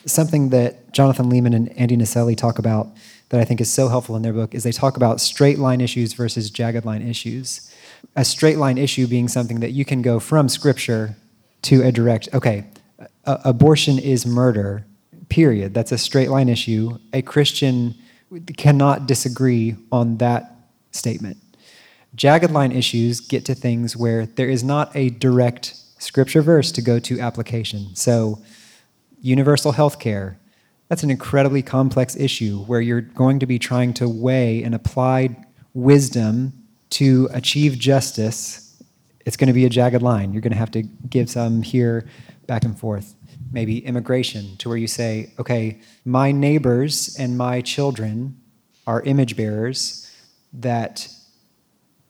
Something 0.06 0.50
that 0.50 0.92
Jonathan 0.94 1.32
Leeman 1.32 1.56
and 1.56 1.76
Andy 1.78 1.98
Naselli 1.98 2.38
talk 2.38 2.60
about 2.60 2.90
that 3.30 3.40
I 3.40 3.46
think 3.46 3.60
is 3.60 3.72
so 3.72 3.88
helpful 3.88 4.16
in 4.16 4.22
their 4.22 4.34
book 4.34 4.54
is 4.54 4.64
they 4.64 4.72
talk 4.72 4.98
about 4.98 5.20
straight 5.20 5.58
line 5.58 5.82
issues 5.82 6.14
versus 6.14 6.52
jagged 6.52 6.86
line 6.86 7.02
issues. 7.02 7.74
A 8.16 8.24
straight 8.24 8.60
line 8.60 8.78
issue 8.78 9.08
being 9.08 9.28
something 9.28 9.62
that 9.62 9.72
you 9.72 9.84
can 9.84 10.04
go 10.04 10.20
from 10.20 10.48
Scripture 10.48 11.16
to 11.64 11.82
a 11.82 11.92
direct, 11.92 12.30
okay, 12.34 12.66
abortion 13.26 14.00
is 14.00 14.26
murder, 14.26 14.86
period. 15.30 15.74
That's 15.74 15.92
a 15.92 15.98
straight 15.98 16.30
line 16.30 16.50
issue. 16.50 16.98
A 17.13 17.22
Christian 17.22 17.96
cannot 18.58 19.08
disagree 19.08 19.76
on 19.92 20.18
that 20.18 20.56
statement. 20.92 21.38
Jagged 22.16 22.52
line 22.52 22.72
issues 22.72 23.20
get 23.20 23.46
to 23.46 23.56
things 23.56 23.98
where 23.98 24.26
there 24.26 24.50
is 24.50 24.63
not 24.63 24.96
a 24.96 25.10
direct 25.10 25.76
scripture 25.98 26.42
verse 26.42 26.72
to 26.72 26.82
go 26.82 27.00
to 27.00 27.20
application. 27.20 27.96
So, 27.96 28.39
universal 29.22 29.72
health 29.72 30.00
care, 30.00 30.38
that's 30.89 31.02
an 31.02 31.10
incredibly 31.10 31.62
complex 31.63 32.16
issue 32.16 32.60
where 32.66 32.82
you're 32.82 33.02
going 33.02 33.39
to 33.39 33.46
be 33.46 33.58
trying 33.58 33.94
to 33.96 34.08
weigh 34.08 34.63
and 34.63 34.76
apply 34.76 35.36
wisdom 35.74 36.54
to 36.92 37.30
achieve 37.34 37.80
justice. 37.80 38.84
It's 39.26 39.38
going 39.38 39.48
to 39.48 39.54
be 39.54 39.66
a 39.66 39.70
jagged 39.70 40.04
line. 40.04 40.34
You're 40.34 40.42
going 40.42 40.52
to 40.52 40.58
have 40.58 40.72
to 40.72 40.84
give 40.84 41.30
some 41.30 41.63
here, 41.63 42.06
back 42.54 42.66
and 42.66 42.78
forth. 42.78 43.16
Maybe 43.52 43.84
immigration, 43.84 44.58
to 44.58 44.70
where 44.70 44.78
you 44.78 44.86
say, 44.86 45.34
okay, 45.39 45.80
my 46.06 46.32
neighbors 46.32 47.16
and 47.18 47.36
my 47.36 47.62
children 47.62 48.39
are 48.86 49.02
image 49.02 49.36
bearers 49.36 50.08
that 50.68 51.08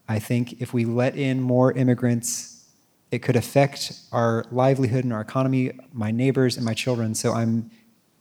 I 0.10 0.20
think 0.20 0.62
if 0.62 0.74
we 0.74 0.84
let 0.84 1.16
in 1.16 1.40
more 1.40 1.72
immigrants, 1.72 2.66
it 3.10 3.20
could 3.20 3.38
affect 3.38 3.94
our 4.12 4.44
livelihood 4.52 5.06
and 5.06 5.14
our 5.14 5.22
economy, 5.22 5.80
my 5.94 6.12
neighbors 6.12 6.58
and 6.58 6.66
my 6.66 6.74
children. 6.74 7.16
So 7.16 7.32
I'm 7.32 7.72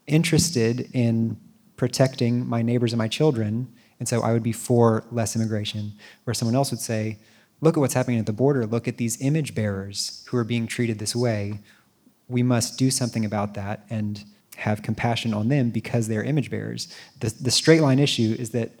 interested 0.07 0.89
in 0.93 1.35
protecting 1.75 2.47
my 2.47 2.61
neighbors 2.61 2.93
and 2.93 2.99
my 2.99 3.09
children. 3.09 3.67
And 3.99 4.07
so 4.07 4.21
I 4.21 4.31
would 4.31 4.43
be 4.43 4.53
for 4.53 5.03
less 5.11 5.35
immigration. 5.35 5.91
Where 6.23 6.33
someone 6.33 6.55
else 6.55 6.71
would 6.71 6.79
say, 6.79 7.19
look 7.59 7.75
at 7.75 7.81
what's 7.81 7.95
happening 7.95 8.19
at 8.19 8.27
the 8.27 8.39
border. 8.43 8.65
Look 8.65 8.87
at 8.87 8.95
these 8.95 9.19
image 9.19 9.53
bearers 9.53 10.25
who 10.29 10.37
are 10.37 10.45
being 10.45 10.67
treated 10.67 10.99
this 10.99 11.13
way 11.13 11.59
we 12.33 12.43
must 12.43 12.77
do 12.77 12.91
something 12.91 13.23
about 13.23 13.53
that 13.53 13.85
and 13.89 14.23
have 14.57 14.81
compassion 14.81 15.33
on 15.33 15.47
them 15.47 15.69
because 15.69 16.07
they're 16.07 16.23
image 16.23 16.49
bearers. 16.49 16.93
The, 17.19 17.33
the 17.41 17.51
straight 17.51 17.81
line 17.81 17.99
issue 17.99 18.35
is 18.37 18.49
that 18.49 18.71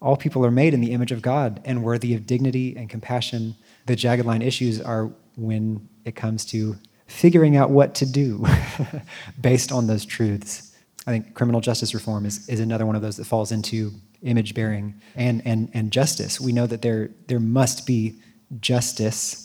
all 0.00 0.16
people 0.16 0.44
are 0.44 0.50
made 0.50 0.74
in 0.74 0.80
the 0.80 0.92
image 0.92 1.12
of 1.12 1.22
God 1.22 1.60
and 1.64 1.82
worthy 1.82 2.14
of 2.14 2.26
dignity 2.26 2.76
and 2.76 2.88
compassion. 2.88 3.56
The 3.86 3.96
jagged 3.96 4.26
line 4.26 4.42
issues 4.42 4.80
are 4.80 5.10
when 5.36 5.88
it 6.04 6.14
comes 6.14 6.44
to 6.46 6.76
figuring 7.06 7.56
out 7.56 7.70
what 7.70 7.94
to 7.96 8.06
do 8.06 8.44
based 9.40 9.72
on 9.72 9.86
those 9.86 10.04
truths. 10.04 10.76
I 11.06 11.10
think 11.10 11.34
criminal 11.34 11.60
justice 11.60 11.94
reform 11.94 12.26
is, 12.26 12.48
is 12.48 12.60
another 12.60 12.86
one 12.86 12.96
of 12.96 13.02
those 13.02 13.16
that 13.16 13.24
falls 13.24 13.52
into 13.52 13.92
image 14.22 14.54
bearing 14.54 15.00
and, 15.16 15.42
and, 15.44 15.70
and 15.74 15.90
justice. 15.90 16.40
We 16.40 16.52
know 16.52 16.66
that 16.66 16.82
there, 16.82 17.10
there 17.28 17.40
must 17.40 17.86
be 17.86 18.20
justice 18.60 19.43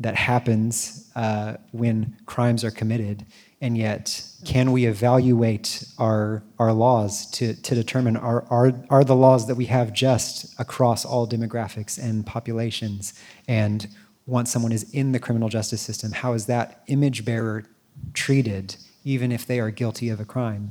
that 0.00 0.14
happens 0.14 1.10
uh, 1.14 1.54
when 1.72 2.16
crimes 2.26 2.64
are 2.64 2.70
committed. 2.70 3.26
And 3.60 3.76
yet, 3.76 4.22
can 4.46 4.72
we 4.72 4.86
evaluate 4.86 5.84
our, 5.98 6.42
our 6.58 6.72
laws 6.72 7.30
to, 7.32 7.54
to 7.54 7.74
determine 7.74 8.16
are, 8.16 8.44
are, 8.48 8.72
are 8.88 9.04
the 9.04 9.14
laws 9.14 9.46
that 9.46 9.54
we 9.54 9.66
have 9.66 9.92
just 9.92 10.58
across 10.58 11.04
all 11.04 11.28
demographics 11.28 12.02
and 12.02 12.24
populations? 12.24 13.12
And 13.46 13.86
once 14.26 14.50
someone 14.50 14.72
is 14.72 14.90
in 14.94 15.12
the 15.12 15.18
criminal 15.18 15.50
justice 15.50 15.82
system, 15.82 16.12
how 16.12 16.32
is 16.32 16.46
that 16.46 16.82
image 16.86 17.26
bearer 17.26 17.66
treated, 18.14 18.76
even 19.04 19.30
if 19.30 19.46
they 19.46 19.60
are 19.60 19.70
guilty 19.70 20.08
of 20.08 20.20
a 20.20 20.24
crime? 20.24 20.70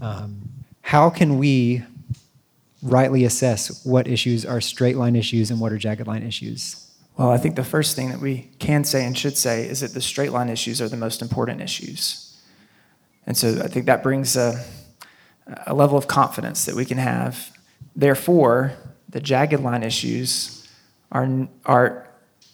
Um, 0.00 0.48
how 0.80 1.10
can 1.10 1.36
we 1.36 1.82
rightly 2.82 3.24
assess 3.24 3.84
what 3.84 4.08
issues 4.08 4.46
are 4.46 4.62
straight 4.62 4.96
line 4.96 5.14
issues 5.14 5.50
and 5.50 5.60
what 5.60 5.72
are 5.72 5.78
jagged 5.78 6.06
line 6.06 6.22
issues? 6.22 6.89
Well, 7.20 7.30
I 7.30 7.36
think 7.36 7.54
the 7.54 7.64
first 7.64 7.96
thing 7.96 8.08
that 8.08 8.18
we 8.18 8.48
can 8.60 8.82
say 8.82 9.04
and 9.04 9.16
should 9.16 9.36
say 9.36 9.68
is 9.68 9.80
that 9.80 9.92
the 9.92 10.00
straight 10.00 10.32
line 10.32 10.48
issues 10.48 10.80
are 10.80 10.88
the 10.88 10.96
most 10.96 11.20
important 11.20 11.60
issues. 11.60 12.34
And 13.26 13.36
so 13.36 13.60
I 13.62 13.68
think 13.68 13.84
that 13.84 14.02
brings 14.02 14.38
a, 14.38 14.64
a 15.66 15.74
level 15.74 15.98
of 15.98 16.06
confidence 16.06 16.64
that 16.64 16.74
we 16.74 16.86
can 16.86 16.96
have. 16.96 17.54
Therefore, 17.94 18.72
the 19.06 19.20
jagged 19.20 19.60
line 19.60 19.82
issues 19.82 20.66
are, 21.12 21.46
are 21.66 22.08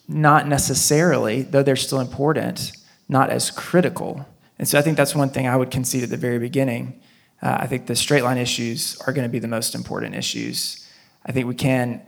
not 0.09 0.49
necessarily, 0.49 1.43
though 1.43 1.63
they're 1.63 1.77
still 1.77 2.01
important, 2.01 2.73
not 3.09 3.31
as 3.31 3.53
critical. 3.53 4.27
And 4.59 4.67
so 4.67 4.81
I 4.81 4.83
think 4.83 4.97
that's 4.97 5.15
one 5.15 5.31
thing 5.31 5.47
I 5.47 5.55
would 5.55 5.71
concede 5.71 6.03
at 6.03 6.11
the 6.11 6.17
very 6.17 6.41
beginning. 6.41 7.01
Uh, 7.41 7.59
I 7.61 7.69
think 7.69 7.87
the 7.87 7.95
straight 7.95 8.25
line 8.25 8.37
issues 8.37 9.01
are 9.07 9.13
going 9.13 9.29
to 9.29 9.33
be 9.33 9.39
the 9.39 9.47
most 9.47 9.77
important 9.77 10.17
issues. 10.17 10.85
I 11.25 11.31
think 11.31 11.47
we 11.47 11.55
can 11.55 12.03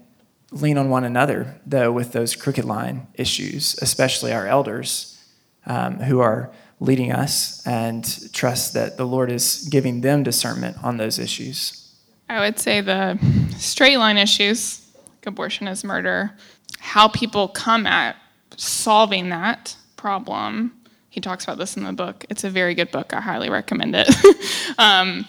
lean 0.50 0.78
on 0.78 0.88
one 0.88 1.04
another, 1.04 1.60
though, 1.66 1.92
with 1.92 2.12
those 2.12 2.34
crooked 2.34 2.64
line 2.64 3.06
issues, 3.14 3.76
especially 3.82 4.32
our 4.32 4.46
elders 4.46 5.22
um, 5.66 6.00
who 6.00 6.20
are 6.20 6.52
leading 6.80 7.12
us 7.12 7.66
and 7.66 8.32
trust 8.32 8.74
that 8.74 8.96
the 8.96 9.04
Lord 9.04 9.30
is 9.30 9.68
giving 9.70 10.00
them 10.00 10.22
discernment 10.22 10.76
on 10.82 10.96
those 10.96 11.18
issues. 11.18 11.94
I 12.28 12.40
would 12.40 12.58
say 12.58 12.80
the 12.80 13.18
straight 13.56 13.96
line 13.96 14.16
issues, 14.16 14.86
like 14.94 15.26
abortion 15.26 15.66
is 15.66 15.82
murder, 15.82 16.36
how 16.78 17.08
people 17.08 17.48
come 17.48 17.86
at 17.86 18.16
solving 18.56 19.30
that 19.30 19.76
problem. 19.96 20.72
He 21.10 21.20
talks 21.20 21.44
about 21.44 21.58
this 21.58 21.76
in 21.76 21.84
the 21.84 21.92
book. 21.92 22.24
It's 22.28 22.44
a 22.44 22.50
very 22.50 22.74
good 22.74 22.90
book. 22.90 23.12
I 23.12 23.20
highly 23.20 23.50
recommend 23.50 23.94
it. 23.96 24.08
um, 24.78 25.26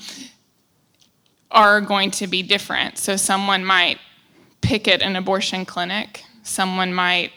are 1.52 1.82
going 1.82 2.12
to 2.12 2.28
be 2.28 2.44
different. 2.44 2.98
So, 3.00 3.16
someone 3.16 3.66
might 3.66 3.98
picket 4.62 5.02
an 5.02 5.16
abortion 5.16 5.66
clinic, 5.66 6.24
someone 6.44 6.94
might 6.94 7.32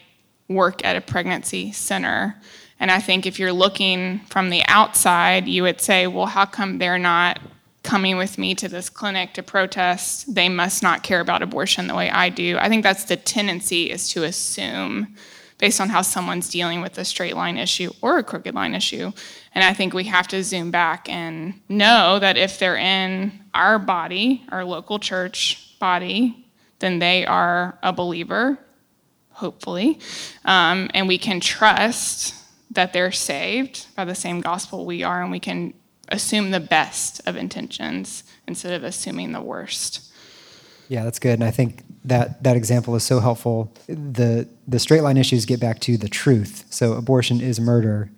work 0.49 0.85
at 0.85 0.97
a 0.97 1.01
pregnancy 1.01 1.73
center. 1.73 2.37
And 2.79 2.91
I 2.91 2.99
think 2.99 3.27
if 3.27 3.39
you're 3.39 3.53
looking 3.53 4.21
from 4.29 4.51
the 4.51 4.63
outside, 4.67 5.47
you 5.47 5.63
would 5.63 5.81
say, 5.81 6.07
well, 6.07 6.27
how 6.27 6.45
come 6.45 6.79
they're 6.79 6.99
not 6.99 7.41
coming 7.83 8.17
with 8.17 8.39
me 8.39 8.55
to 8.57 8.69
this 8.69 8.91
clinic 8.91 9.35
to 9.35 9.43
protest? 9.43 10.35
They 10.35 10.49
must 10.49 10.83
not 10.83 11.03
care 11.03 11.21
about 11.21 11.43
abortion 11.43 11.87
the 11.87 11.95
way 11.95 12.11
I 12.11 12.29
do. 12.29 12.59
I 12.59 12.69
think 12.69 12.83
that's 12.83 13.05
the 13.05 13.17
tendency 13.17 13.91
is 13.91 14.09
to 14.11 14.25
assume 14.25 15.17
based 15.59 15.81
on 15.81 15.89
how 15.89 16.03
someone's 16.03 16.49
dealing 16.49 16.81
with 16.81 16.99
a 16.99 17.05
straight 17.05 17.37
line 17.37 17.57
issue 17.57 17.93
or 18.01 18.19
a 18.19 18.25
crooked 18.25 18.53
line 18.53 18.75
issue. 18.75 19.13
And 19.55 19.63
I 19.63 19.73
think 19.73 19.95
we 19.95 20.05
have 20.05 20.27
to 20.29 20.43
zoom 20.43 20.73
back 20.73 21.09
and 21.09 21.55
know 21.69 22.19
that 22.19 22.37
if 22.37 22.59
they're 22.59 22.77
in 22.77 23.31
our 23.55 23.79
body, 23.79 24.45
our 24.49 24.65
local 24.65 24.99
church 24.99 25.79
body, 25.79 26.42
then 26.83 26.99
they 26.99 27.25
are 27.25 27.79
a 27.83 27.93
believer, 27.93 28.59
hopefully. 29.31 29.99
Um, 30.45 30.91
and 30.93 31.09
we 31.09 31.17
can 31.17 31.41
trust 31.41 32.35
that 32.73 32.93
they're 32.93 33.13
saved 33.13 33.87
by 33.97 34.05
the 34.05 34.15
same 34.15 34.41
gospel 34.41 34.85
we 34.85 35.03
are, 35.03 35.23
and 35.23 35.31
we 35.31 35.41
can 35.41 35.73
assume 36.09 36.51
the 36.51 36.61
best 36.61 37.21
of 37.27 37.37
intentions 37.37 38.25
instead 38.47 38.75
of 38.75 38.85
assuming 38.85 39.33
the 39.33 39.41
worst. 39.41 40.13
Yeah, 40.89 41.05
that's 41.05 41.19
good. 41.19 41.35
And 41.35 41.45
I 41.45 41.51
think 41.51 41.85
that 42.05 42.43
that 42.43 42.57
example 42.57 42.95
is 42.97 43.05
so 43.05 43.21
helpful. 43.21 43.73
The 43.87 44.49
the 44.67 44.79
straight 44.79 45.03
line 45.03 45.17
issues 45.17 45.47
get 45.47 45.61
back 45.61 45.79
to 45.81 45.97
the 45.97 46.09
truth. 46.09 46.67
So 46.71 46.95
abortion 46.95 47.41
is 47.41 47.61
murder. 47.61 48.11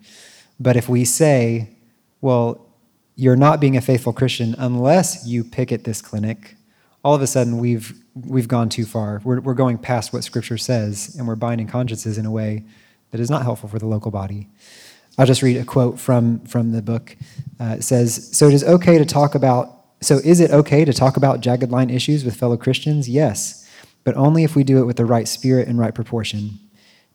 But 0.59 0.75
if 0.75 0.89
we 0.89 1.05
say, 1.05 1.69
well, 2.21 2.65
you're 3.15 3.35
not 3.35 3.59
being 3.59 3.77
a 3.77 3.81
faithful 3.81 4.13
Christian 4.13 4.55
unless 4.57 5.25
you 5.25 5.43
picket 5.43 5.83
this 5.83 6.01
clinic, 6.01 6.54
all 7.05 7.13
of 7.13 7.21
a 7.21 7.27
sudden 7.27 7.59
we've 7.59 7.93
we've 8.15 8.47
gone 8.47 8.67
too 8.67 8.83
far. 8.83 9.21
We're, 9.23 9.39
we're 9.39 9.53
going 9.53 9.77
past 9.77 10.11
what 10.11 10.23
Scripture 10.23 10.57
says, 10.57 11.15
and 11.17 11.27
we're 11.27 11.35
binding 11.35 11.67
consciences 11.67 12.17
in 12.17 12.25
a 12.25 12.31
way 12.31 12.65
that 13.11 13.21
is 13.21 13.29
not 13.29 13.43
helpful 13.43 13.69
for 13.69 13.77
the 13.77 13.85
local 13.85 14.09
body. 14.09 14.49
I'll 15.15 15.27
just 15.27 15.43
read 15.43 15.55
a 15.57 15.63
quote 15.63 15.99
from 15.99 16.39
from 16.45 16.71
the 16.71 16.81
book. 16.81 17.15
Uh, 17.61 17.75
it 17.77 17.83
says, 17.83 18.35
"So 18.35 18.47
it 18.47 18.55
is 18.55 18.63
okay 18.63 18.97
to 18.97 19.05
talk 19.05 19.35
about. 19.35 19.71
So 20.01 20.17
is 20.17 20.39
it 20.39 20.49
okay 20.49 20.83
to 20.83 20.91
talk 20.91 21.15
about 21.15 21.41
jagged 21.41 21.69
line 21.69 21.91
issues 21.91 22.25
with 22.25 22.35
fellow 22.35 22.57
Christians? 22.57 23.07
Yes, 23.07 23.69
but 24.03 24.15
only 24.15 24.43
if 24.43 24.55
we 24.55 24.63
do 24.63 24.79
it 24.79 24.85
with 24.85 24.97
the 24.97 25.05
right 25.05 25.27
spirit 25.27 25.67
and 25.67 25.77
right 25.77 25.93
proportion. 25.93 26.59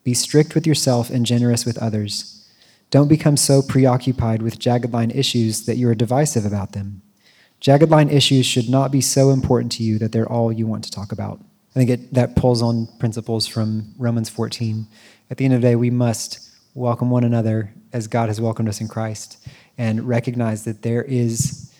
Be 0.04 0.14
strict 0.14 0.54
with 0.54 0.68
yourself 0.68 1.10
and 1.10 1.26
generous 1.26 1.66
with 1.66 1.76
others." 1.78 2.36
Don't 2.90 3.08
become 3.08 3.36
so 3.36 3.62
preoccupied 3.62 4.42
with 4.42 4.58
jagged 4.58 4.92
line 4.92 5.12
issues 5.12 5.66
that 5.66 5.76
you 5.76 5.88
are 5.88 5.94
divisive 5.94 6.44
about 6.44 6.72
them. 6.72 7.02
Jagged 7.60 7.90
line 7.90 8.08
issues 8.08 8.46
should 8.46 8.70
not 8.70 8.90
be 8.90 9.02
so 9.02 9.30
important 9.30 9.70
to 9.72 9.82
you 9.82 9.98
that 9.98 10.12
they're 10.12 10.30
all 10.30 10.50
you 10.50 10.66
want 10.66 10.82
to 10.84 10.90
talk 10.90 11.12
about. 11.12 11.40
I 11.70 11.78
think 11.78 11.90
it, 11.90 12.14
that 12.14 12.34
pulls 12.34 12.62
on 12.62 12.88
principles 12.98 13.46
from 13.46 13.94
Romans 13.98 14.28
14. 14.30 14.86
At 15.30 15.36
the 15.36 15.44
end 15.44 15.54
of 15.54 15.60
the 15.60 15.68
day, 15.68 15.76
we 15.76 15.90
must 15.90 16.50
welcome 16.74 17.10
one 17.10 17.22
another 17.22 17.72
as 17.92 18.06
God 18.06 18.28
has 18.28 18.40
welcomed 18.40 18.68
us 18.68 18.80
in 18.80 18.88
Christ 18.88 19.46
and 19.76 20.08
recognize 20.08 20.64
that 20.64 20.82
there 20.82 21.02
is 21.02 21.72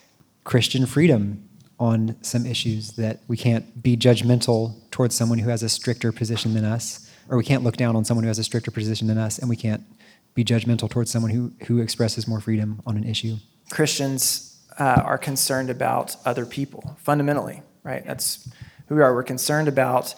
Christian 0.44 0.84
freedom 0.84 1.48
on 1.78 2.14
some 2.20 2.44
issues, 2.44 2.92
that 2.92 3.20
we 3.26 3.38
can't 3.38 3.82
be 3.82 3.96
judgmental 3.96 4.74
towards 4.90 5.14
someone 5.14 5.38
who 5.38 5.48
has 5.48 5.62
a 5.62 5.68
stricter 5.68 6.12
position 6.12 6.52
than 6.52 6.64
us, 6.64 7.10
or 7.30 7.38
we 7.38 7.44
can't 7.44 7.64
look 7.64 7.78
down 7.78 7.96
on 7.96 8.04
someone 8.04 8.24
who 8.24 8.28
has 8.28 8.38
a 8.38 8.44
stricter 8.44 8.70
position 8.70 9.06
than 9.06 9.16
us, 9.16 9.38
and 9.38 9.48
we 9.48 9.56
can't 9.56 9.82
be 10.34 10.44
judgmental 10.44 10.90
towards 10.90 11.10
someone 11.10 11.30
who, 11.30 11.52
who 11.66 11.80
expresses 11.80 12.28
more 12.28 12.40
freedom 12.40 12.82
on 12.86 12.98
an 12.98 13.04
issue. 13.04 13.36
Christians 13.70 14.49
uh, 14.80 15.02
are 15.04 15.18
concerned 15.18 15.70
about 15.70 16.16
other 16.24 16.46
people, 16.46 16.96
fundamentally, 16.98 17.62
right? 17.84 18.04
That's 18.04 18.48
who 18.88 18.96
we 18.96 19.02
are. 19.02 19.14
We're 19.14 19.22
concerned 19.22 19.68
about 19.68 20.14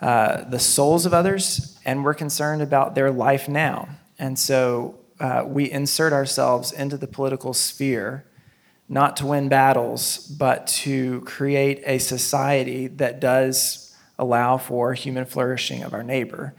uh, 0.00 0.44
the 0.48 0.58
souls 0.58 1.06
of 1.06 1.14
others, 1.14 1.78
and 1.84 2.04
we're 2.04 2.14
concerned 2.14 2.60
about 2.60 2.94
their 2.94 3.10
life 3.10 3.48
now. 3.48 3.88
And 4.18 4.38
so 4.38 4.98
uh, 5.18 5.44
we 5.46 5.70
insert 5.70 6.12
ourselves 6.12 6.72
into 6.72 6.96
the 6.96 7.06
political 7.06 7.54
sphere 7.54 8.26
not 8.88 9.16
to 9.16 9.26
win 9.26 9.48
battles, 9.48 10.18
but 10.18 10.66
to 10.66 11.22
create 11.22 11.82
a 11.86 11.98
society 11.98 12.88
that 12.88 13.20
does 13.20 13.96
allow 14.18 14.58
for 14.58 14.92
human 14.92 15.24
flourishing 15.24 15.82
of 15.82 15.94
our 15.94 16.02
neighbor. 16.02 16.54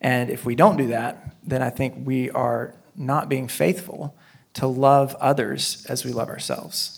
And 0.00 0.28
if 0.28 0.44
we 0.44 0.54
don't 0.54 0.76
do 0.76 0.88
that, 0.88 1.36
then 1.42 1.62
I 1.62 1.70
think 1.70 2.06
we 2.06 2.30
are 2.30 2.74
not 2.94 3.30
being 3.30 3.48
faithful 3.48 4.14
to 4.54 4.66
love 4.66 5.14
others 5.20 5.86
as 5.88 6.04
we 6.04 6.12
love 6.12 6.28
ourselves. 6.28 6.97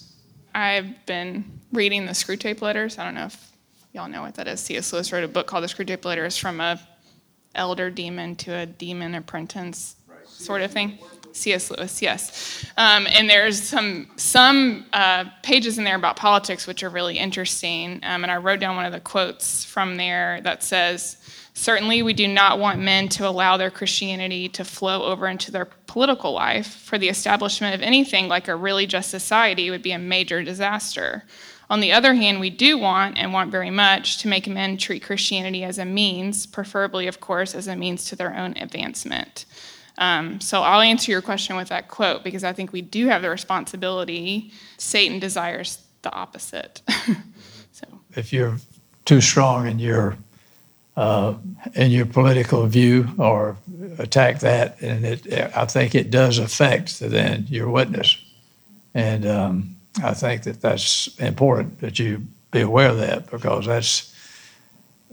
I've 0.54 1.06
been 1.06 1.60
reading 1.72 2.06
the 2.06 2.12
Screwtape 2.12 2.60
Letters. 2.60 2.98
I 2.98 3.04
don't 3.04 3.14
know 3.14 3.26
if 3.26 3.52
y'all 3.92 4.08
know 4.08 4.22
what 4.22 4.34
that 4.34 4.48
is. 4.48 4.60
C.S. 4.60 4.92
Lewis 4.92 5.12
wrote 5.12 5.24
a 5.24 5.28
book 5.28 5.46
called 5.46 5.64
The 5.64 5.68
Screwtape 5.68 6.04
Letters 6.04 6.36
from 6.36 6.60
a 6.60 6.80
elder 7.54 7.90
demon 7.90 8.36
to 8.36 8.54
a 8.54 8.66
demon 8.66 9.14
apprentice 9.14 9.96
sort 10.26 10.62
of 10.62 10.70
thing. 10.70 10.98
C.S. 11.32 11.70
Lewis, 11.70 12.02
yes. 12.02 12.64
Um, 12.76 13.06
and 13.08 13.30
there's 13.30 13.62
some 13.62 14.10
some 14.16 14.86
uh, 14.92 15.26
pages 15.42 15.78
in 15.78 15.84
there 15.84 15.96
about 15.96 16.16
politics 16.16 16.66
which 16.66 16.82
are 16.82 16.90
really 16.90 17.18
interesting. 17.18 18.00
Um, 18.02 18.24
and 18.24 18.32
I 18.32 18.36
wrote 18.36 18.60
down 18.60 18.76
one 18.76 18.84
of 18.84 18.92
the 18.92 19.00
quotes 19.00 19.64
from 19.64 19.96
there 19.96 20.40
that 20.42 20.62
says, 20.62 21.18
Certainly, 21.60 22.02
we 22.02 22.14
do 22.14 22.26
not 22.26 22.58
want 22.58 22.80
men 22.80 23.10
to 23.10 23.28
allow 23.28 23.58
their 23.58 23.70
Christianity 23.70 24.48
to 24.48 24.64
flow 24.64 25.02
over 25.02 25.26
into 25.28 25.50
their 25.52 25.66
political 25.86 26.32
life, 26.32 26.66
for 26.66 26.96
the 26.96 27.10
establishment 27.10 27.74
of 27.74 27.82
anything 27.82 28.28
like 28.28 28.48
a 28.48 28.56
really 28.56 28.86
just 28.86 29.10
society 29.10 29.68
would 29.68 29.82
be 29.82 29.92
a 29.92 29.98
major 29.98 30.42
disaster. 30.42 31.22
On 31.68 31.80
the 31.80 31.92
other 31.92 32.14
hand, 32.14 32.40
we 32.40 32.48
do 32.48 32.78
want, 32.78 33.18
and 33.18 33.34
want 33.34 33.50
very 33.50 33.68
much, 33.68 34.16
to 34.22 34.28
make 34.28 34.48
men 34.48 34.78
treat 34.78 35.02
Christianity 35.02 35.62
as 35.62 35.76
a 35.76 35.84
means, 35.84 36.46
preferably, 36.46 37.06
of 37.06 37.20
course, 37.20 37.54
as 37.54 37.66
a 37.66 37.76
means 37.76 38.06
to 38.06 38.16
their 38.16 38.34
own 38.34 38.56
advancement. 38.56 39.44
Um, 39.98 40.40
so 40.40 40.62
I'll 40.62 40.80
answer 40.80 41.12
your 41.12 41.20
question 41.20 41.56
with 41.56 41.68
that 41.68 41.88
quote 41.88 42.24
because 42.24 42.42
I 42.42 42.54
think 42.54 42.72
we 42.72 42.80
do 42.80 43.08
have 43.08 43.20
the 43.20 43.28
responsibility. 43.28 44.50
Satan 44.78 45.18
desires 45.18 45.84
the 46.00 46.12
opposite. 46.14 46.80
so 47.72 47.86
if 48.16 48.32
you're 48.32 48.56
too 49.04 49.20
strong 49.20 49.66
in 49.66 49.78
your 49.78 50.16
uh, 51.00 51.34
in 51.74 51.90
your 51.90 52.04
political 52.04 52.66
view 52.66 53.08
or 53.16 53.56
attack 53.98 54.40
that, 54.40 54.82
and 54.82 55.02
it, 55.06 55.32
I 55.56 55.64
think 55.64 55.94
it 55.94 56.10
does 56.10 56.36
affect 56.36 57.00
then 57.00 57.46
your 57.48 57.70
witness, 57.70 58.22
and 58.92 59.24
um, 59.24 59.76
I 60.04 60.12
think 60.12 60.42
that 60.42 60.60
that's 60.60 61.08
important 61.18 61.80
that 61.80 61.98
you 61.98 62.26
be 62.50 62.60
aware 62.60 62.90
of 62.90 62.98
that 62.98 63.30
because 63.30 63.64
that's 63.64 64.14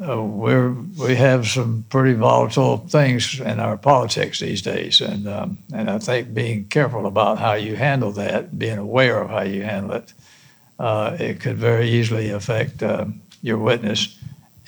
uh, 0.06 0.22
we're 0.22 0.72
we 1.00 1.16
have 1.16 1.48
some 1.48 1.86
pretty 1.90 2.16
volatile 2.16 2.80
things 2.90 3.40
in 3.40 3.62
our 3.62 3.78
politics 3.78 4.40
these 4.40 4.62
days, 4.62 5.00
and 5.00 5.26
um, 5.26 5.58
and 5.74 5.90
I 5.90 6.00
think 6.00 6.34
being 6.34 6.68
careful 6.68 7.06
about 7.06 7.40
how 7.40 7.54
you 7.54 7.78
handle 7.78 8.12
that, 8.12 8.60
being 8.60 8.78
aware 8.78 9.22
of 9.22 9.30
how 9.30 9.44
you 9.44 9.64
handle 9.64 9.94
it, 9.94 10.14
uh, 10.80 11.16
it 11.18 11.40
could 11.40 11.56
very 11.56 11.90
easily 11.90 12.30
affect 12.32 12.84
uh, 12.84 13.06
your 13.42 13.58
witness 13.58 14.18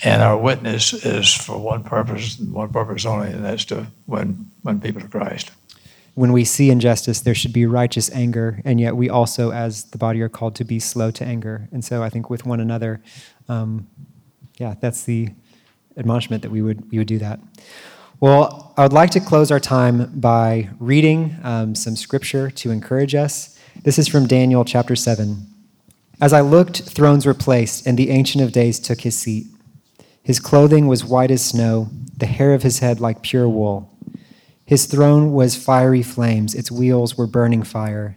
and 0.03 0.21
our 0.21 0.37
witness 0.37 0.93
is 0.93 1.33
for 1.33 1.57
one 1.57 1.83
purpose, 1.83 2.39
one 2.39 2.69
purpose 2.69 3.05
only, 3.05 3.31
and 3.31 3.43
that's 3.43 3.65
to 3.65 3.87
win, 4.07 4.49
win 4.63 4.79
people 4.79 5.01
to 5.01 5.07
Christ. 5.07 5.51
When 6.15 6.33
we 6.33 6.43
see 6.43 6.69
injustice, 6.69 7.21
there 7.21 7.35
should 7.35 7.53
be 7.53 7.65
righteous 7.65 8.09
anger, 8.11 8.61
and 8.65 8.79
yet 8.79 8.95
we 8.95 9.09
also, 9.09 9.51
as 9.51 9.85
the 9.85 9.97
body, 9.97 10.21
are 10.21 10.29
called 10.29 10.55
to 10.55 10.65
be 10.65 10.79
slow 10.79 11.11
to 11.11 11.25
anger. 11.25 11.67
And 11.71 11.83
so 11.83 12.03
I 12.03 12.09
think 12.09 12.29
with 12.29 12.45
one 12.45 12.59
another, 12.59 13.01
um, 13.47 13.87
yeah, 14.57 14.75
that's 14.79 15.03
the 15.03 15.29
admonishment 15.97 16.43
that 16.43 16.51
we 16.51 16.61
would, 16.61 16.89
we 16.91 16.97
would 16.97 17.07
do 17.07 17.19
that. 17.19 17.39
Well, 18.19 18.73
I 18.75 18.83
would 18.83 18.93
like 18.93 19.11
to 19.11 19.21
close 19.21 19.49
our 19.49 19.61
time 19.61 20.11
by 20.19 20.69
reading 20.79 21.37
um, 21.43 21.73
some 21.73 21.95
scripture 21.95 22.51
to 22.51 22.71
encourage 22.71 23.15
us. 23.15 23.57
This 23.83 23.97
is 23.97 24.09
from 24.09 24.27
Daniel 24.27 24.65
chapter 24.65 24.95
7. 24.95 25.45
As 26.19 26.33
I 26.33 26.41
looked, 26.41 26.81
thrones 26.81 27.25
were 27.25 27.33
placed, 27.33 27.87
and 27.87 27.97
the 27.97 28.09
Ancient 28.09 28.43
of 28.43 28.51
Days 28.51 28.77
took 28.77 29.01
his 29.01 29.17
seat. 29.17 29.47
His 30.29 30.39
clothing 30.39 30.85
was 30.85 31.03
white 31.03 31.31
as 31.31 31.43
snow, 31.43 31.89
the 32.15 32.27
hair 32.27 32.53
of 32.53 32.61
his 32.61 32.77
head 32.77 32.99
like 32.99 33.23
pure 33.23 33.49
wool. 33.49 33.97
His 34.63 34.85
throne 34.85 35.33
was 35.33 35.55
fiery 35.55 36.03
flames, 36.03 36.53
its 36.53 36.69
wheels 36.69 37.17
were 37.17 37.25
burning 37.25 37.63
fire. 37.63 38.15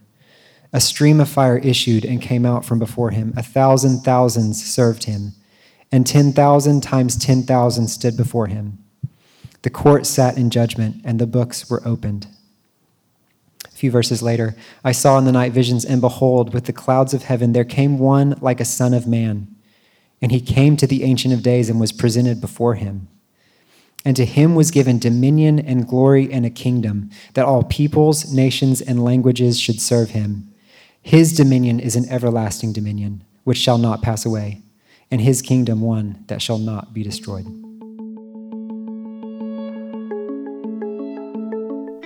A 0.74 0.80
stream 0.82 1.20
of 1.20 1.30
fire 1.30 1.56
issued 1.56 2.04
and 2.04 2.20
came 2.20 2.44
out 2.44 2.66
from 2.66 2.78
before 2.78 3.12
him. 3.12 3.32
A 3.34 3.42
thousand 3.42 4.00
thousands 4.00 4.62
served 4.62 5.04
him, 5.04 5.32
and 5.90 6.06
10,000 6.06 6.82
times 6.82 7.16
10,000 7.16 7.88
stood 7.88 8.18
before 8.18 8.48
him. 8.48 8.76
The 9.62 9.70
court 9.70 10.04
sat 10.04 10.36
in 10.36 10.50
judgment, 10.50 10.96
and 11.06 11.18
the 11.18 11.26
books 11.26 11.70
were 11.70 11.80
opened. 11.82 12.26
A 13.64 13.70
few 13.70 13.90
verses 13.90 14.22
later, 14.22 14.54
I 14.84 14.92
saw 14.92 15.16
in 15.16 15.24
the 15.24 15.32
night 15.32 15.52
visions, 15.52 15.82
and 15.82 16.02
behold, 16.02 16.52
with 16.52 16.66
the 16.66 16.74
clouds 16.74 17.14
of 17.14 17.22
heaven, 17.22 17.54
there 17.54 17.64
came 17.64 17.98
one 17.98 18.36
like 18.42 18.60
a 18.60 18.66
son 18.66 18.92
of 18.92 19.06
man. 19.06 19.48
And 20.22 20.32
he 20.32 20.40
came 20.40 20.76
to 20.78 20.86
the 20.86 21.02
Ancient 21.02 21.34
of 21.34 21.42
Days 21.42 21.68
and 21.68 21.78
was 21.80 21.92
presented 21.92 22.40
before 22.40 22.76
him. 22.76 23.08
And 24.04 24.16
to 24.16 24.24
him 24.24 24.54
was 24.54 24.70
given 24.70 24.98
dominion 24.98 25.58
and 25.58 25.86
glory 25.86 26.32
and 26.32 26.46
a 26.46 26.50
kingdom, 26.50 27.10
that 27.34 27.44
all 27.44 27.64
peoples, 27.64 28.32
nations, 28.32 28.80
and 28.80 29.04
languages 29.04 29.60
should 29.60 29.80
serve 29.80 30.10
him. 30.10 30.52
His 31.02 31.32
dominion 31.32 31.80
is 31.80 31.96
an 31.96 32.08
everlasting 32.08 32.72
dominion, 32.72 33.24
which 33.44 33.58
shall 33.58 33.78
not 33.78 34.02
pass 34.02 34.24
away, 34.24 34.62
and 35.10 35.20
his 35.20 35.42
kingdom 35.42 35.80
one 35.80 36.24
that 36.28 36.40
shall 36.40 36.58
not 36.58 36.94
be 36.94 37.02
destroyed. 37.02 37.46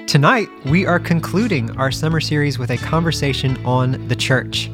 Tonight, 0.06 0.48
we 0.66 0.86
are 0.86 0.98
concluding 0.98 1.70
our 1.76 1.90
summer 1.90 2.20
series 2.20 2.58
with 2.58 2.70
a 2.70 2.78
conversation 2.78 3.62
on 3.66 4.08
the 4.08 4.16
church. 4.16 4.70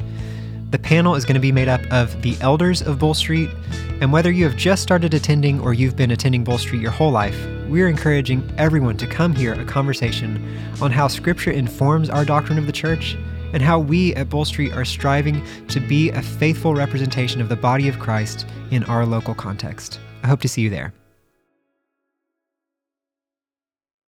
The 0.73 0.79
panel 0.79 1.13
is 1.13 1.23
going 1.23 1.35
to 1.35 1.39
be 1.39 1.51
made 1.51 1.67
up 1.67 1.81
of 1.91 2.19
the 2.23 2.35
elders 2.41 2.81
of 2.81 2.97
Bull 2.97 3.13
Street, 3.13 3.51
and 4.01 4.11
whether 4.11 4.31
you 4.31 4.43
have 4.45 4.55
just 4.55 4.81
started 4.81 5.13
attending 5.13 5.59
or 5.59 5.75
you've 5.75 5.95
been 5.95 6.09
attending 6.09 6.43
Bull 6.43 6.57
Street 6.57 6.81
your 6.81 6.89
whole 6.89 7.11
life, 7.11 7.37
we're 7.67 7.87
encouraging 7.87 8.51
everyone 8.57 8.97
to 8.97 9.05
come 9.05 9.35
hear 9.35 9.53
a 9.53 9.65
conversation 9.65 10.43
on 10.81 10.89
how 10.89 11.07
Scripture 11.07 11.51
informs 11.51 12.09
our 12.09 12.25
doctrine 12.25 12.57
of 12.57 12.65
the 12.65 12.71
church 12.71 13.15
and 13.53 13.61
how 13.61 13.77
we 13.77 14.15
at 14.15 14.31
Bull 14.31 14.45
Street 14.45 14.73
are 14.73 14.83
striving 14.83 15.45
to 15.67 15.79
be 15.79 16.09
a 16.09 16.23
faithful 16.23 16.73
representation 16.73 17.39
of 17.39 17.49
the 17.49 17.55
body 17.55 17.87
of 17.87 17.99
Christ 17.99 18.47
in 18.71 18.83
our 18.85 19.05
local 19.05 19.35
context. 19.35 19.99
I 20.23 20.27
hope 20.27 20.41
to 20.41 20.47
see 20.47 20.63
you 20.63 20.71
there. 20.71 20.91